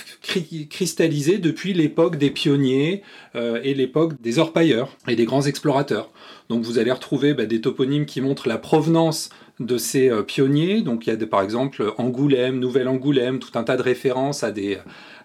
cristallisés 0.69 1.38
depuis 1.38 1.74
l'époque 1.74 2.17
des 2.17 2.30
pionniers 2.30 3.03
euh, 3.36 3.59
et 3.63 3.74
l'époque 3.74 4.13
des 4.22 4.39
orpailleurs 4.39 4.97
et 5.07 5.15
des 5.15 5.26
grands 5.26 5.43
explorateurs. 5.43 6.09
Donc 6.49 6.63
vous 6.63 6.80
allez 6.80 6.91
retrouver 6.91 7.34
bah, 7.34 7.45
des 7.45 7.61
toponymes 7.61 8.05
qui 8.05 8.22
montrent 8.22 8.47
la 8.47 8.57
provenance 8.57 9.30
de 9.59 9.78
ces 9.78 10.09
pionniers. 10.26 10.82
Donc 10.82 11.05
il 11.05 11.11
y 11.11 11.13
a 11.13 11.28
par 11.28 11.41
exemple 11.41 11.93
Angoulême, 11.97 12.59
Nouvelle-Angoulême, 12.59 13.39
tout 13.39 13.57
un 13.59 13.63
tas 13.63 13.78
de 13.78 13.84
références 13.84 14.43
à 14.43 14.51
des, 14.51 14.80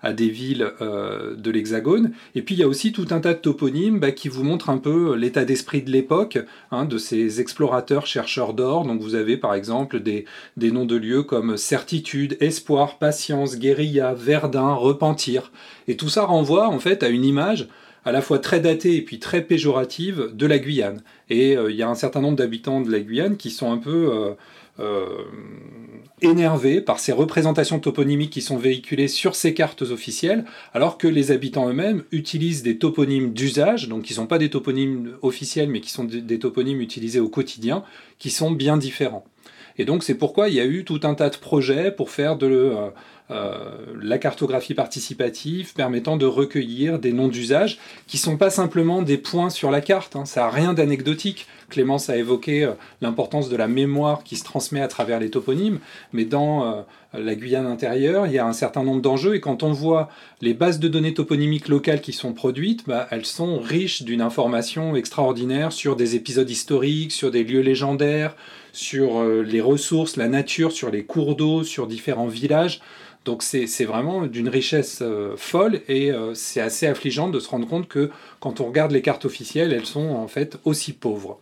à 0.06 0.12
des 0.12 0.28
villes 0.28 0.70
de 0.80 1.50
l'Hexagone. 1.50 2.12
Et 2.36 2.42
puis 2.42 2.54
il 2.54 2.58
y 2.58 2.62
a 2.62 2.68
aussi 2.68 2.92
tout 2.92 3.08
un 3.10 3.18
tas 3.18 3.34
de 3.34 3.38
toponymes 3.38 3.98
bah, 3.98 4.12
qui 4.12 4.28
vous 4.28 4.44
montrent 4.44 4.70
un 4.70 4.78
peu 4.78 5.16
l'état 5.16 5.44
d'esprit 5.44 5.82
de 5.82 5.90
l'époque, 5.90 6.38
hein, 6.70 6.84
de 6.84 6.96
ces 6.96 7.40
explorateurs 7.40 8.06
chercheurs 8.06 8.54
d'or. 8.54 8.84
Donc 8.84 9.00
vous 9.00 9.16
avez 9.16 9.36
par 9.36 9.54
exemple 9.54 9.98
des, 10.00 10.24
des 10.56 10.70
noms 10.70 10.84
de 10.84 10.96
lieux 10.96 11.24
comme 11.24 11.56
Certitude, 11.56 12.36
Espoir, 12.40 12.98
Patience, 12.98 13.58
Guérilla, 13.58 14.14
Verdun, 14.14 14.74
Repentir. 14.74 15.50
Et 15.88 15.96
tout 15.96 16.08
ça 16.08 16.24
renvoie 16.24 16.68
en 16.68 16.78
fait 16.78 17.02
à 17.02 17.08
une 17.08 17.24
image 17.24 17.68
à 18.06 18.12
la 18.12 18.22
fois 18.22 18.38
très 18.38 18.60
datée 18.60 18.96
et 18.96 19.02
puis 19.02 19.18
très 19.18 19.42
péjorative 19.42 20.30
de 20.32 20.46
la 20.46 20.60
Guyane. 20.60 21.02
Et 21.28 21.56
euh, 21.56 21.72
il 21.72 21.76
y 21.76 21.82
a 21.82 21.88
un 21.88 21.96
certain 21.96 22.20
nombre 22.20 22.36
d'habitants 22.36 22.80
de 22.80 22.90
la 22.90 23.00
Guyane 23.00 23.36
qui 23.36 23.50
sont 23.50 23.72
un 23.72 23.78
peu 23.78 24.12
euh, 24.12 24.30
euh, 24.30 24.34
énervés 26.22 26.80
par 26.80 26.98
ces 26.98 27.12
représentations 27.12 27.78
toponymiques 27.78 28.30
qui 28.30 28.40
sont 28.40 28.56
véhiculées 28.56 29.08
sur 29.08 29.34
ces 29.34 29.54
cartes 29.54 29.82
officielles, 29.82 30.44
alors 30.72 30.98
que 30.98 31.08
les 31.08 31.30
habitants 31.30 31.68
eux-mêmes 31.68 32.04
utilisent 32.12 32.62
des 32.62 32.78
toponymes 32.78 33.32
d'usage, 33.32 33.88
donc 33.88 34.02
qui 34.04 34.12
ne 34.12 34.16
sont 34.16 34.26
pas 34.26 34.38
des 34.38 34.50
toponymes 34.50 35.12
officiels, 35.22 35.68
mais 35.68 35.80
qui 35.80 35.90
sont 35.90 36.04
des 36.04 36.38
toponymes 36.38 36.80
utilisés 36.80 37.20
au 37.20 37.28
quotidien, 37.28 37.84
qui 38.18 38.30
sont 38.30 38.50
bien 38.50 38.76
différents. 38.76 39.24
Et 39.78 39.84
donc 39.84 40.02
c'est 40.02 40.14
pourquoi 40.14 40.48
il 40.48 40.54
y 40.54 40.60
a 40.60 40.64
eu 40.64 40.84
tout 40.84 41.00
un 41.02 41.14
tas 41.14 41.28
de 41.28 41.36
projets 41.36 41.90
pour 41.90 42.10
faire 42.10 42.36
de 42.36 42.72
euh, 43.30 43.60
la 44.00 44.18
cartographie 44.18 44.74
participative 44.74 45.74
permettant 45.74 46.16
de 46.16 46.26
recueillir 46.26 46.98
des 46.98 47.12
noms 47.12 47.28
d'usage 47.28 47.78
qui 48.06 48.16
ne 48.16 48.22
sont 48.22 48.36
pas 48.36 48.50
simplement 48.50 49.02
des 49.02 49.18
points 49.18 49.50
sur 49.50 49.70
la 49.70 49.80
carte. 49.80 50.16
Hein. 50.16 50.24
ça 50.24 50.42
n'a 50.42 50.50
rien 50.50 50.72
d'anecdotique. 50.72 51.46
Clémence 51.68 52.10
a 52.10 52.16
évoqué 52.16 52.64
euh, 52.64 52.72
l'importance 53.00 53.48
de 53.48 53.56
la 53.56 53.68
mémoire 53.68 54.24
qui 54.24 54.36
se 54.36 54.44
transmet 54.44 54.80
à 54.80 54.88
travers 54.88 55.20
les 55.20 55.30
toponymes, 55.30 55.78
mais 56.12 56.24
dans 56.24 56.64
euh, 56.64 56.82
la 57.14 57.34
Guyane 57.34 57.66
intérieure, 57.66 58.26
il 58.26 58.32
y 58.32 58.38
a 58.38 58.46
un 58.46 58.52
certain 58.52 58.82
nombre 58.82 59.02
d'enjeux 59.02 59.34
et 59.34 59.40
quand 59.40 59.62
on 59.62 59.72
voit 59.72 60.08
les 60.40 60.54
bases 60.54 60.78
de 60.78 60.88
données 60.88 61.14
toponymiques 61.14 61.68
locales 61.68 62.00
qui 62.00 62.12
sont 62.12 62.32
produites, 62.32 62.86
bah, 62.86 63.06
elles 63.10 63.26
sont 63.26 63.58
riches 63.58 64.02
d'une 64.02 64.20
information 64.20 64.96
extraordinaire 64.96 65.72
sur 65.72 65.96
des 65.96 66.14
épisodes 66.14 66.48
historiques, 66.48 67.12
sur 67.12 67.30
des 67.30 67.44
lieux 67.44 67.62
légendaires, 67.62 68.36
sur 68.72 69.24
les 69.24 69.62
ressources, 69.62 70.16
la 70.16 70.28
nature, 70.28 70.70
sur 70.70 70.90
les 70.90 71.04
cours 71.04 71.34
d'eau, 71.34 71.64
sur 71.64 71.86
différents 71.86 72.26
villages. 72.26 72.82
Donc 73.26 73.42
c'est 73.42 73.84
vraiment 73.84 74.24
d'une 74.26 74.48
richesse 74.48 75.00
euh, 75.02 75.34
folle 75.36 75.80
et 75.88 76.12
euh, 76.12 76.32
c'est 76.34 76.60
assez 76.60 76.86
affligeant 76.86 77.28
de 77.28 77.40
se 77.40 77.48
rendre 77.48 77.66
compte 77.66 77.88
que 77.88 78.08
quand 78.46 78.60
on 78.60 78.66
regarde 78.66 78.92
les 78.92 79.02
cartes 79.02 79.24
officielles, 79.24 79.72
elles 79.72 79.86
sont 79.86 80.08
en 80.10 80.28
fait 80.28 80.56
aussi 80.64 80.92
pauvres. 80.92 81.40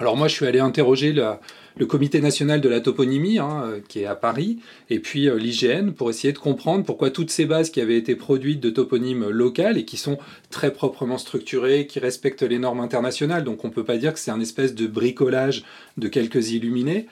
Alors 0.00 0.16
moi 0.16 0.26
je 0.26 0.34
suis 0.34 0.46
allé 0.46 0.58
interroger 0.58 1.12
le 1.12 1.86
comité 1.86 2.20
national 2.20 2.60
de 2.60 2.68
la 2.68 2.80
toponymie 2.80 3.38
hein, 3.38 3.62
euh, 3.64 3.80
qui 3.86 4.00
est 4.00 4.06
à 4.06 4.16
Paris 4.16 4.58
et 4.90 4.98
puis 4.98 5.30
l'IGN 5.30 5.92
pour 5.92 6.10
essayer 6.10 6.32
de 6.32 6.38
comprendre 6.38 6.84
pourquoi 6.84 7.12
toutes 7.12 7.30
ces 7.30 7.46
bases 7.46 7.70
qui 7.70 7.80
avaient 7.80 7.96
été 7.96 8.16
produites 8.16 8.58
de 8.58 8.68
toponymes 8.68 9.28
locales 9.28 9.78
et 9.78 9.84
qui 9.84 9.96
sont 9.96 10.18
très 10.50 10.72
proprement 10.72 11.18
structurées, 11.18 11.86
qui 11.86 12.00
respectent 12.00 12.42
les 12.42 12.58
normes 12.58 12.80
internationales, 12.80 13.44
donc 13.44 13.64
on 13.64 13.68
ne 13.68 13.72
peut 13.72 13.84
pas 13.84 13.96
dire 13.96 14.12
que 14.12 14.18
c'est 14.18 14.32
un 14.32 14.40
espèce 14.40 14.74
de 14.74 14.88
bricolage 14.88 15.62
de 15.98 16.08
quelques 16.08 16.50
illuminés, 16.50 17.06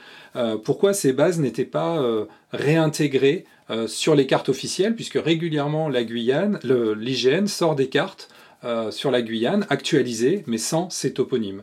pourquoi 0.64 0.94
ces 0.94 1.12
bases 1.12 1.38
n'étaient 1.38 1.64
pas 1.64 2.04
réintégrées 2.52 3.46
euh, 3.68 3.88
sur 3.88 4.14
les 4.14 4.26
cartes 4.26 4.48
officielles, 4.48 4.94
puisque 4.94 5.18
régulièrement 5.18 5.88
la 5.88 6.04
Guyane, 6.04 6.60
l'IGN 6.62 7.46
sort 7.48 7.74
des 7.74 7.88
cartes 7.88 8.28
euh, 8.66 8.90
sur 8.90 9.10
la 9.10 9.22
Guyane 9.22 9.64
actualisées, 9.70 10.42
mais 10.46 10.58
sans 10.58 10.90
ces 10.90 11.12
toponymes. 11.12 11.62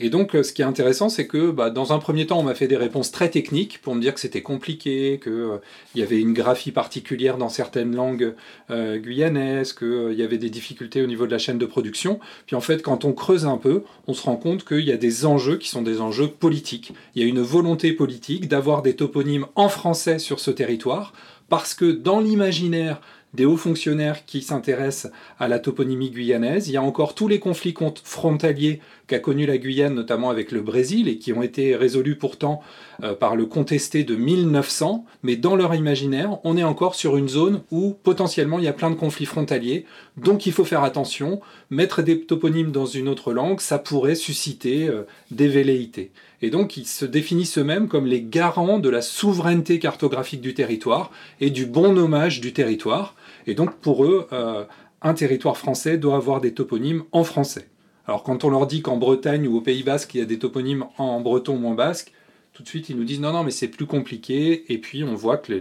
Et 0.00 0.10
donc, 0.10 0.34
euh, 0.34 0.42
ce 0.42 0.52
qui 0.52 0.62
est 0.62 0.64
intéressant, 0.64 1.08
c'est 1.08 1.26
que 1.26 1.50
bah, 1.50 1.70
dans 1.70 1.92
un 1.92 1.98
premier 1.98 2.26
temps, 2.26 2.38
on 2.38 2.42
m'a 2.42 2.54
fait 2.54 2.68
des 2.68 2.76
réponses 2.76 3.10
très 3.10 3.28
techniques 3.28 3.82
pour 3.82 3.94
me 3.94 4.00
dire 4.00 4.14
que 4.14 4.20
c'était 4.20 4.42
compliqué, 4.42 5.20
qu'il 5.22 5.60
y 5.94 6.02
avait 6.02 6.20
une 6.20 6.32
graphie 6.32 6.72
particulière 6.72 7.36
dans 7.36 7.48
certaines 7.48 7.94
langues 7.94 8.34
guyanaises, 8.70 9.72
qu'il 9.72 10.14
y 10.14 10.22
avait 10.22 10.38
des 10.38 10.50
difficultés 10.50 11.02
au 11.02 11.06
niveau 11.06 11.26
de 11.26 11.32
la 11.32 11.38
chaîne 11.38 11.58
de 11.58 11.66
production. 11.66 12.18
Puis 12.46 12.56
en 12.56 12.60
fait, 12.60 12.80
quand 12.80 13.04
on 13.04 13.12
creuse 13.12 13.44
un 13.44 13.58
peu, 13.58 13.82
on 14.06 14.14
se 14.14 14.22
rend 14.22 14.36
compte 14.36 14.64
qu'il 14.64 14.84
y 14.86 14.92
a 14.92 14.96
des 14.96 15.26
enjeux 15.26 15.58
qui 15.58 15.68
sont 15.68 15.82
des 15.82 16.00
enjeux 16.00 16.28
politiques. 16.28 16.92
Il 17.14 17.22
y 17.22 17.24
a 17.24 17.28
une 17.28 17.42
volonté 17.42 17.92
politique 17.92 18.48
d'avoir 18.48 18.82
des 18.82 18.94
toponymes 18.94 19.46
en 19.56 19.68
français 19.68 20.18
sur 20.18 20.40
ce 20.40 20.50
territoire 20.52 21.12
parce 21.48 21.74
que 21.74 21.90
dans 21.90 22.20
l'imaginaire 22.20 23.00
des 23.34 23.44
hauts 23.44 23.56
fonctionnaires 23.56 24.24
qui 24.24 24.42
s'intéressent 24.42 25.12
à 25.38 25.48
la 25.48 25.58
toponymie 25.58 26.10
guyanaise. 26.10 26.68
Il 26.68 26.72
y 26.72 26.76
a 26.76 26.82
encore 26.82 27.14
tous 27.14 27.28
les 27.28 27.38
conflits 27.38 27.74
frontaliers 28.04 28.80
qu'a 29.08 29.18
connu 29.18 29.46
la 29.46 29.58
Guyane, 29.58 29.94
notamment 29.94 30.30
avec 30.30 30.52
le 30.52 30.60
Brésil, 30.60 31.08
et 31.08 31.16
qui 31.18 31.32
ont 31.32 31.42
été 31.42 31.74
résolus 31.74 32.16
pourtant 32.16 32.62
euh, 33.02 33.14
par 33.14 33.36
le 33.36 33.46
contesté 33.46 34.04
de 34.04 34.14
1900. 34.14 35.04
Mais 35.22 35.36
dans 35.36 35.56
leur 35.56 35.74
imaginaire, 35.74 36.38
on 36.44 36.56
est 36.56 36.62
encore 36.62 36.94
sur 36.94 37.16
une 37.16 37.28
zone 37.28 37.62
où 37.70 37.96
potentiellement 38.02 38.58
il 38.58 38.66
y 38.66 38.68
a 38.68 38.72
plein 38.72 38.90
de 38.90 38.96
conflits 38.96 39.26
frontaliers. 39.26 39.86
Donc 40.16 40.46
il 40.46 40.52
faut 40.52 40.64
faire 40.64 40.84
attention. 40.84 41.40
Mettre 41.70 42.02
des 42.02 42.20
toponymes 42.20 42.70
dans 42.70 42.86
une 42.86 43.08
autre 43.08 43.32
langue, 43.32 43.60
ça 43.60 43.78
pourrait 43.78 44.14
susciter 44.14 44.88
euh, 44.88 45.06
des 45.30 45.48
velléités. 45.48 46.12
Et 46.40 46.50
donc 46.50 46.76
ils 46.76 46.86
se 46.86 47.04
définissent 47.04 47.58
eux-mêmes 47.58 47.88
comme 47.88 48.06
les 48.06 48.22
garants 48.22 48.78
de 48.78 48.88
la 48.88 49.02
souveraineté 49.02 49.78
cartographique 49.78 50.40
du 50.40 50.54
territoire 50.54 51.10
et 51.40 51.50
du 51.50 51.66
bon 51.66 51.92
nommage 51.92 52.40
du 52.40 52.52
territoire. 52.52 53.14
Et 53.46 53.54
donc 53.54 53.74
pour 53.76 54.04
eux, 54.04 54.26
euh, 54.32 54.64
un 55.02 55.14
territoire 55.14 55.56
français 55.56 55.98
doit 55.98 56.16
avoir 56.16 56.40
des 56.40 56.54
toponymes 56.54 57.04
en 57.12 57.24
français. 57.24 57.68
Alors 58.06 58.22
quand 58.22 58.44
on 58.44 58.50
leur 58.50 58.66
dit 58.66 58.82
qu'en 58.82 58.96
Bretagne 58.96 59.46
ou 59.46 59.56
au 59.56 59.60
Pays 59.60 59.82
Basque, 59.82 60.14
il 60.14 60.18
y 60.18 60.22
a 60.22 60.26
des 60.26 60.38
toponymes 60.38 60.86
en 60.96 61.20
breton 61.20 61.58
ou 61.62 61.68
en 61.68 61.74
basque, 61.74 62.12
tout 62.52 62.62
de 62.62 62.68
suite 62.68 62.88
ils 62.88 62.96
nous 62.96 63.04
disent 63.04 63.20
non, 63.20 63.32
non, 63.32 63.44
mais 63.44 63.50
c'est 63.50 63.68
plus 63.68 63.86
compliqué. 63.86 64.72
Et 64.72 64.78
puis 64.78 65.04
on 65.04 65.14
voit 65.14 65.36
que 65.36 65.52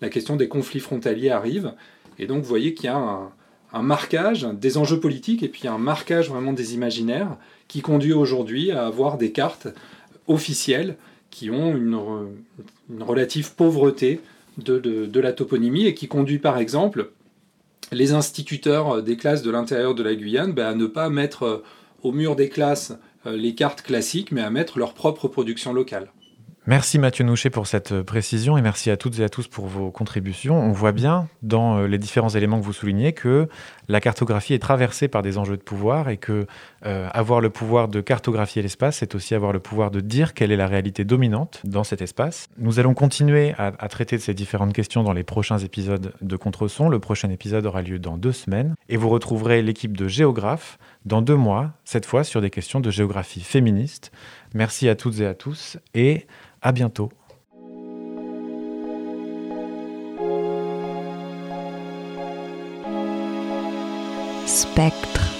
la 0.00 0.08
question 0.08 0.36
des 0.36 0.48
conflits 0.48 0.80
frontaliers 0.80 1.30
arrive. 1.30 1.74
Et 2.18 2.26
donc 2.26 2.42
vous 2.42 2.48
voyez 2.48 2.74
qu'il 2.74 2.86
y 2.86 2.88
a 2.88 2.96
un, 2.96 3.82
marquage 3.82 4.48
des 4.54 4.78
enjeux 4.78 5.00
politiques 5.00 5.42
et 5.42 5.48
puis 5.48 5.68
un 5.68 5.76
marquage 5.76 6.30
vraiment 6.30 6.54
des 6.54 6.72
imaginaires 6.72 7.36
qui 7.68 7.82
conduit 7.82 8.14
aujourd'hui 8.14 8.70
à 8.70 8.86
avoir 8.86 9.18
des 9.18 9.32
cartes 9.32 9.68
officielles 10.28 10.96
qui 11.30 11.50
ont 11.50 11.76
une 11.76 11.98
relative 13.00 13.54
pauvreté 13.54 14.20
de, 14.58 15.20
la 15.20 15.32
toponymie 15.32 15.86
et 15.86 15.94
qui 15.94 16.08
conduit 16.08 16.38
par 16.38 16.58
exemple 16.58 17.10
les 17.92 18.12
instituteurs 18.12 19.02
des 19.02 19.16
classes 19.16 19.42
de 19.42 19.50
l'intérieur 19.50 19.94
de 19.94 20.02
la 20.02 20.14
Guyane 20.14 20.52
ben, 20.52 20.66
à 20.66 20.74
ne 20.74 20.86
pas 20.86 21.08
mettre 21.08 21.42
euh, 21.44 21.64
au 22.02 22.12
mur 22.12 22.36
des 22.36 22.48
classes 22.48 22.92
euh, 23.26 23.36
les 23.36 23.54
cartes 23.54 23.82
classiques, 23.82 24.32
mais 24.32 24.42
à 24.42 24.50
mettre 24.50 24.78
leur 24.78 24.94
propre 24.94 25.28
production 25.28 25.72
locale. 25.72 26.08
Merci 26.68 26.98
Mathieu 26.98 27.24
Nouchet 27.24 27.48
pour 27.48 27.68
cette 27.68 27.92
euh, 27.92 28.02
précision 28.02 28.58
et 28.58 28.62
merci 28.62 28.90
à 28.90 28.96
toutes 28.96 29.20
et 29.20 29.22
à 29.22 29.28
tous 29.28 29.46
pour 29.46 29.68
vos 29.68 29.92
contributions. 29.92 30.58
On 30.58 30.72
voit 30.72 30.90
bien 30.90 31.28
dans 31.42 31.78
euh, 31.78 31.86
les 31.86 31.96
différents 31.96 32.30
éléments 32.30 32.58
que 32.58 32.64
vous 32.64 32.72
soulignez 32.72 33.12
que 33.12 33.48
la 33.86 34.00
cartographie 34.00 34.52
est 34.52 34.58
traversée 34.58 35.06
par 35.06 35.22
des 35.22 35.38
enjeux 35.38 35.56
de 35.56 35.62
pouvoir 35.62 36.08
et 36.08 36.16
que 36.16 36.48
euh, 36.84 37.08
avoir 37.12 37.40
le 37.40 37.50
pouvoir 37.50 37.88
de 37.88 38.00
cartographier 38.00 38.62
l'espace, 38.62 38.98
c'est 38.98 39.14
aussi 39.14 39.34
avoir 39.34 39.52
le 39.52 39.60
pouvoir 39.60 39.90
de 39.90 40.00
dire 40.00 40.34
quelle 40.34 40.52
est 40.52 40.56
la 40.56 40.66
réalité 40.66 41.04
dominante 41.04 41.60
dans 41.64 41.84
cet 41.84 42.02
espace. 42.02 42.48
Nous 42.58 42.78
allons 42.78 42.94
continuer 42.94 43.54
à, 43.56 43.72
traiter 43.88 44.16
de 44.16 44.22
ces 44.22 44.34
différentes 44.34 44.72
questions 44.72 45.02
dans 45.02 45.12
les 45.12 45.24
prochains 45.24 45.58
épisodes 45.58 46.12
de 46.20 46.36
Contreson. 46.36 46.88
Le 46.88 46.98
prochain 46.98 47.30
épisode 47.30 47.64
aura 47.66 47.82
lieu 47.82 47.98
dans 47.98 48.18
deux 48.18 48.32
semaines 48.32 48.74
et 48.88 48.96
vous 48.96 49.08
retrouverez 49.08 49.62
l'équipe 49.62 49.96
de 49.96 50.08
géographes 50.08 50.78
dans 51.04 51.22
deux 51.22 51.36
mois, 51.36 51.72
cette 51.84 52.06
fois 52.06 52.24
sur 52.24 52.40
des 52.40 52.50
questions 52.50 52.80
de 52.80 52.90
géographie 52.90 53.40
féministe. 53.40 54.12
Merci 54.54 54.88
à 54.88 54.96
toutes 54.96 55.20
et 55.20 55.26
à 55.26 55.34
tous 55.34 55.78
et 55.94 56.26
à 56.62 56.72
bientôt. 56.72 57.10
Spectre. 64.46 65.35